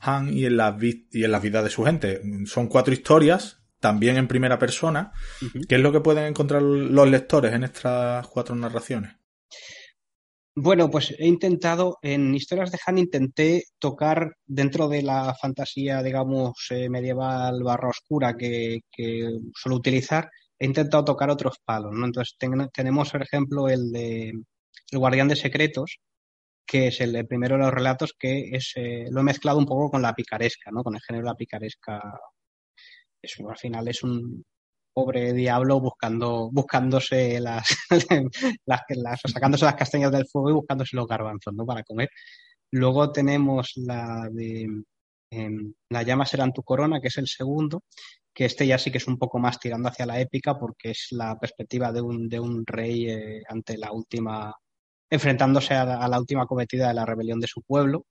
Han 0.00 0.32
y 0.32 0.44
en 0.44 0.56
las, 0.56 0.74
y 0.82 1.24
en 1.24 1.32
las 1.32 1.42
vidas 1.42 1.64
de 1.64 1.70
su 1.70 1.84
gente. 1.84 2.20
Son 2.46 2.68
cuatro 2.68 2.92
historias, 2.92 3.60
también 3.80 4.16
en 4.16 4.28
primera 4.28 4.58
persona. 4.58 5.12
¿Qué 5.68 5.76
es 5.76 5.80
lo 5.80 5.92
que 5.92 6.00
pueden 6.00 6.24
encontrar 6.26 6.62
los 6.62 7.08
lectores 7.08 7.52
en 7.52 7.64
estas 7.64 8.26
cuatro 8.28 8.54
narraciones? 8.54 9.16
Bueno, 10.60 10.90
pues 10.90 11.14
he 11.16 11.26
intentado, 11.26 11.98
en 12.02 12.34
Historias 12.34 12.72
de 12.72 12.78
Han 12.84 12.98
intenté 12.98 13.64
tocar 13.78 14.34
dentro 14.44 14.88
de 14.88 15.02
la 15.02 15.34
fantasía, 15.40 16.02
digamos, 16.02 16.52
eh, 16.70 16.88
medieval 16.88 17.62
barra 17.62 17.90
oscura 17.90 18.36
que, 18.36 18.80
que 18.90 19.28
suelo 19.54 19.76
utilizar, 19.76 20.28
he 20.58 20.66
intentado 20.66 21.04
tocar 21.04 21.30
otros 21.30 21.58
palos, 21.64 21.92
¿no? 21.94 22.06
Entonces 22.06 22.34
ten- 22.38 22.68
tenemos, 22.74 23.10
por 23.12 23.22
ejemplo, 23.22 23.68
el 23.68 23.92
de 23.92 24.30
El 24.90 24.98
Guardián 24.98 25.28
de 25.28 25.36
Secretos, 25.36 25.98
que 26.68 26.88
es 26.88 27.00
el, 27.00 27.26
primero 27.26 27.56
de 27.56 27.62
los 27.62 27.72
relatos, 27.72 28.14
que 28.18 28.50
es, 28.52 28.72
eh, 28.76 29.06
lo 29.10 29.20
he 29.20 29.24
mezclado 29.24 29.58
un 29.58 29.64
poco 29.66 29.90
con 29.90 30.02
la 30.02 30.14
picaresca, 30.14 30.70
¿no? 30.70 30.84
Con 30.84 30.94
el 30.94 31.00
género 31.00 31.24
de 31.24 31.30
la 31.30 31.36
picaresca. 31.36 32.00
Es, 33.22 33.36
al 33.40 33.56
final 33.56 33.88
es 33.88 34.02
un 34.02 34.44
pobre 34.92 35.32
diablo 35.32 35.80
buscando, 35.80 36.50
buscándose 36.52 37.40
las, 37.40 37.78
sacándose 39.32 39.64
las 39.64 39.74
castañas 39.76 40.12
del 40.12 40.26
fuego 40.26 40.50
y 40.50 40.52
buscándose 40.54 40.96
los 40.96 41.06
garbanzos, 41.06 41.54
¿no? 41.54 41.64
Para 41.64 41.82
comer. 41.84 42.10
Luego 42.72 43.12
tenemos 43.12 43.72
la 43.76 44.28
de 44.30 44.68
em, 45.30 45.74
La 45.90 46.02
llama 46.02 46.26
será 46.26 46.50
tu 46.52 46.62
corona, 46.62 47.00
que 47.00 47.08
es 47.08 47.16
el 47.18 47.28
segundo, 47.28 47.82
que 48.34 48.44
este 48.44 48.66
ya 48.66 48.78
sí 48.78 48.90
que 48.90 48.98
es 48.98 49.08
un 49.08 49.18
poco 49.18 49.38
más 49.38 49.58
tirando 49.58 49.88
hacia 49.88 50.06
la 50.06 50.20
épica 50.20 50.58
porque 50.58 50.90
es 50.90 51.08
la 51.12 51.38
perspectiva 51.38 51.92
de 51.92 52.02
un, 52.02 52.28
de 52.28 52.40
un 52.40 52.64
rey 52.66 53.08
eh, 53.10 53.42
ante 53.48 53.78
la 53.78 53.92
última, 53.92 54.54
enfrentándose 55.10 55.74
a 55.74 55.84
la, 55.84 55.96
a 55.98 56.08
la 56.08 56.18
última 56.18 56.46
cometida 56.46 56.88
de 56.88 56.94
la 56.94 57.06
rebelión 57.06 57.40
de 57.40 57.46
su 57.46 57.62
pueblo. 57.62 58.06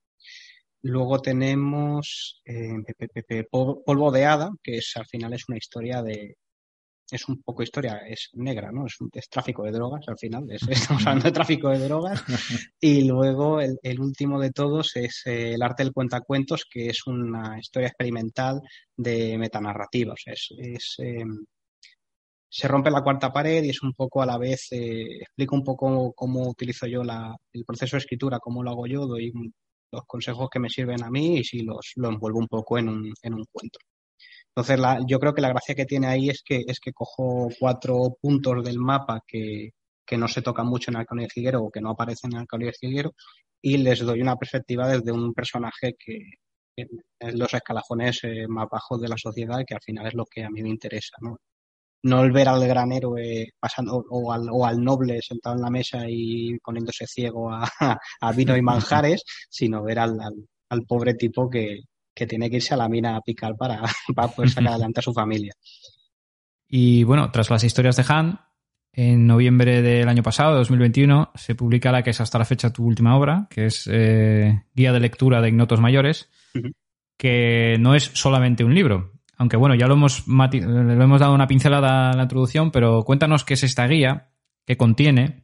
Luego 0.83 1.19
tenemos 1.21 2.41
eh, 2.45 2.73
pe- 2.85 2.93
pe- 2.95 3.07
pe- 3.09 3.23
pe- 3.23 3.43
Pol- 3.45 3.81
Polvo 3.85 4.11
de 4.11 4.25
Hada, 4.25 4.51
que 4.63 4.77
es 4.77 4.93
al 4.95 5.05
final 5.07 5.33
es 5.33 5.43
una 5.49 5.57
historia 5.57 6.01
de, 6.03 6.37
es 7.11 7.27
un 7.27 7.41
poco 7.41 7.63
historia, 7.63 7.97
es 8.07 8.29
negra, 8.33 8.71
¿no? 8.71 8.85
Es, 8.85 8.99
un- 9.01 9.09
es 9.13 9.27
tráfico 9.29 9.63
de 9.63 9.71
drogas 9.71 10.07
al 10.07 10.17
final, 10.17 10.45
es- 10.51 10.61
estamos 10.69 11.05
hablando 11.07 11.25
de 11.25 11.31
tráfico 11.31 11.69
de 11.69 11.79
drogas. 11.79 12.23
Y 12.79 13.05
luego 13.07 13.59
el, 13.59 13.77
el 13.81 13.99
último 13.99 14.39
de 14.39 14.51
todos 14.51 14.95
es 14.95 15.23
eh, 15.25 15.53
El 15.55 15.63
arte 15.63 15.83
del 15.83 15.93
cuentacuentos, 15.93 16.65
que 16.69 16.89
es 16.89 17.05
una 17.07 17.59
historia 17.59 17.87
experimental 17.89 18.61
de 18.95 19.37
metanarrativa. 19.37 20.13
O 20.13 20.17
sea, 20.17 20.33
es, 20.33 20.49
es, 20.57 20.95
eh, 20.99 21.23
se 22.49 22.67
rompe 22.67 22.91
la 22.91 23.01
cuarta 23.03 23.31
pared 23.31 23.63
y 23.63 23.69
es 23.69 23.81
un 23.83 23.93
poco 23.93 24.21
a 24.21 24.25
la 24.25 24.37
vez, 24.37 24.67
eh, 24.71 25.17
explico 25.21 25.55
un 25.55 25.63
poco 25.63 26.13
cómo 26.13 26.49
utilizo 26.49 26.87
yo 26.87 27.03
la, 27.03 27.35
el 27.53 27.65
proceso 27.65 27.95
de 27.97 27.99
escritura, 27.99 28.39
cómo 28.39 28.63
lo 28.63 28.71
hago 28.71 28.87
yo, 28.87 29.05
doy 29.07 29.31
los 29.91 30.03
consejos 30.05 30.49
que 30.49 30.59
me 30.59 30.69
sirven 30.69 31.03
a 31.03 31.09
mí 31.09 31.37
y 31.39 31.43
si 31.43 31.61
los 31.63 31.93
lo 31.95 32.09
envuelvo 32.09 32.39
un 32.39 32.47
poco 32.47 32.77
en 32.77 32.89
un, 32.89 33.13
en 33.21 33.33
un 33.33 33.45
cuento. 33.51 33.79
Entonces, 34.49 34.79
la, 34.79 34.99
yo 35.07 35.19
creo 35.19 35.33
que 35.33 35.41
la 35.41 35.49
gracia 35.49 35.75
que 35.75 35.85
tiene 35.85 36.07
ahí 36.07 36.29
es 36.29 36.41
que, 36.43 36.63
es 36.67 36.79
que 36.79 36.93
cojo 36.93 37.49
cuatro 37.59 38.17
puntos 38.21 38.63
del 38.63 38.79
mapa 38.79 39.21
que, 39.27 39.71
que 40.05 40.17
no 40.17 40.27
se 40.27 40.41
tocan 40.41 40.67
mucho 40.67 40.91
en 40.91 40.97
Alcalde 40.97 41.27
Jilguero 41.33 41.63
o 41.63 41.71
que 41.71 41.81
no 41.81 41.91
aparecen 41.91 42.33
en 42.33 42.39
Alcalde 42.39 42.73
Jilguero 42.79 43.13
y 43.61 43.77
les 43.77 43.99
doy 43.99 44.21
una 44.21 44.35
perspectiva 44.37 44.87
desde 44.87 45.11
un 45.11 45.33
personaje 45.33 45.95
que 45.97 46.19
que 46.77 46.85
es 47.19 47.33
los 47.35 47.53
escalafones 47.53 48.23
eh, 48.23 48.47
más 48.47 48.67
bajos 48.69 49.01
de 49.01 49.07
la 49.07 49.17
sociedad, 49.17 49.63
que 49.65 49.73
al 49.73 49.81
final 49.81 50.07
es 50.07 50.13
lo 50.13 50.25
que 50.25 50.43
a 50.43 50.49
mí 50.49 50.61
me 50.61 50.69
interesa, 50.69 51.15
¿no? 51.21 51.37
No 52.03 52.23
el 52.23 52.31
ver 52.31 52.47
al 52.47 52.65
gran 52.67 52.91
héroe 52.91 53.49
pasando, 53.59 54.05
o, 54.09 54.31
al, 54.31 54.47
o 54.51 54.65
al 54.65 54.83
noble 54.83 55.19
sentado 55.21 55.55
en 55.55 55.61
la 55.61 55.69
mesa 55.69 56.05
y 56.07 56.57
poniéndose 56.59 57.05
ciego 57.07 57.51
a, 57.51 57.67
a 58.21 58.31
vino 58.31 58.55
y 58.55 58.61
manjares, 58.61 59.23
sino 59.49 59.83
ver 59.83 59.99
al, 59.99 60.19
al, 60.21 60.47
al 60.69 60.83
pobre 60.83 61.15
tipo 61.15 61.49
que, 61.49 61.81
que 62.13 62.27
tiene 62.27 62.49
que 62.49 62.57
irse 62.57 62.73
a 62.73 62.77
la 62.77 62.89
mina 62.89 63.15
a 63.15 63.21
picar 63.21 63.55
para, 63.55 63.81
para 64.15 64.27
poder 64.29 64.49
sacar 64.49 64.73
adelante 64.73 64.99
a 64.99 65.03
su 65.03 65.13
familia. 65.13 65.53
Y 66.67 67.03
bueno, 67.03 67.31
tras 67.31 67.49
las 67.49 67.63
historias 67.63 67.95
de 67.95 68.05
Han, 68.07 68.39
en 68.91 69.27
noviembre 69.27 69.83
del 69.83 70.09
año 70.09 70.23
pasado, 70.23 70.55
2021, 70.55 71.31
se 71.35 71.53
publica 71.53 71.91
la 71.91 72.01
que 72.01 72.09
es 72.09 72.19
hasta 72.19 72.39
la 72.39 72.45
fecha 72.45 72.73
tu 72.73 72.83
última 72.83 73.15
obra, 73.15 73.47
que 73.49 73.67
es 73.67 73.87
eh, 73.91 74.63
Guía 74.73 74.91
de 74.91 74.99
Lectura 74.99 75.39
de 75.39 75.49
Ignotos 75.49 75.79
Mayores, 75.79 76.29
que 77.15 77.77
no 77.79 77.93
es 77.93 78.05
solamente 78.13 78.63
un 78.63 78.73
libro. 78.73 79.13
Aunque 79.37 79.57
bueno, 79.57 79.75
ya 79.75 79.87
lo 79.87 79.93
hemos, 79.93 80.25
hemos 80.27 81.19
dado 81.19 81.33
una 81.33 81.47
pincelada 81.47 82.11
en 82.11 82.17
la 82.17 82.23
introducción, 82.23 82.71
pero 82.71 83.03
cuéntanos 83.03 83.43
qué 83.43 83.53
es 83.53 83.63
esta 83.63 83.87
guía, 83.87 84.29
qué 84.65 84.77
contiene, 84.77 85.43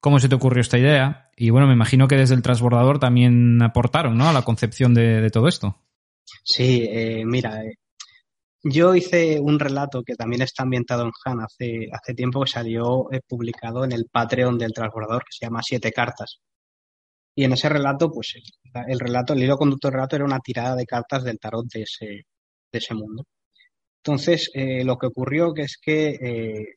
cómo 0.00 0.20
se 0.20 0.28
te 0.28 0.34
ocurrió 0.34 0.60
esta 0.60 0.78
idea 0.78 1.30
y 1.34 1.50
bueno, 1.50 1.66
me 1.66 1.72
imagino 1.72 2.06
que 2.06 2.16
desde 2.16 2.34
el 2.34 2.42
transbordador 2.42 2.98
también 2.98 3.62
aportaron 3.62 4.18
¿no? 4.18 4.28
a 4.28 4.32
la 4.32 4.42
concepción 4.42 4.92
de, 4.92 5.30
todo 5.30 5.48
esto. 5.48 5.76
Sí, 6.44 6.86
eh, 6.90 7.24
mira, 7.24 7.64
eh, 7.64 7.76
yo 8.62 8.94
hice 8.94 9.40
un 9.40 9.58
relato 9.58 10.02
que 10.02 10.14
también 10.14 10.42
está 10.42 10.64
ambientado 10.64 11.04
en 11.04 11.12
Han 11.24 11.40
hace, 11.40 11.88
hace 11.92 12.14
tiempo 12.14 12.42
que 12.42 12.50
salió 12.50 13.10
eh, 13.12 13.20
publicado 13.26 13.84
en 13.84 13.92
el 13.92 14.06
Patreon 14.10 14.58
del 14.58 14.72
transbordador 14.72 15.22
que 15.22 15.36
se 15.38 15.46
llama 15.46 15.62
Siete 15.62 15.92
Cartas. 15.92 16.40
Y 17.34 17.44
en 17.44 17.52
ese 17.52 17.68
relato, 17.68 18.10
pues 18.10 18.34
el, 18.34 18.82
el 18.88 18.98
relato, 18.98 19.32
el 19.32 19.42
hilo 19.44 19.56
conductor 19.56 19.92
del 19.92 19.98
relato 19.98 20.16
era 20.16 20.24
una 20.24 20.40
tirada 20.40 20.74
de 20.74 20.86
cartas 20.86 21.22
del 21.22 21.38
tarot 21.38 21.66
de 21.72 21.82
ese, 21.82 22.26
de 22.72 22.78
ese 22.78 22.94
mundo. 22.94 23.24
Entonces, 24.02 24.50
eh, 24.54 24.84
lo 24.84 24.96
que 24.98 25.06
ocurrió 25.06 25.52
que 25.54 25.62
es 25.62 25.78
que 25.78 26.08
eh, 26.20 26.74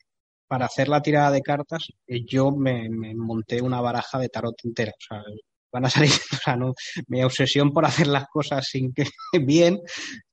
para 0.48 0.66
hacer 0.66 0.90
la 0.90 1.02
tirada 1.02 1.32
de 1.32 1.42
cartas, 1.42 1.88
eh, 2.08 2.26
yo 2.26 2.52
me, 2.52 2.90
me 2.90 3.16
monté 3.16 3.62
una 3.62 3.82
baraja 3.82 4.20
de 4.20 4.30
tarot 4.30 4.56
entera. 4.66 4.92
O 4.92 5.02
sea, 5.02 5.24
van 5.72 5.86
a 5.86 5.90
salir, 5.90 6.12
o 6.34 6.36
sea, 6.44 6.56
no, 6.56 6.74
mi 7.08 7.24
obsesión 7.24 7.72
por 7.72 7.86
hacer 7.86 8.08
las 8.08 8.28
cosas 8.28 8.68
sin 8.68 8.94
que 8.94 9.06
bien 9.42 9.80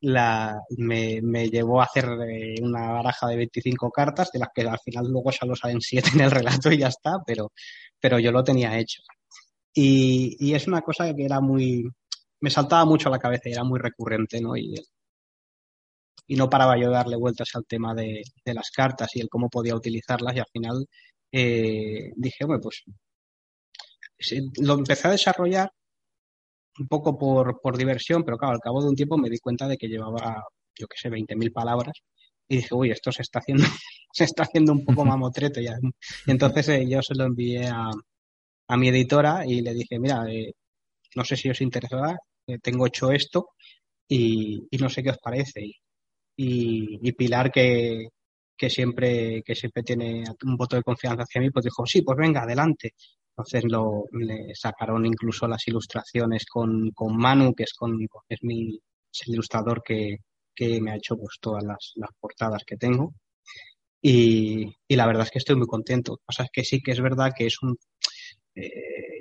la, 0.00 0.59
me, 0.76 1.20
me 1.22 1.48
llevó 1.48 1.80
a 1.80 1.84
hacer 1.84 2.06
eh, 2.28 2.54
una 2.61 2.90
baraja 2.90 3.28
de 3.28 3.36
25 3.36 3.90
cartas, 3.90 4.30
de 4.32 4.40
las 4.40 4.48
que 4.54 4.62
al 4.62 4.80
final 4.80 5.06
luego 5.09 5.32
solo 5.32 5.54
salen 5.54 5.80
7 5.80 6.11
en 6.14 6.20
el 6.22 6.30
relato 6.30 6.72
y 6.72 6.78
ya 6.78 6.88
está, 6.88 7.18
pero, 7.26 7.52
pero 8.00 8.18
yo 8.18 8.32
lo 8.32 8.42
tenía 8.44 8.78
hecho. 8.78 9.02
Y, 9.74 10.36
y 10.40 10.54
es 10.54 10.66
una 10.66 10.82
cosa 10.82 11.14
que 11.14 11.24
era 11.24 11.40
muy, 11.40 11.88
me 12.40 12.50
saltaba 12.50 12.84
mucho 12.84 13.09
a 13.09 13.12
la 13.12 13.18
cabeza 13.18 13.48
y 13.48 13.52
era 13.52 13.64
muy 13.64 13.78
recurrente, 13.78 14.40
¿no? 14.40 14.56
Y, 14.56 14.74
y 16.29 16.37
no 16.37 16.49
paraba 16.51 16.79
yo 16.79 16.89
de 16.89 16.95
darle 16.95 17.16
vueltas 17.16 17.49
al 17.55 17.64
tema 17.66 17.95
de, 17.95 18.22
de 18.45 18.55
las 18.55 18.70
cartas 18.70 19.09
y 19.16 19.20
el 19.20 19.29
cómo 19.29 19.49
podía 19.49 19.74
utilizarlas 19.74 20.37
y 20.37 20.39
al 20.41 20.47
final 20.53 20.87
eh, 21.33 22.12
dije, 22.16 22.45
bueno, 22.45 22.61
pues 22.62 22.85
lo 24.61 24.74
empecé 24.74 25.09
a 25.09 25.12
desarrollar 25.12 25.70
un 26.79 26.89
poco 26.89 27.18
por, 27.18 27.61
por 27.61 27.76
diversión, 27.76 28.24
pero 28.24 28.39
claro, 28.39 28.55
al 28.55 28.61
cabo 28.61 28.83
de 28.83 28.89
un 28.91 28.97
tiempo 28.97 29.16
me 29.18 29.31
di 29.31 29.39
cuenta 29.39 29.66
de 29.68 29.76
que 29.76 29.89
llevaba, 29.89 30.45
yo 30.79 30.87
qué 30.87 30.97
sé, 30.99 31.11
20.000 31.11 31.53
palabras 31.53 31.95
y 32.49 32.57
dije, 32.57 32.74
uy, 32.74 32.91
esto 32.91 33.12
se 33.12 33.22
está 33.22 33.41
haciendo, 33.41 33.64
se 34.12 34.24
está 34.24 34.45
haciendo 34.45 34.72
un 34.72 34.85
poco 34.85 35.05
mamotreto 35.05 35.61
ya. 35.61 35.76
Y 36.26 36.31
entonces 36.31 36.68
eh, 36.70 36.89
yo 36.89 37.03
se 37.03 37.14
lo 37.14 37.24
envié 37.24 37.66
a, 37.68 37.91
a 38.68 38.76
mi 38.76 38.89
editora 38.89 39.45
y 39.47 39.62
le 39.62 39.74
dije, 39.74 39.99
mira, 39.99 40.24
eh, 40.31 40.53
no 41.16 41.24
sé 41.24 41.37
si 41.37 41.51
os 41.51 41.61
interesará, 41.61 42.16
eh, 42.47 42.59
tengo 42.62 42.87
hecho 42.87 43.12
esto 43.12 43.51
y, 44.09 44.66
y, 44.70 44.79
no 44.79 44.89
sé 44.91 45.03
qué 45.03 45.11
os 45.11 45.18
parece. 45.18 45.62
Y, 45.64 45.74
y, 46.41 47.12
Pilar, 47.12 47.51
que, 47.51 48.09
que, 48.57 48.70
siempre, 48.70 49.43
que 49.43 49.55
siempre 49.57 49.82
tiene 49.82 50.24
un 50.45 50.57
voto 50.57 50.76
de 50.76 50.82
confianza 50.84 51.24
hacia 51.24 51.41
mí, 51.41 51.51
pues 51.51 51.64
dijo, 51.64 51.84
sí, 51.84 52.03
pues 52.03 52.16
venga, 52.16 52.43
adelante. 52.43 52.95
Entonces 53.30 53.64
lo, 53.64 54.05
le 54.12 54.55
sacaron 54.55 55.05
incluso 55.07 55.49
las 55.49 55.66
ilustraciones 55.66 56.47
con, 56.47 56.91
con 56.93 57.16
Manu, 57.16 57.55
que 57.55 57.64
es, 57.64 57.74
con, 57.74 57.99
es 58.28 58.39
mi 58.43 58.80
el 59.26 59.32
ilustrador 59.34 59.82
que, 59.82 60.18
que 60.55 60.80
me 60.80 60.93
ha 60.93 60.97
hecho 60.97 61.16
pues 61.16 61.39
todas 61.41 61.64
las, 61.64 61.93
las 61.97 62.11
portadas 62.20 62.64
que 62.64 62.76
tengo. 62.76 63.14
Y, 64.01 64.64
y, 64.86 64.97
la 64.97 65.07
verdad 65.07 65.24
es 65.24 65.30
que 65.32 65.39
estoy 65.39 65.57
muy 65.57 65.66
contento. 65.66 66.16
Que 66.16 66.22
pasa 66.26 66.45
es 66.45 66.51
que 66.53 66.64
sí 66.64 66.80
que 66.80 66.93
es 66.93 67.01
verdad 67.01 67.32
que 67.36 67.47
es 67.47 67.61
un, 67.62 67.76
eh, 68.55 68.70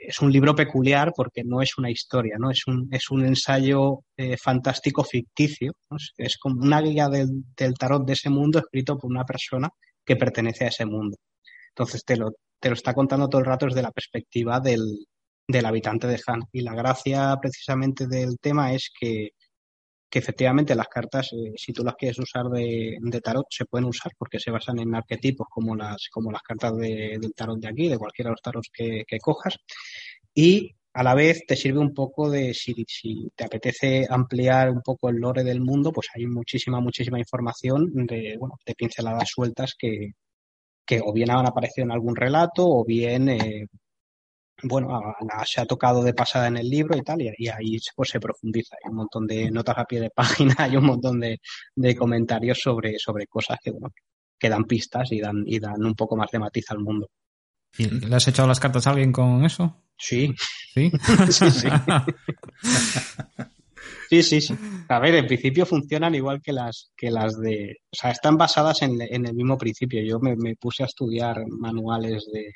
es 0.08 0.22
un 0.22 0.32
libro 0.32 0.55
peculiar 0.55 1.12
porque 1.14 1.43
no 1.43 1.62
es 1.62 1.78
una 1.78 1.91
historia, 1.91 2.38
¿no? 2.39 2.49
Es 2.49 2.66
un, 2.66 2.88
es 2.91 3.12
un 3.12 3.26
ensayo 3.26 4.03
eh, 4.16 4.38
fantástico 4.38 5.03
ficticio. 5.03 5.74
es, 6.18 6.38
como 6.38 6.62
una 6.62 6.80
guía 6.80 7.10
del, 7.10 7.43
del, 7.58 7.74
tarot 7.74 8.05
de 8.08 8.14
ese 8.14 8.30
mundo 8.30 8.60
escrito 8.60 8.97
por 8.97 9.12
una 9.12 9.26
persona 9.26 9.70
que 10.05 10.16
pertenece 10.16 10.64
a 10.64 10.70
ese 10.70 10.86
mundo. 10.86 11.18
Entonces 11.72 12.05
te 12.05 12.16
lo, 12.16 12.32
te 12.58 12.70
lo 12.70 12.76
está 12.76 12.93
contando 12.93 13.28
todo 13.28 13.41
el 13.41 13.47
rato 13.47 13.66
desde 13.66 13.82
la 13.82 13.91
perspectiva 13.91 14.62
del, 14.62 15.05
del 15.45 15.66
habitante 15.66 16.08
de 16.08 16.22
Han. 16.26 16.43
Y 16.53 16.62
la 16.62 16.74
gracia 16.74 17.36
precisamente 17.41 18.08
del 18.08 18.38
tema 18.39 18.74
es 18.74 18.89
que, 18.97 19.32
que 20.10 20.20
efectivamente 20.20 20.76
las 20.76 20.88
cartas, 20.88 21.32
eh, 21.34 21.53
si 21.55 21.74
tú 21.74 21.84
las 21.84 21.95
quieres 21.95 22.20
usar 22.20 22.45
de, 22.45 22.97
de, 22.99 23.22
tarot, 23.22 23.45
se 23.49 23.66
pueden 23.66 23.88
usar 23.88 24.12
porque 24.18 24.39
se 24.39 24.51
basan 24.51 24.80
en 24.80 24.95
arquetipos 24.95 25.47
como 25.49 25.76
las, 25.76 26.08
como 26.12 26.32
las 26.32 26.41
cartas 26.41 26.78
de, 26.78 27.18
del 27.20 27.34
tarot 27.36 27.60
de 27.60 27.68
aquí, 27.68 27.89
de 27.89 27.97
cualquiera 27.97 28.30
de 28.30 28.34
los 28.34 28.41
tarots 28.41 28.70
que, 28.74 29.03
cojas. 29.22 29.58
Y 30.34 30.72
a 30.93 31.03
la 31.03 31.14
vez 31.16 31.43
te 31.45 31.55
sirve 31.55 31.80
un 31.80 31.93
poco 31.93 32.30
de, 32.30 32.53
si, 32.53 32.74
si, 32.88 33.30
te 33.36 33.45
apetece 33.45 34.08
ampliar 34.10 34.70
un 34.70 34.82
poco 34.82 35.10
el 35.10 35.18
lore 35.18 35.43
del 35.43 35.62
mundo, 35.62 35.91
pues 35.91 36.08
hay 36.16 36.26
muchísima, 36.26 36.80
muchísima 36.80 37.20
información 37.20 37.91
de, 37.93 38.38
bueno, 38.39 38.55
de 38.66 38.76
pinceladas 38.76 39.30
sueltas 39.30 39.76
que, 39.78 40.14
que 40.86 41.01
o 41.03 41.14
bien 41.14 41.32
han 41.32 41.45
aparecido 41.45 41.86
en 41.86 41.91
algún 41.91 42.16
relato 42.16 42.66
o 42.68 42.86
bien 42.86 43.30
eh, 43.30 43.68
bueno, 44.64 44.95
a, 44.95 45.41
a, 45.41 45.45
se 45.45 45.62
ha 45.62 45.66
tocado 45.66 46.03
de 46.03 46.14
pasada 46.14 46.47
en 46.47 46.58
el 46.58 46.70
libro 46.70 46.97
y 46.97 47.01
tal, 47.01 47.22
y, 47.22 47.32
y, 47.38 47.47
ahí 47.47 47.78
pues 47.95 48.10
se 48.10 48.20
profundiza. 48.20 48.76
Hay 48.84 48.89
un 48.89 48.97
montón 48.97 49.28
de 49.28 49.51
notas 49.51 49.78
a 49.78 49.86
pie 49.86 49.99
de 49.99 50.10
página, 50.10 50.55
hay 50.58 50.78
un 50.78 50.86
montón 50.86 51.20
de, 51.20 51.39
de 51.76 51.95
comentarios 51.95 52.60
sobre, 52.60 52.97
sobre 52.97 53.28
cosas 53.28 53.58
que, 53.64 53.72
bueno, 53.72 53.93
que 54.39 54.49
dan 54.49 54.66
pistas 54.66 55.12
y 55.12 55.20
dan, 55.20 55.43
y 55.45 55.60
dan 55.60 55.84
un 55.84 55.95
poco 55.95 56.16
más 56.16 56.32
de 56.32 56.39
matiz 56.39 56.66
al 56.72 56.80
mundo. 56.80 57.10
¿Y 57.78 57.89
¿Le 57.89 58.16
has 58.16 58.28
echado 58.28 58.47
las 58.47 58.60
cartas 58.60 58.88
a 58.88 58.91
alguien 58.91 59.12
con 59.12 59.45
eso? 59.45 59.84
Sí. 59.97 60.34
¿Sí? 60.74 60.91
sí, 61.32 61.51
sí. 61.51 61.68
Sí, 64.10 64.24
sí, 64.24 64.41
sí. 64.41 64.55
A 64.88 64.99
ver, 64.99 65.16
en 65.16 65.28
principio 65.28 65.66
funcionan 65.66 66.16
igual 66.16 66.41
que 66.41 66.53
las 66.53 66.91
que 66.95 67.12
las 67.12 67.38
de, 67.39 67.78
o 67.91 67.95
sea, 67.95 68.12
están 68.12 68.38
basadas 68.38 68.82
en, 68.82 69.01
en 69.01 69.26
el 69.26 69.34
mismo 69.34 69.58
principio. 69.58 70.01
Yo 70.01 70.20
me, 70.20 70.36
me, 70.38 70.55
puse 70.55 70.84
a 70.84 70.86
estudiar 70.86 71.45
manuales 71.47 72.26
de, 72.32 72.53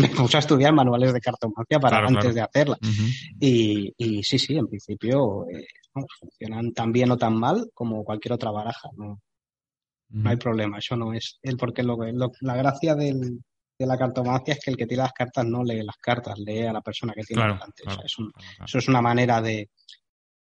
me 0.08 0.08
puse 0.08 0.36
a 0.36 0.40
estudiar 0.40 0.72
manuales 0.72 1.12
de 1.12 1.20
cartomancia 1.20 1.78
para 1.78 1.98
claro, 1.98 2.08
antes 2.08 2.32
claro. 2.32 2.34
de 2.34 2.40
hacerla. 2.42 2.78
Uh 2.82 2.86
-huh. 2.86 3.36
y, 3.40 3.94
y, 3.96 4.22
sí, 4.22 4.38
sí, 4.38 4.56
en 4.56 4.66
principio 4.66 5.46
eh, 5.48 5.66
no, 5.94 6.04
funcionan 6.18 6.72
tan 6.72 6.92
bien 6.92 7.10
o 7.10 7.16
tan 7.16 7.38
mal 7.38 7.70
como 7.74 8.04
cualquier 8.04 8.34
otra 8.34 8.50
baraja. 8.50 8.88
No, 8.96 9.06
uh 9.06 9.14
-huh. 9.14 10.22
no 10.22 10.30
hay 10.30 10.36
problema. 10.36 10.78
Eso 10.78 10.96
no 10.96 11.12
es 11.12 11.38
el 11.42 11.56
porque 11.56 11.82
lo, 11.82 11.96
lo, 11.96 12.30
la 12.40 12.56
gracia 12.56 12.94
del, 12.94 13.40
de 13.78 13.86
la 13.86 13.96
cartomancia 13.96 14.54
es 14.54 14.60
que 14.60 14.70
el 14.70 14.76
que 14.76 14.86
tira 14.86 15.04
las 15.04 15.12
cartas 15.12 15.44
no 15.46 15.64
lee 15.64 15.82
las 15.82 15.96
cartas, 15.96 16.38
lee 16.38 16.62
a 16.66 16.72
la 16.72 16.82
persona 16.82 17.12
que 17.14 17.22
tiene 17.22 17.42
claro, 17.42 17.54
delante. 17.54 17.82
O 17.86 17.90
sea, 17.90 18.02
es 18.04 18.18
un, 18.18 18.32
eso 18.64 18.78
es 18.78 18.88
una 18.88 19.00
manera 19.00 19.40
de 19.40 19.70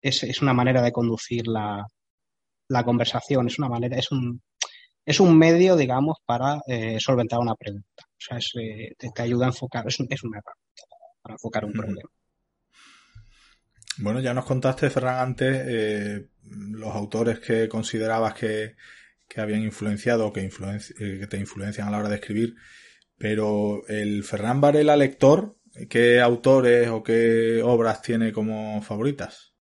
es, 0.01 0.23
es 0.23 0.41
una 0.41 0.53
manera 0.53 0.81
de 0.81 0.91
conducir 0.91 1.47
la, 1.47 1.85
la, 2.69 2.83
conversación, 2.83 3.47
es 3.47 3.59
una 3.59 3.69
manera, 3.69 3.97
es 3.97 4.11
un, 4.11 4.41
es 5.09 5.19
un 5.19 5.35
medio, 5.35 5.75
digamos, 5.75 6.17
para 6.23 6.61
eh, 6.67 6.97
solventar 6.99 7.39
una 7.39 7.55
pregunta. 7.55 8.03
O 8.05 8.19
sea, 8.19 8.37
es, 8.37 8.51
eh, 8.61 8.93
te, 8.95 9.09
te, 9.09 9.21
ayuda 9.23 9.47
a 9.47 9.49
enfocar, 9.49 9.87
es, 9.87 9.95
es 9.95 10.23
una 10.23 10.37
herramienta 10.37 10.83
para 11.23 11.33
enfocar 11.33 11.65
un 11.65 11.73
problema. 11.73 12.09
Bueno, 13.97 14.19
ya 14.19 14.35
nos 14.35 14.45
contaste, 14.45 14.91
Ferran, 14.91 15.17
antes 15.17 15.65
eh, 15.67 16.29
los 16.43 16.93
autores 16.93 17.39
que 17.39 17.67
considerabas 17.67 18.35
que, 18.35 18.75
que 19.27 19.41
habían 19.41 19.63
influenciado 19.63 20.27
o 20.27 20.31
que, 20.31 20.43
influenci 20.43 20.93
que 20.93 21.27
te 21.27 21.37
influencian 21.37 21.87
a 21.87 21.91
la 21.91 21.97
hora 21.97 22.09
de 22.09 22.15
escribir, 22.15 22.55
pero 23.17 23.81
el 23.87 24.23
Ferran 24.23 24.61
Varela 24.61 24.95
lector, 24.95 25.57
¿qué 25.89 26.21
autores 26.21 26.87
o 26.89 27.01
qué 27.01 27.63
obras 27.63 28.03
tiene 28.03 28.31
como 28.31 28.79
favoritas? 28.83 29.55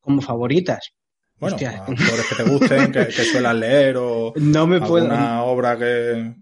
como 0.00 0.20
favoritas. 0.22 0.94
Bueno, 1.42 1.56
Hostia. 1.56 1.78
autores 1.78 2.26
que 2.28 2.34
te 2.36 2.42
gusten, 2.44 2.92
que, 2.92 3.06
que 3.08 3.24
suelas 3.24 3.56
leer 3.56 3.96
o 3.96 4.32
no 4.36 4.64
me 4.64 4.76
alguna 4.76 4.88
puedo... 4.88 5.44
obra 5.44 5.76
que... 5.76 6.36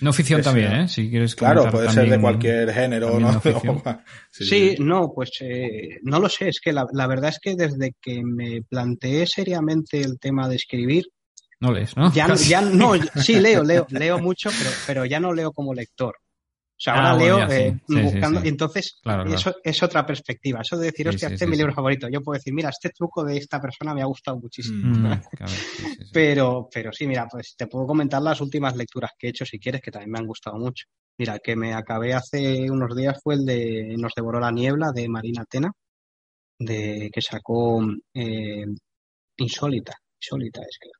No 0.00 0.14
ficción 0.14 0.40
también, 0.40 0.72
¿eh? 0.72 0.88
Si 0.88 1.10
quieres 1.10 1.34
Claro, 1.34 1.70
puede 1.70 1.90
ser 1.90 2.08
de 2.08 2.18
cualquier 2.18 2.72
género, 2.72 3.20
¿no? 3.20 3.38
sí, 4.30 4.44
sí, 4.46 4.76
no, 4.78 5.12
pues 5.14 5.32
eh, 5.40 5.98
no 6.04 6.20
lo 6.20 6.30
sé. 6.30 6.48
Es 6.48 6.60
que 6.60 6.72
la, 6.72 6.86
la, 6.90 7.06
verdad 7.06 7.28
es 7.28 7.38
que 7.38 7.54
desde 7.54 7.92
que 8.00 8.22
me 8.24 8.62
planteé 8.62 9.26
seriamente 9.26 10.00
el 10.00 10.18
tema 10.18 10.48
de 10.48 10.56
escribir... 10.56 11.04
No 11.60 11.70
lees, 11.72 11.94
¿no? 11.94 12.10
Ya, 12.14 12.34
ya 12.34 12.60
no, 12.62 12.94
sí 13.16 13.38
leo, 13.38 13.62
leo, 13.62 13.86
leo 13.90 14.18
mucho, 14.18 14.48
pero, 14.58 14.70
pero 14.86 15.04
ya 15.04 15.20
no 15.20 15.34
leo 15.34 15.52
como 15.52 15.74
lector. 15.74 16.14
O 16.76 16.78
sea, 16.78 16.94
ahora 16.94 17.12
ah, 17.12 17.16
leo 17.16 17.36
bueno, 17.36 17.48
ya, 17.48 17.56
eh, 17.56 17.80
sí. 17.88 18.02
Buscando, 18.02 18.40
sí, 18.40 18.46
y 18.46 18.48
entonces 18.50 18.98
claro, 19.02 19.24
claro. 19.24 19.38
eso 19.38 19.56
es 19.64 19.82
otra 19.82 20.04
perspectiva. 20.04 20.60
Eso 20.60 20.76
de 20.76 20.86
decir, 20.86 21.08
hostia, 21.08 21.28
este 21.28 21.44
es 21.46 21.50
mi 21.50 21.56
libro 21.56 21.72
favorito. 21.72 22.06
Yo 22.10 22.20
puedo 22.20 22.36
decir, 22.36 22.52
mira, 22.52 22.68
este 22.68 22.90
truco 22.90 23.24
de 23.24 23.38
esta 23.38 23.58
persona 23.58 23.94
me 23.94 24.02
ha 24.02 24.04
gustado 24.04 24.38
muchísimo. 24.38 24.86
Mm, 24.86 25.20
claro, 25.36 25.52
pero, 26.12 26.68
pero 26.70 26.92
sí, 26.92 27.06
mira, 27.06 27.26
pues 27.30 27.54
te 27.56 27.66
puedo 27.66 27.86
comentar 27.86 28.20
las 28.20 28.42
últimas 28.42 28.76
lecturas 28.76 29.12
que 29.18 29.28
he 29.28 29.30
hecho 29.30 29.46
si 29.46 29.58
quieres, 29.58 29.80
que 29.80 29.90
también 29.90 30.10
me 30.10 30.18
han 30.18 30.26
gustado 30.26 30.58
mucho. 30.58 30.84
Mira, 31.16 31.38
que 31.38 31.56
me 31.56 31.72
acabé 31.72 32.12
hace 32.12 32.70
unos 32.70 32.94
días 32.94 33.18
fue 33.22 33.36
el 33.36 33.46
de 33.46 33.94
Nos 33.96 34.12
devoró 34.14 34.38
la 34.38 34.52
niebla 34.52 34.92
de 34.94 35.08
Marina 35.08 35.46
Tena, 35.48 35.72
de 36.58 37.08
que 37.10 37.22
sacó 37.22 37.82
eh, 38.12 38.66
Insólita. 39.38 39.94
Insólita 40.20 40.60
es 40.60 40.78
que. 40.78 40.90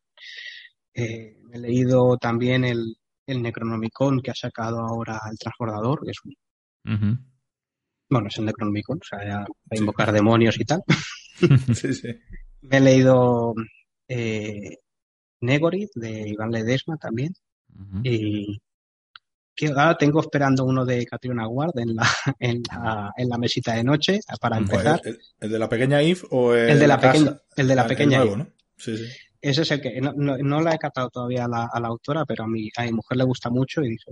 Eh, 0.99 1.37
he 1.53 1.59
leído 1.59 2.17
también 2.17 2.65
el, 2.65 2.97
el 3.27 3.43
Necronomicon 3.43 4.21
que 4.21 4.31
ha 4.31 4.35
sacado 4.35 4.79
ahora 4.81 5.21
el 5.31 5.39
Transbordador, 5.39 6.05
que 6.05 6.11
es 6.13 6.19
un, 6.25 6.35
Uh 6.89 6.91
-huh. 6.99 7.19
Bueno, 8.09 8.29
es 8.29 8.39
el 8.39 8.45
Necronomicon, 8.45 8.99
o 8.99 9.05
sea, 9.05 9.27
ya 9.27 9.39
va 9.41 9.47
a 9.73 9.77
invocar 9.77 10.13
demonios 10.13 10.59
y 10.61 10.65
tal. 10.65 10.83
sí, 11.75 11.93
sí. 11.93 12.09
Me 12.63 12.77
he 12.77 12.81
leído 12.81 13.53
eh, 14.09 14.79
Negorit 15.41 15.91
de 15.97 16.29
Iván 16.29 16.51
Ledesma 16.53 16.97
también. 16.97 17.33
Y 18.05 18.61
que 19.55 19.67
ahora 19.69 19.97
tengo 19.99 20.21
esperando 20.21 20.65
uno 20.65 20.85
de 20.85 21.05
Catriona 21.07 21.49
Ward 21.49 21.79
en 21.79 21.97
la, 21.97 22.07
en 22.39 22.63
la, 22.71 23.13
en 23.17 23.29
la 23.29 23.39
mesita 23.39 23.75
de 23.75 23.83
noche 23.85 24.21
para 24.41 24.59
empezar. 24.59 25.01
¿El, 25.05 25.19
el 25.41 25.51
de 25.51 25.59
la 25.59 25.69
pequeña 25.69 26.03
if 26.03 26.25
o 26.31 26.55
el, 26.55 26.71
El 26.71 26.79
de 26.79 26.87
la 26.87 27.01
casa? 27.01 27.13
pequeña- 27.19 27.41
el 27.57 27.69
de 27.69 27.75
la 27.75 27.87
pequeña 27.89 28.19
nuevo, 28.19 28.33
if. 28.33 28.39
¿no? 28.39 28.49
Sí, 28.77 28.97
sí. 28.99 29.05
Ese 29.49 29.63
es 29.63 29.71
el 29.71 29.81
que 29.81 30.01
no, 30.01 30.13
no, 30.17 30.37
no 30.39 30.61
la 30.61 30.75
he 30.75 30.79
catado 30.79 31.09
todavía 31.09 31.45
a 31.45 31.49
la, 31.49 31.69
a 31.73 31.81
la 31.81 31.89
autora, 31.89 32.25
pero 32.25 32.45
a 32.45 32.47
mi, 32.49 32.69
a 32.77 32.83
mi 32.85 32.93
mujer 32.93 33.17
le 33.19 33.25
gusta 33.25 33.49
mucho 33.51 33.83
y 33.83 33.91
dice, 33.91 34.11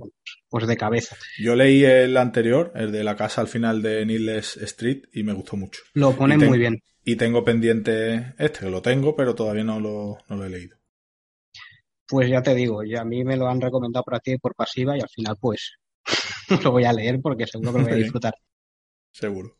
pues 0.49 0.67
de 0.67 0.77
cabeza. 0.77 1.17
Yo 1.39 1.57
leí 1.57 1.85
el 1.85 2.17
anterior, 2.17 2.73
el 2.75 2.93
de 2.93 3.03
la 3.03 3.17
casa 3.17 3.41
al 3.41 3.49
final 3.49 3.83
de 3.83 4.07
Needless 4.07 4.57
Street, 4.59 5.05
y 5.13 5.23
me 5.25 5.33
gustó 5.33 5.57
mucho. 5.57 5.83
Lo 5.95 6.13
pone 6.15 6.37
Y 6.37 6.39
ten- 6.39 6.49
muy 6.49 6.59
bien. 6.59 6.81
Y 7.05 7.17
tengo 7.17 7.45
pendiente 7.45 8.35
este, 8.39 8.61
que 8.61 8.71
lo 8.71 8.81
tengo, 8.81 9.15
pero 9.15 9.35
todavía 9.35 9.65
no 9.65 9.79
lo, 9.81 10.19
no 10.29 10.37
lo 10.37 10.45
he 10.45 10.49
leído. 10.51 10.79
Pues 12.07 12.29
ya 12.31 12.43
te 12.43 12.55
digo, 12.55 12.83
ya 12.85 13.01
a 13.01 13.05
mí 13.05 13.25
me 13.25 13.37
lo 13.37 13.49
han 13.49 13.61
recomendado 13.61 14.05
por 14.05 14.15
activa 14.15 14.37
y 14.37 14.39
por 14.39 14.55
pasiva 14.55 14.97
y 14.97 15.01
al 15.01 15.09
final 15.09 15.37
pues 15.41 15.73
lo 16.63 16.71
voy 16.71 16.85
a 16.85 16.93
leer 16.93 17.21
porque 17.21 17.47
seguro 17.47 17.73
que 17.73 17.79
lo 17.79 17.85
voy 17.85 17.93
a 17.93 17.97
disfrutar. 17.97 18.35
Seguro. 19.13 19.57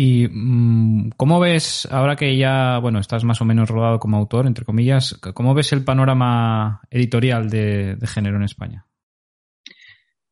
¿Y 0.00 0.28
mm, 0.30 1.10
cómo 1.16 1.40
ves, 1.40 1.88
ahora 1.90 2.14
que 2.14 2.36
ya, 2.38 2.78
bueno, 2.78 3.00
estás 3.00 3.24
más 3.24 3.40
o 3.40 3.44
menos 3.44 3.68
rodado 3.68 3.98
como 3.98 4.16
autor, 4.16 4.46
entre 4.46 4.64
comillas, 4.64 5.18
cómo 5.34 5.54
ves 5.54 5.72
el 5.72 5.82
panorama 5.82 6.82
editorial 6.88 7.50
de, 7.50 7.96
de 7.96 8.06
género 8.06 8.36
en 8.36 8.44
España? 8.44 8.86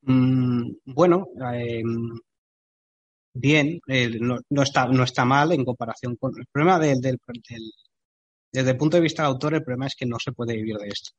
Mm, 0.02 0.70
bueno, 0.84 1.26
eh, 1.52 1.82
bien, 3.34 3.80
eh, 3.88 4.18
no, 4.20 4.38
no 4.50 4.62
está, 4.62 4.86
no 4.86 5.02
está 5.02 5.24
mal 5.24 5.50
en 5.50 5.64
comparación 5.64 6.14
con... 6.14 6.32
El 6.38 6.46
problema 6.46 6.78
del, 6.78 7.00
del, 7.00 7.18
del- 7.48 7.72
desde 8.52 8.70
el 8.70 8.76
punto 8.76 8.96
de 8.98 9.02
vista 9.02 9.24
del 9.24 9.32
autor, 9.32 9.54
el 9.54 9.64
problema 9.64 9.88
es 9.88 9.96
que 9.96 10.06
no 10.06 10.18
se 10.20 10.30
puede 10.30 10.54
vivir 10.54 10.76
de 10.76 10.86
esto. 10.88 11.10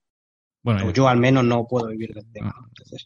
Bueno, 0.63 0.87
O 0.87 0.91
yo 0.91 1.09
al 1.09 1.17
menos 1.19 1.43
no 1.43 1.67
puedo 1.67 1.87
vivir 1.89 2.13
del 2.13 2.31
tema. 2.31 2.53
¿no? 2.57 2.67
Entonces, 2.69 3.05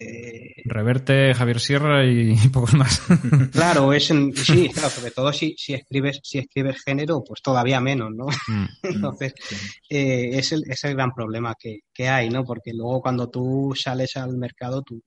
eh, 0.00 0.62
Reverte, 0.64 1.34
Javier 1.34 1.60
Sierra 1.60 2.04
y, 2.06 2.34
pocos 2.48 2.74
más. 2.74 3.02
claro, 3.52 3.92
es 3.92 4.10
en, 4.10 4.34
sí, 4.36 4.68
claro, 4.70 4.88
sobre 4.88 5.10
todo 5.10 5.32
si, 5.32 5.54
si 5.58 5.74
escribes, 5.74 6.20
si 6.22 6.38
escribes 6.38 6.82
género, 6.82 7.22
pues 7.22 7.42
todavía 7.42 7.80
menos, 7.80 8.10
¿no? 8.12 8.26
Mm. 8.26 8.66
Entonces, 8.82 9.34
Sí. 9.38 9.56
eh, 9.90 10.30
es, 10.38 10.52
el, 10.52 10.64
es 10.68 10.82
el 10.84 10.94
gran 10.94 11.12
problema 11.12 11.54
que, 11.58 11.80
que 11.92 12.08
hay, 12.08 12.30
¿no? 12.30 12.44
Porque 12.44 12.72
luego 12.72 13.00
cuando 13.02 13.28
tú 13.28 13.72
sales 13.76 14.16
al 14.16 14.36
mercado, 14.36 14.82
tú 14.82 15.00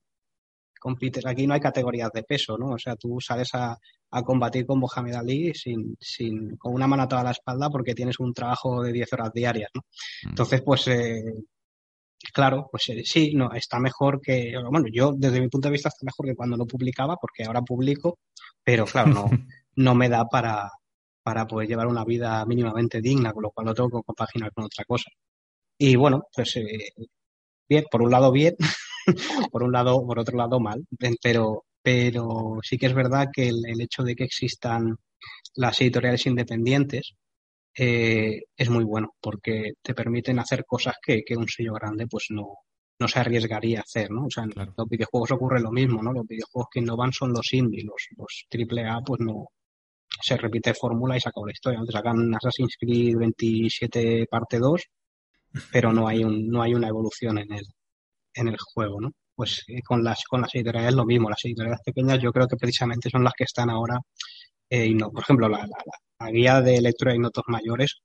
compites. 0.80 1.24
Aquí 1.26 1.46
no 1.46 1.54
hay 1.54 1.60
categorías 1.60 2.10
de 2.12 2.22
peso, 2.22 2.58
¿no? 2.58 2.72
O 2.72 2.78
sea, 2.78 2.94
tú 2.94 3.18
sales 3.18 3.48
a, 3.54 3.76
a 4.10 4.22
combatir 4.22 4.66
con 4.66 4.78
Mohamed 4.78 5.14
Ali 5.14 5.54
sin, 5.54 5.96
sin, 5.98 6.56
con 6.56 6.74
una 6.74 6.86
mano 6.86 7.04
atada 7.04 7.22
a 7.22 7.24
la 7.24 7.30
espalda 7.30 7.70
porque 7.70 7.94
tienes 7.94 8.20
un 8.20 8.34
trabajo 8.34 8.82
de 8.82 8.92
10 8.92 9.12
horas 9.14 9.32
diarias, 9.32 9.70
¿no? 9.74 9.80
Mm. 10.24 10.28
Entonces, 10.28 10.62
pues, 10.62 10.86
eh, 10.88 11.22
claro, 12.32 12.68
pues 12.70 12.88
eh, 12.88 13.02
sí, 13.04 13.32
no, 13.34 13.52
está 13.52 13.78
mejor 13.78 14.20
que, 14.20 14.54
bueno, 14.70 14.86
yo 14.92 15.12
desde 15.16 15.40
mi 15.40 15.48
punto 15.48 15.68
de 15.68 15.72
vista 15.72 15.88
está 15.88 16.04
mejor 16.04 16.26
que 16.26 16.34
cuando 16.34 16.56
no 16.56 16.66
publicaba 16.66 17.16
porque 17.16 17.44
ahora 17.44 17.62
publico, 17.62 18.18
pero 18.62 18.84
claro, 18.86 19.10
no, 19.10 19.24
no 19.76 19.94
me 19.94 20.08
da 20.08 20.26
para, 20.26 20.70
para 21.22 21.46
poder 21.46 21.68
llevar 21.68 21.86
una 21.86 22.04
vida 22.04 22.44
mínimamente 22.46 23.00
digna, 23.00 23.32
con 23.32 23.42
lo 23.44 23.50
cual 23.50 23.66
lo 23.68 23.74
tengo 23.74 23.90
que 23.90 24.04
compaginar 24.06 24.52
con 24.52 24.64
otra 24.64 24.84
cosa. 24.84 25.10
Y 25.78 25.96
bueno, 25.96 26.24
pues 26.34 26.56
eh, 26.56 26.90
bien, 27.68 27.84
por 27.90 28.02
un 28.02 28.10
lado 28.10 28.32
bien, 28.32 28.56
por 29.52 29.62
un 29.62 29.72
lado, 29.72 30.06
por 30.06 30.18
otro 30.18 30.36
lado 30.36 30.60
mal, 30.60 30.86
pero, 31.22 31.64
pero 31.82 32.58
sí 32.62 32.78
que 32.78 32.86
es 32.86 32.94
verdad 32.94 33.28
que 33.32 33.48
el, 33.48 33.62
el 33.66 33.80
hecho 33.80 34.02
de 34.02 34.14
que 34.16 34.24
existan 34.24 34.96
las 35.56 35.80
editoriales 35.80 36.26
independientes 36.26 37.14
eh, 37.76 38.42
es 38.56 38.70
muy 38.70 38.84
bueno 38.84 39.14
porque 39.20 39.72
te 39.82 39.94
permiten 39.94 40.38
hacer 40.38 40.64
cosas 40.66 40.96
que, 41.02 41.22
que 41.24 41.36
un 41.36 41.48
sello 41.48 41.74
grande 41.74 42.06
pues 42.06 42.26
no, 42.30 42.46
no 43.00 43.08
se 43.08 43.18
arriesgaría 43.20 43.80
a 43.80 43.82
hacer, 43.82 44.10
¿no? 44.10 44.26
O 44.26 44.30
sea, 44.30 44.44
en 44.44 44.50
Claro. 44.50 44.74
los 44.76 44.88
videojuegos 44.88 45.32
ocurre 45.32 45.60
lo 45.60 45.70
mismo, 45.72 46.02
¿no? 46.02 46.12
Los 46.12 46.26
videojuegos 46.26 46.68
que 46.72 46.80
innovan 46.80 47.12
son 47.12 47.32
los 47.32 47.52
indie, 47.52 47.82
los, 47.84 48.06
los 48.16 48.46
triple 48.48 48.86
A 48.88 49.00
pues 49.04 49.20
no 49.20 49.46
se 50.22 50.36
repite 50.36 50.74
fórmula 50.74 51.16
y 51.16 51.20
se 51.20 51.28
acabó 51.28 51.46
la 51.46 51.52
historia. 51.52 51.80
Te 51.86 51.92
sacan 51.92 52.34
Assassin's 52.34 52.76
Creed 52.78 53.16
27 53.16 54.26
parte 54.30 54.58
2, 54.58 54.82
pero 55.72 55.92
no 55.92 56.06
hay 56.08 56.24
un, 56.24 56.48
no 56.48 56.62
hay 56.62 56.74
una 56.74 56.88
evolución 56.88 57.38
en 57.38 57.52
el, 57.52 57.64
en 58.34 58.48
el 58.48 58.56
juego, 58.58 59.00
¿no? 59.00 59.10
Pues 59.34 59.64
eh, 59.68 59.82
con 59.82 60.04
las, 60.04 60.22
con 60.24 60.40
las 60.42 60.54
editoriales 60.54 60.94
lo 60.94 61.04
mismo. 61.04 61.28
Las 61.30 61.44
editoriales 61.44 61.80
pequeñas 61.84 62.20
yo 62.20 62.32
creo 62.32 62.46
que 62.46 62.56
precisamente 62.56 63.10
son 63.10 63.24
las 63.24 63.32
que 63.34 63.44
están 63.44 63.70
ahora, 63.70 63.98
eh, 64.70 64.86
inno- 64.86 65.10
por 65.12 65.22
ejemplo, 65.22 65.48
la, 65.48 65.58
la- 65.58 65.66
la- 65.66 65.98
la 66.20 66.30
guía 66.30 66.60
de 66.60 66.80
lectura 66.80 67.12
de 67.12 67.18
notos 67.18 67.44
mayores 67.48 68.00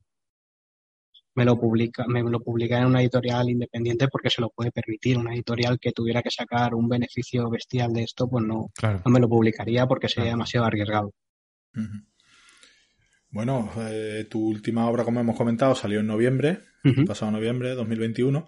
me 1.36 1.46
lo 1.46 1.58
publica, 1.60 2.06
me 2.08 2.22
lo 2.24 2.40
publica 2.42 2.80
en 2.80 2.86
una 2.88 3.02
editorial 3.02 3.50
independiente 3.50 4.08
porque 4.10 4.30
se 4.30 4.42
lo 4.42 4.50
puede 4.50 4.72
permitir. 4.72 5.18
Una 5.18 5.34
editorial 5.34 5.80
que 5.80 5.92
tuviera 5.94 6.22
que 6.22 6.32
sacar 6.32 6.76
un 6.76 6.90
beneficio 6.90 7.50
bestial 7.50 7.94
de 7.94 8.04
esto, 8.04 8.28
pues 8.28 8.44
no, 8.44 8.72
Claro. 8.76 9.02
no 9.06 9.12
me 9.12 9.20
lo 9.20 9.30
publicaría 9.30 9.86
porque 9.88 10.10
sería 10.10 10.24
Claro. 10.26 10.38
demasiado 10.38 10.66
arriesgado. 10.66 11.14
Bueno, 13.30 13.72
eh, 13.78 14.26
tu 14.30 14.48
última 14.48 14.90
obra, 14.90 15.04
como 15.04 15.20
hemos 15.20 15.38
comentado, 15.38 15.76
salió 15.76 16.00
en 16.00 16.08
noviembre, 16.08 16.60
Ujú. 16.84 17.06
pasado 17.06 17.32
noviembre 17.32 17.70
de 17.70 17.76
2021. 17.76 18.48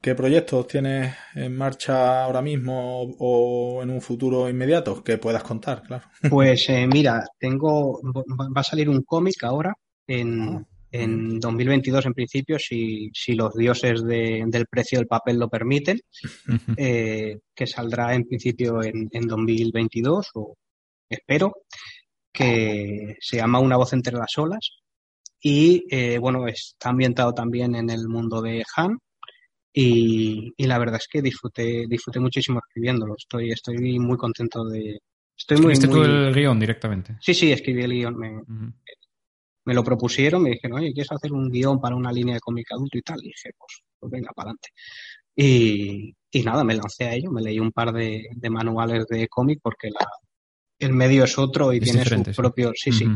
¿Qué 0.00 0.14
proyectos 0.14 0.68
tienes 0.68 1.14
en 1.34 1.56
marcha 1.56 2.22
ahora 2.24 2.40
mismo 2.40 3.02
o 3.18 3.82
en 3.82 3.90
un 3.90 4.00
futuro 4.00 4.48
inmediato 4.48 5.02
que 5.02 5.18
puedas 5.18 5.42
contar? 5.42 5.82
Claro. 5.82 6.04
Pues 6.30 6.68
eh, 6.68 6.86
mira, 6.86 7.24
tengo 7.38 8.00
va 8.04 8.60
a 8.60 8.64
salir 8.64 8.88
un 8.88 9.02
cómic 9.02 9.42
ahora 9.42 9.74
en, 10.06 10.64
en 10.92 11.40
2022 11.40 12.06
en 12.06 12.14
principio, 12.14 12.58
si, 12.58 13.10
si 13.12 13.34
los 13.34 13.54
dioses 13.54 14.04
de- 14.04 14.44
del 14.46 14.66
precio 14.66 14.98
del 14.98 15.08
papel 15.08 15.38
lo 15.38 15.48
permiten, 15.48 15.98
eh, 16.76 17.38
que 17.54 17.66
saldrá 17.66 18.14
en 18.14 18.24
principio 18.26 18.82
en, 18.84 19.08
en 19.10 19.26
2022 19.26 20.30
o 20.34 20.54
espero, 21.08 21.52
que 22.32 23.16
se 23.20 23.38
llama 23.38 23.58
Una 23.60 23.76
voz 23.76 23.92
entre 23.92 24.16
las 24.16 24.36
olas 24.38 24.70
y 25.40 25.84
eh, 25.90 26.18
bueno, 26.18 26.46
está 26.46 26.90
ambientado 26.90 27.32
también 27.32 27.74
en 27.74 27.90
el 27.90 28.08
mundo 28.08 28.40
de 28.42 28.62
Han 28.76 28.98
y, 29.78 30.54
y 30.56 30.66
la 30.66 30.78
verdad 30.78 30.96
es 30.96 31.06
que 31.06 31.20
disfruté, 31.20 31.84
disfruté 31.86 32.18
muchísimo 32.18 32.60
escribiéndolo, 32.60 33.14
estoy, 33.14 33.50
estoy 33.50 33.98
muy 33.98 34.16
contento 34.16 34.64
de... 34.64 35.00
Estoy 35.36 35.58
muy, 35.58 35.74
¿Escribiste 35.74 35.88
tú 35.88 36.02
el 36.02 36.34
guion 36.34 36.58
directamente? 36.58 37.18
Sí, 37.20 37.34
sí, 37.34 37.52
escribí 37.52 37.82
el 37.82 37.92
guion. 37.92 38.16
Me, 38.16 38.40
me 39.66 39.74
lo 39.74 39.84
propusieron, 39.84 40.44
me 40.44 40.52
dijeron, 40.52 40.78
oye, 40.78 40.94
¿quieres 40.94 41.12
hacer 41.12 41.30
un 41.30 41.50
guion 41.50 41.78
para 41.78 41.94
una 41.94 42.10
línea 42.10 42.36
de 42.36 42.40
cómic 42.40 42.72
adulto 42.72 42.96
y 42.96 43.02
tal? 43.02 43.18
Y 43.20 43.26
dije, 43.26 43.50
pues, 43.58 43.82
pues 43.98 44.10
venga, 44.10 44.30
para 44.34 44.52
adelante. 44.52 44.70
Y, 45.36 46.14
y 46.30 46.42
nada, 46.42 46.64
me 46.64 46.74
lancé 46.74 47.04
a 47.04 47.14
ello, 47.14 47.30
me 47.30 47.42
leí 47.42 47.60
un 47.60 47.70
par 47.70 47.92
de, 47.92 48.28
de 48.34 48.48
manuales 48.48 49.06
de 49.08 49.28
cómic 49.28 49.60
porque 49.62 49.90
la, 49.90 50.08
el 50.78 50.94
medio 50.94 51.24
es 51.24 51.36
otro 51.36 51.74
y 51.74 51.78
Es 51.78 51.82
tiene 51.82 52.02
su 52.02 52.32
propio, 52.32 52.72
sí, 52.74 52.92
sí, 52.92 53.06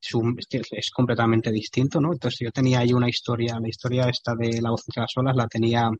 es 0.00 0.90
completamente 0.90 1.50
distinto, 1.50 2.00
¿no? 2.00 2.12
Entonces 2.12 2.40
yo 2.40 2.50
tenía 2.50 2.80
ahí 2.80 2.92
una 2.92 3.08
historia, 3.08 3.58
la 3.60 3.68
historia 3.68 4.08
esta 4.08 4.34
de 4.34 4.60
La 4.60 4.70
voz 4.70 4.84
de 4.86 5.00
las 5.00 5.12
olas 5.16 5.36
la 5.36 5.46
tenía 5.48 5.90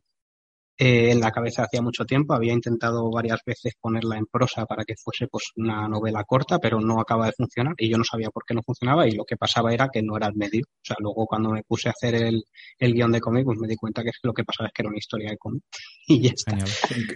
eh, 0.77 1.11
en 1.11 1.19
la 1.19 1.31
cabeza 1.31 1.63
hacía 1.63 1.81
mucho 1.81 2.05
tiempo, 2.05 2.33
había 2.33 2.53
intentado 2.53 3.09
varias 3.11 3.39
veces 3.45 3.73
ponerla 3.79 4.17
en 4.17 4.25
prosa 4.27 4.65
para 4.65 4.83
que 4.85 4.95
fuese 4.95 5.27
pues 5.27 5.45
una 5.55 5.87
novela 5.87 6.23
corta, 6.23 6.59
pero 6.59 6.79
no 6.79 6.99
acaba 6.99 7.25
de 7.27 7.33
funcionar 7.35 7.73
y 7.77 7.89
yo 7.89 7.97
no 7.97 8.03
sabía 8.03 8.29
por 8.29 8.43
qué 8.45 8.53
no 8.53 8.61
funcionaba 8.63 9.07
y 9.07 9.11
lo 9.11 9.25
que 9.25 9.37
pasaba 9.37 9.73
era 9.73 9.89
que 9.91 10.03
no 10.03 10.15
era 10.17 10.27
el 10.27 10.35
medio. 10.35 10.63
O 10.67 10.85
sea, 10.85 10.95
luego 10.99 11.25
cuando 11.25 11.49
me 11.51 11.63
puse 11.63 11.89
a 11.89 11.91
hacer 11.91 12.15
el, 12.15 12.43
el 12.79 12.93
guion 12.93 13.11
de 13.11 13.21
cómic, 13.21 13.45
pues 13.45 13.57
me 13.59 13.67
di 13.67 13.75
cuenta 13.75 14.03
que 14.03 14.11
lo 14.23 14.33
que 14.33 14.43
pasaba 14.43 14.67
es 14.67 14.73
que 14.73 14.81
era 14.83 14.89
una 14.89 14.97
historia 14.99 15.29
de 15.31 15.37
cómic 15.37 15.63
y 16.07 16.21
ya 16.21 16.29
está. 16.31 16.57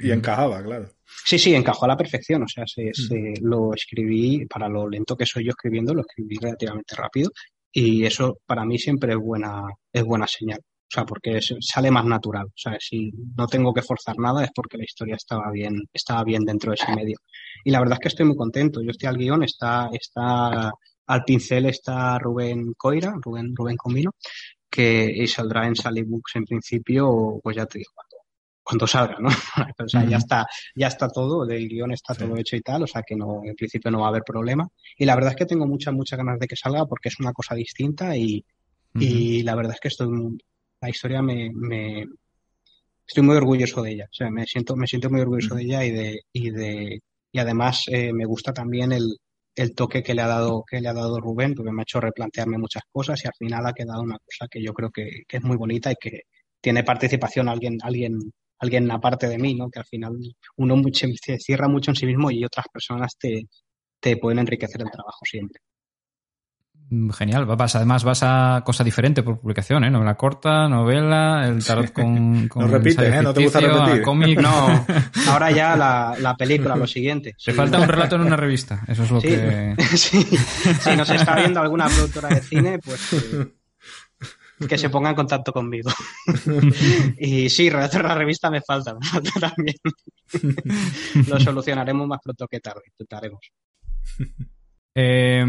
Y 0.02 0.12
encajaba, 0.12 0.64
claro. 0.64 0.90
Sí, 1.26 1.38
sí, 1.38 1.54
encajó 1.54 1.86
a 1.86 1.90
la 1.90 1.98
perfección. 1.98 2.44
O 2.44 2.48
sea, 2.48 2.64
se, 2.66 2.92
se- 2.94 3.34
lo 3.42 3.74
escribí, 3.74 4.46
para 4.48 4.68
lo 4.70 4.90
lento 4.90 5.16
que 5.16 5.26
soy 5.26 5.44
yo 5.46 5.50
escribiendo, 5.52 5.94
lo 5.94 6.02
escribí 6.02 6.38
relativamente 6.38 6.96
rápido. 6.96 7.30
Y 7.74 8.06
eso 8.06 8.38
para 8.46 8.66
mí 8.66 8.78
siempre 8.80 9.14
es 9.14 9.20
buena, 9.20 9.64
es 9.94 10.04
buena 10.04 10.26
señal. 10.28 10.60
O 10.92 10.94
sea, 10.94 11.06
porque 11.06 11.40
sale 11.62 11.90
más 11.90 12.04
natural. 12.04 12.48
O 12.48 12.54
sea, 12.58 12.76
si 12.80 13.12
no 13.38 13.48
tengo 13.48 13.74
que 13.74 13.82
forzar 13.82 14.18
nada 14.20 14.44
es 14.44 14.52
porque 14.54 14.78
la 14.78 14.84
historia 14.84 15.16
estaba 15.16 15.50
bien, 15.50 15.76
estaba 15.94 16.24
bien 16.26 16.44
dentro 16.44 16.72
de 16.72 16.76
ese 16.76 16.94
medio. 16.94 17.16
Y 17.64 17.72
la 17.72 17.80
verdad 17.80 17.94
es 17.94 18.00
que 18.02 18.08
estoy 18.10 18.26
muy 18.26 18.36
contento. 18.36 18.82
Yo 18.82 18.92
estoy 18.92 19.08
al 19.08 19.18
guion, 19.18 19.42
está, 19.44 19.90
está 19.94 20.70
al 21.08 21.24
pincel 21.24 21.66
está 21.68 22.20
Rubén 22.20 22.74
Coira, 22.78 23.14
Rubén, 23.22 23.56
Rubén 23.56 23.78
Comino, 23.78 24.12
que 24.70 25.26
saldrá 25.28 25.66
en 25.66 25.76
Sally 25.76 26.04
Books 26.04 26.36
en 26.36 26.46
principio, 26.46 27.40
pues 27.42 27.56
ya 27.56 27.66
te 27.66 27.80
digo, 27.80 27.92
cuando, 27.96 28.18
cuando 28.64 28.88
salga, 28.88 29.16
¿no? 29.20 29.30
o 29.86 29.88
sea, 29.90 30.06
ya 30.06 30.18
está, 30.18 30.46
ya 30.76 30.88
está 30.88 31.08
todo, 31.10 31.46
del 31.46 31.68
guion 31.70 31.92
está 31.94 32.14
Sí. 32.14 32.20
todo 32.26 32.36
hecho 32.38 32.56
y 32.58 32.62
tal, 32.62 32.84
o 32.84 32.88
sea 32.88 33.02
que 33.04 33.16
no, 33.16 33.42
en 33.46 33.56
principio 33.56 33.92
no 33.92 34.00
va 34.02 34.08
a 34.08 34.10
haber 34.10 34.24
problema. 34.24 34.68
Y 34.98 35.06
la 35.06 35.16
verdad 35.16 35.32
es 35.32 35.38
que 35.38 35.46
tengo 35.46 35.66
muchas, 35.68 35.94
muchas 35.94 36.18
ganas 36.18 36.38
de 36.40 36.48
que 36.48 36.56
salga 36.58 36.86
porque 36.86 37.08
es 37.10 37.20
una 37.20 37.32
cosa 37.34 37.56
distinta 37.56 38.16
y, 38.16 38.44
y 38.96 39.44
la 39.44 39.56
verdad 39.56 39.74
es 39.74 39.80
que 39.80 39.88
estoy, 39.90 40.08
muy- 40.10 40.38
la 40.82 40.90
historia 40.90 41.22
me, 41.22 41.52
me, 41.54 42.06
estoy 43.08 43.24
muy 43.24 43.36
orgulloso 43.38 43.82
de 43.84 43.92
ella, 43.92 44.06
o 44.06 44.14
sea, 44.14 44.30
me 44.32 44.46
siento, 44.46 44.76
me 44.76 44.88
siento 44.88 45.10
muy 45.10 45.22
orgulloso 45.22 45.56
de 45.56 45.64
ella 45.64 45.86
y 45.86 45.92
de, 45.92 46.22
y 46.34 46.50
de, 46.52 47.00
y 47.32 47.40
además 47.40 47.84
eh, 47.88 48.14
me 48.14 48.26
gusta 48.26 48.54
también 48.54 48.92
el, 48.92 49.18
el 49.56 49.76
toque 49.76 50.04
que 50.04 50.14
le 50.14 50.22
ha 50.22 50.28
dado 50.28 50.64
que 50.70 50.82
le 50.82 50.90
ha 50.90 50.94
dado 50.94 51.20
Rubén, 51.20 51.54
porque 51.56 51.72
me 51.72 51.82
ha 51.82 51.84
hecho 51.84 52.00
replantearme 52.00 52.58
muchas 52.58 52.84
cosas 52.92 53.24
y 53.24 53.28
al 53.28 53.34
final 53.38 53.66
ha 53.68 53.74
quedado 53.74 54.02
una 54.02 54.18
cosa 54.20 54.48
que 54.50 54.62
yo 54.64 54.74
creo 54.74 54.90
que, 54.92 55.24
que 55.28 55.38
es 55.38 55.44
muy 55.44 55.58
bonita 55.58 55.92
y 55.92 55.96
que 56.00 56.22
tiene 56.62 56.84
participación 56.84 57.50
alguien 57.50 57.78
alguien 57.84 58.18
alguien 58.60 58.92
aparte 58.92 59.28
de 59.28 59.38
mí, 59.40 59.56
¿no? 59.56 59.70
Que 59.70 59.80
al 59.80 59.86
final 59.86 60.14
uno 60.58 60.76
mucho, 60.78 61.08
se 61.22 61.40
cierra 61.40 61.68
mucho 61.68 61.92
en 61.92 61.96
sí 61.96 62.06
mismo 62.06 62.32
y 62.32 62.46
otras 62.46 62.68
personas 62.72 63.18
te, 63.20 63.48
te 64.00 64.18
pueden 64.18 64.40
enriquecer 64.40 64.82
el 64.82 64.92
trabajo 64.92 65.20
siempre. 65.26 65.62
Genial, 67.14 67.46
vas, 67.46 67.74
además 67.78 68.04
vas 68.04 68.20
a 68.24 68.64
cosa 68.66 68.84
diferente 68.84 69.24
por 69.24 69.40
publicación, 69.40 69.86
¿eh? 69.86 69.90
Novela 69.90 70.16
corta, 70.16 70.68
novela, 70.68 71.48
el 71.48 71.64
tarot 71.64 71.94
con... 71.94 72.48
con 72.50 72.64
no 72.64 72.68
repites, 72.68 73.14
¿eh? 73.14 73.22
No 73.22 73.34
te 73.34 73.44
gusta 73.44 73.60
ficticio, 73.60 73.86
repetir. 73.86 74.04
cómic. 74.04 74.40
No, 74.42 74.86
ahora 75.30 75.52
ya 75.52 75.78
la, 75.78 76.16
la 76.20 76.36
película, 76.36 76.76
lo 76.76 76.86
siguiente. 76.88 77.32
Te 77.32 77.36
Sí. 77.38 77.52
falta 77.54 77.80
un 77.80 77.88
relato 77.88 78.16
en 78.18 78.22
una 78.24 78.36
revista, 78.36 78.84
eso 78.90 79.04
es 79.04 79.12
lo 79.12 79.22
Sí, 79.22 79.28
que... 79.30 79.76
sí. 79.96 80.22
Si 80.82 80.96
nos 80.98 81.10
está 81.10 81.36
viendo 81.38 81.62
alguna 81.62 81.88
productora 81.88 82.28
de 82.28 82.42
cine, 82.42 82.80
pues 82.80 83.14
eh, 83.14 83.48
que 84.68 84.78
se 84.78 84.90
ponga 84.90 85.12
en 85.12 85.16
contacto 85.16 85.54
conmigo. 85.54 85.92
y 87.18 87.50
sí, 87.50 87.70
redactar 87.70 88.04
la 88.04 88.16
revista 88.16 88.52
me 88.52 88.60
falta, 88.62 88.94
me 88.96 89.06
falta 89.08 89.32
también. 89.40 89.78
Lo 91.30 91.40
solucionaremos 91.40 92.06
más 92.06 92.20
pronto 92.22 92.48
que 92.50 92.60
tarde, 92.60 92.82
intentaremos. 92.88 93.40
Eh, 94.94 95.46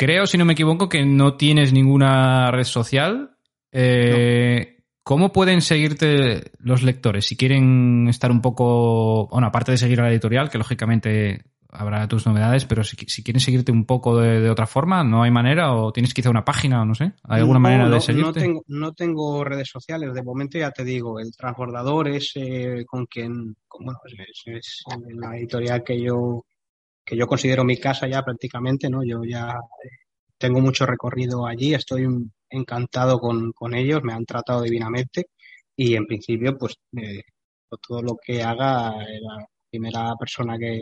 creo, 0.00 0.26
si 0.26 0.38
no 0.38 0.46
me 0.46 0.54
equivoco, 0.54 0.88
que 0.88 1.04
no 1.04 1.36
tienes 1.36 1.74
ninguna 1.74 2.50
red 2.50 2.64
social. 2.64 3.36
Eh, 3.70 4.78
¿Cómo 5.02 5.30
pueden 5.32 5.60
seguirte 5.60 6.52
los 6.58 6.82
lectores? 6.82 7.26
Si 7.26 7.36
quieren 7.36 8.06
estar 8.08 8.30
un 8.30 8.40
poco, 8.40 9.28
bueno, 9.28 9.48
aparte 9.48 9.72
de 9.72 9.78
seguir 9.78 10.00
a 10.00 10.04
la 10.04 10.10
editorial, 10.10 10.48
que 10.48 10.58
lógicamente 10.58 11.44
habrá 11.72 12.08
tus 12.08 12.26
novedades, 12.26 12.64
pero 12.64 12.82
si, 12.82 12.96
si 13.06 13.22
quieren 13.22 13.40
seguirte 13.40 13.72
un 13.72 13.84
poco 13.84 14.18
de, 14.20 14.40
de 14.40 14.50
otra 14.50 14.66
forma, 14.66 15.04
¿no 15.04 15.22
hay 15.22 15.30
manera? 15.30 15.74
¿O 15.74 15.92
tienes 15.92 16.14
quizá 16.14 16.30
una 16.30 16.44
página 16.44 16.82
o 16.82 16.84
no 16.84 16.94
sé? 16.94 17.12
¿Hay 17.24 17.40
alguna 17.40 17.58
No, 17.58 17.62
manera 17.62 17.84
no, 17.84 17.90
de 17.90 17.96
No 17.96 18.00
seguirte? 18.00 18.40
tengo, 18.40 18.62
no 18.68 18.92
tengo 18.92 19.44
redes 19.44 19.68
sociales, 19.68 20.12
de 20.14 20.22
momento 20.22 20.58
ya 20.58 20.70
te 20.72 20.82
digo, 20.84 21.20
el 21.20 21.30
transbordador 21.36 22.08
es 22.08 22.32
eh, 22.36 22.84
con 22.86 23.06
quien, 23.06 23.56
con- 23.68 23.84
bueno, 23.84 24.00
es, 24.06 24.42
es 24.46 24.82
la 25.16 25.36
editorial 25.36 25.82
que 25.84 26.00
yo, 26.00 26.44
que 27.04 27.16
yo 27.16 27.26
considero 27.26 27.64
mi 27.64 27.76
casa 27.78 28.06
ya 28.08 28.22
prácticamente, 28.22 28.88
¿no? 28.90 29.02
Yo 29.04 29.22
ya 29.24 29.50
eh, 29.84 29.88
tengo 30.38 30.60
mucho 30.60 30.86
recorrido 30.86 31.46
allí, 31.46 31.74
estoy 31.74 32.06
encantado 32.50 33.18
con, 33.20 33.52
con 33.52 33.74
ellos, 33.74 34.02
me 34.02 34.12
han 34.12 34.26
tratado 34.26 34.62
divinamente 34.62 35.26
y 35.76 35.94
en 35.94 36.06
principio, 36.06 36.56
pues, 36.58 36.76
eh, 36.96 37.22
todo 37.88 38.02
lo 38.02 38.16
que 38.16 38.42
haga, 38.42 39.02
eh, 39.04 39.20
la 39.20 39.46
primera 39.70 40.14
persona 40.18 40.58
que, 40.58 40.80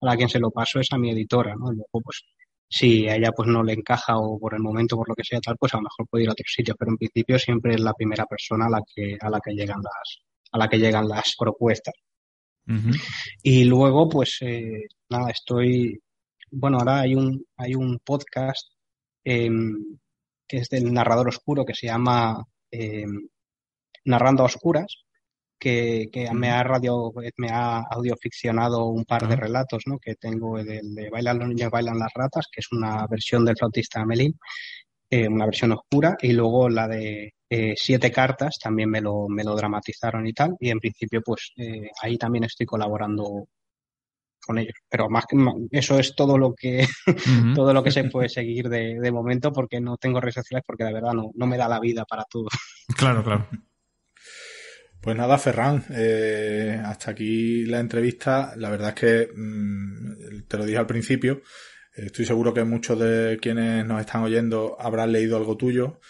a 0.00 0.06
la 0.06 0.16
quien 0.16 0.28
se 0.28 0.40
lo 0.40 0.50
paso 0.50 0.80
es 0.80 0.88
a 0.92 0.98
mi 0.98 1.10
editora, 1.10 1.54
¿no? 1.56 1.70
Pues, 1.92 2.22
si 2.68 3.08
a 3.08 3.16
ella 3.16 3.32
pues 3.32 3.48
no 3.48 3.62
le 3.64 3.72
encaja 3.74 4.16
o 4.18 4.38
por 4.38 4.54
el 4.54 4.60
momento, 4.60 4.96
por 4.96 5.08
lo 5.08 5.14
que 5.14 5.24
sea 5.24 5.40
tal, 5.40 5.56
pues 5.58 5.74
a 5.74 5.78
lo 5.78 5.84
mejor 5.84 6.06
puede 6.08 6.24
ir 6.24 6.30
a 6.30 6.32
otro 6.32 6.44
sitio, 6.46 6.74
pero 6.78 6.92
en 6.92 6.98
principio 6.98 7.38
siempre 7.38 7.74
es 7.74 7.80
la 7.80 7.92
primera 7.94 8.26
persona 8.26 8.66
a 8.66 8.70
la 8.70 8.82
que, 8.94 9.16
a 9.20 9.28
la 9.30 9.40
que 9.40 9.52
llegan 9.52 9.80
las, 9.82 10.18
a 10.52 10.58
la 10.58 10.68
que 10.68 10.78
llegan 10.78 11.08
las 11.08 11.34
propuestas. 11.38 11.94
Y 13.42 13.64
luego, 13.64 14.08
pues 14.08 14.38
eh, 14.42 14.84
nada, 15.08 15.30
estoy, 15.30 16.00
bueno, 16.50 16.78
ahora 16.78 17.00
hay 17.00 17.14
un, 17.14 17.44
hay 17.56 17.74
un 17.74 17.98
podcast 18.04 18.72
em, 19.24 19.98
que 20.46 20.58
es 20.58 20.68
del 20.68 20.92
narrador 20.92 21.28
oscuro 21.28 21.64
que 21.64 21.74
se 21.74 21.86
llama 21.86 22.44
em, 22.70 23.28
Narrando 24.04 24.42
a 24.42 24.46
Oscuras, 24.46 25.04
que, 25.58 26.08
que 26.12 26.32
me 26.32 26.50
ha 26.50 26.62
radio, 26.62 27.12
me 27.36 27.50
ha 27.50 27.80
audioficcionado 27.90 28.86
un 28.86 29.04
par 29.04 29.28
de 29.28 29.34
Ah. 29.34 29.36
relatos, 29.36 29.82
¿no? 29.86 29.98
Que 29.98 30.14
tengo 30.14 30.56
del 30.62 30.94
de 30.94 31.10
Bailan 31.10 31.38
los 31.38 31.48
niños, 31.48 31.70
bailan 31.70 31.98
las 31.98 32.12
ratas, 32.14 32.46
que 32.50 32.60
es 32.60 32.72
una 32.72 33.06
versión 33.06 33.44
del 33.44 33.56
flautista 33.56 34.04
Melín, 34.06 34.38
eh, 35.10 35.28
una 35.28 35.44
versión 35.46 35.72
oscura, 35.72 36.16
y 36.20 36.32
luego 36.32 36.68
la 36.68 36.88
de 36.88 37.34
eh, 37.50 37.74
siete 37.76 38.10
cartas 38.12 38.56
también 38.62 38.88
me 38.90 39.00
lo, 39.02 39.28
me 39.28 39.44
lo 39.44 39.54
dramatizaron 39.56 40.26
y 40.26 40.32
tal, 40.32 40.56
y 40.60 40.70
en 40.70 40.78
principio 40.80 41.20
pues 41.22 41.52
eh, 41.56 41.90
ahí 42.02 42.16
también 42.16 42.44
estoy 42.44 42.64
colaborando 42.66 43.48
con 44.46 44.58
ellos. 44.58 44.74
Pero 44.88 45.10
más 45.10 45.26
que 45.26 45.36
ma- 45.36 45.54
eso 45.70 45.98
es 45.98 46.14
todo 46.14 46.38
lo 46.38 46.54
que 46.54 46.86
todo 47.54 47.74
lo 47.74 47.82
que 47.82 47.90
se 47.90 48.04
puede 48.04 48.28
seguir 48.28 48.68
de, 48.68 48.98
de 49.00 49.12
momento 49.12 49.52
porque 49.52 49.80
no 49.80 49.96
tengo 49.96 50.20
redes 50.20 50.36
sociales 50.36 50.64
porque 50.66 50.84
de 50.84 50.92
verdad 50.94 51.12
no, 51.12 51.30
no 51.34 51.46
me 51.46 51.58
da 51.58 51.68
la 51.68 51.80
vida 51.80 52.04
para 52.04 52.24
todo. 52.24 52.48
Claro, 52.96 53.22
claro. 53.22 53.46
Pues 55.00 55.16
nada, 55.16 55.38
Ferran, 55.38 55.82
eh, 55.90 56.80
hasta 56.84 57.12
aquí 57.12 57.64
la 57.64 57.80
entrevista. 57.80 58.52
La 58.56 58.68
verdad 58.70 58.90
es 58.90 58.94
que 58.94 59.28
mm, 59.34 60.42
te 60.46 60.58
lo 60.58 60.66
dije 60.66 60.78
al 60.78 60.86
principio. 60.86 61.42
Estoy 61.94 62.24
seguro 62.26 62.52
que 62.52 62.64
muchos 62.64 62.98
de 62.98 63.38
quienes 63.40 63.84
nos 63.86 64.00
están 64.00 64.22
oyendo 64.22 64.76
habrán 64.78 65.12
leído 65.12 65.36
algo 65.36 65.56
tuyo 65.56 66.00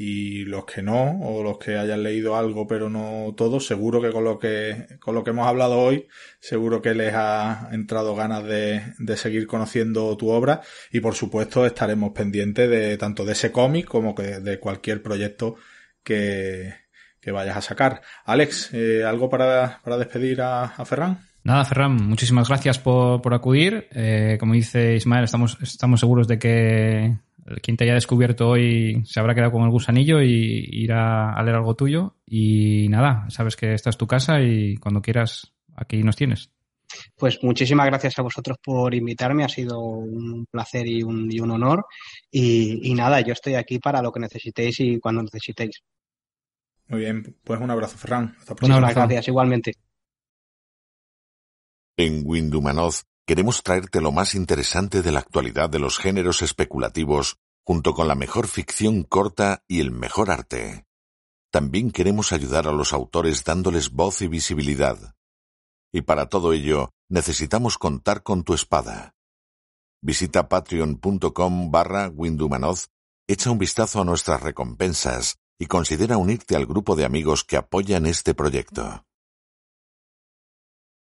y 0.00 0.44
los 0.44 0.64
que 0.64 0.80
no, 0.80 1.18
o 1.22 1.42
los 1.42 1.58
que 1.58 1.76
hayan 1.76 2.04
leído 2.04 2.36
algo 2.36 2.68
pero 2.68 2.88
no 2.88 3.34
todos, 3.36 3.66
seguro 3.66 4.00
que 4.00 4.12
con 4.12 4.22
lo 4.22 4.38
que, 4.38 4.86
con 5.00 5.16
lo 5.16 5.24
que 5.24 5.30
hemos 5.30 5.48
hablado 5.48 5.76
hoy, 5.80 6.06
seguro 6.38 6.80
que 6.80 6.94
les 6.94 7.12
ha 7.14 7.68
entrado 7.72 8.14
ganas 8.14 8.44
de, 8.44 8.94
de 8.96 9.16
seguir 9.16 9.48
conociendo 9.48 10.16
tu 10.16 10.30
obra 10.30 10.60
y 10.92 11.00
por 11.00 11.16
supuesto 11.16 11.66
estaremos 11.66 12.12
pendientes 12.12 12.70
de 12.70 12.96
tanto 12.96 13.24
de 13.24 13.32
ese 13.32 13.50
cómic 13.50 13.86
como 13.86 14.14
que 14.14 14.38
de 14.38 14.60
cualquier 14.60 15.02
proyecto 15.02 15.56
que, 16.04 16.72
que 17.20 17.32
vayas 17.32 17.56
a 17.56 17.62
sacar. 17.62 18.00
Alex, 18.24 18.70
eh, 18.74 19.02
¿algo 19.04 19.28
para, 19.28 19.80
para 19.82 19.98
despedir 19.98 20.42
a, 20.42 20.62
a 20.62 20.84
Ferran? 20.84 21.26
Nada, 21.42 21.64
Ferran, 21.64 21.96
muchísimas 21.96 22.46
gracias 22.46 22.78
por, 22.78 23.20
por 23.20 23.34
acudir. 23.34 23.88
Eh, 23.90 24.36
como 24.38 24.54
dice 24.54 24.94
Ismael, 24.94 25.24
estamos, 25.24 25.58
estamos 25.60 25.98
seguros 25.98 26.28
de 26.28 26.38
que 26.38 27.16
quien 27.62 27.76
te 27.76 27.84
haya 27.84 27.94
descubierto 27.94 28.48
hoy 28.48 29.02
se 29.04 29.20
habrá 29.20 29.34
quedado 29.34 29.52
con 29.52 29.62
el 29.62 29.70
gusanillo 29.70 30.20
y 30.22 30.68
irá 30.70 31.32
a 31.32 31.42
leer 31.42 31.56
algo 31.56 31.74
tuyo. 31.74 32.16
Y 32.26 32.88
nada, 32.88 33.26
sabes 33.30 33.56
que 33.56 33.74
esta 33.74 33.90
es 33.90 33.96
tu 33.96 34.06
casa 34.06 34.40
y 34.40 34.76
cuando 34.76 35.00
quieras 35.00 35.52
aquí 35.74 36.02
nos 36.02 36.16
tienes. 36.16 36.50
Pues 37.16 37.42
muchísimas 37.42 37.86
gracias 37.86 38.18
a 38.18 38.22
vosotros 38.22 38.56
por 38.62 38.94
invitarme, 38.94 39.44
ha 39.44 39.48
sido 39.48 39.78
un 39.80 40.46
placer 40.50 40.86
y 40.86 41.02
un, 41.02 41.30
y 41.30 41.40
un 41.40 41.50
honor. 41.50 41.86
Y, 42.30 42.90
y 42.90 42.94
nada, 42.94 43.20
yo 43.20 43.32
estoy 43.32 43.54
aquí 43.54 43.78
para 43.78 44.00
lo 44.00 44.10
que 44.10 44.20
necesitéis 44.20 44.80
y 44.80 44.98
cuando 44.98 45.22
necesitéis. 45.22 45.82
Muy 46.88 47.00
bien, 47.00 47.36
pues 47.44 47.60
un 47.60 47.70
abrazo, 47.70 47.98
Ferran. 47.98 48.34
Hasta 48.38 48.54
Un 48.64 48.72
abrazo. 48.72 48.94
Gracias, 48.94 49.28
igualmente. 49.28 49.74
En 51.98 52.22
Windumanoz 52.24 53.04
queremos 53.28 53.62
traerte 53.62 54.00
lo 54.00 54.10
más 54.10 54.34
interesante 54.34 55.02
de 55.02 55.12
la 55.12 55.18
actualidad 55.18 55.68
de 55.68 55.78
los 55.78 55.98
géneros 55.98 56.40
especulativos, 56.40 57.36
junto 57.62 57.92
con 57.92 58.08
la 58.08 58.14
mejor 58.14 58.48
ficción 58.48 59.02
corta 59.02 59.62
y 59.68 59.80
el 59.80 59.90
mejor 59.90 60.30
arte. 60.30 60.86
También 61.52 61.90
queremos 61.90 62.32
ayudar 62.32 62.66
a 62.66 62.72
los 62.72 62.94
autores 62.94 63.44
dándoles 63.44 63.92
voz 63.92 64.22
y 64.22 64.28
visibilidad. 64.28 65.14
Y 65.92 66.00
para 66.00 66.30
todo 66.30 66.54
ello, 66.54 66.88
necesitamos 67.10 67.76
contar 67.76 68.22
con 68.22 68.44
tu 68.44 68.54
espada. 68.54 69.14
Visita 70.00 70.48
patreon.com 70.48 71.70
barra 71.70 72.08
Windumanoz, 72.08 72.86
echa 73.26 73.50
un 73.50 73.58
vistazo 73.58 74.00
a 74.00 74.06
nuestras 74.06 74.42
recompensas 74.42 75.36
y 75.58 75.66
considera 75.66 76.16
unirte 76.16 76.56
al 76.56 76.64
grupo 76.64 76.96
de 76.96 77.04
amigos 77.04 77.44
que 77.44 77.58
apoyan 77.58 78.06
este 78.06 78.32
proyecto. 78.32 79.04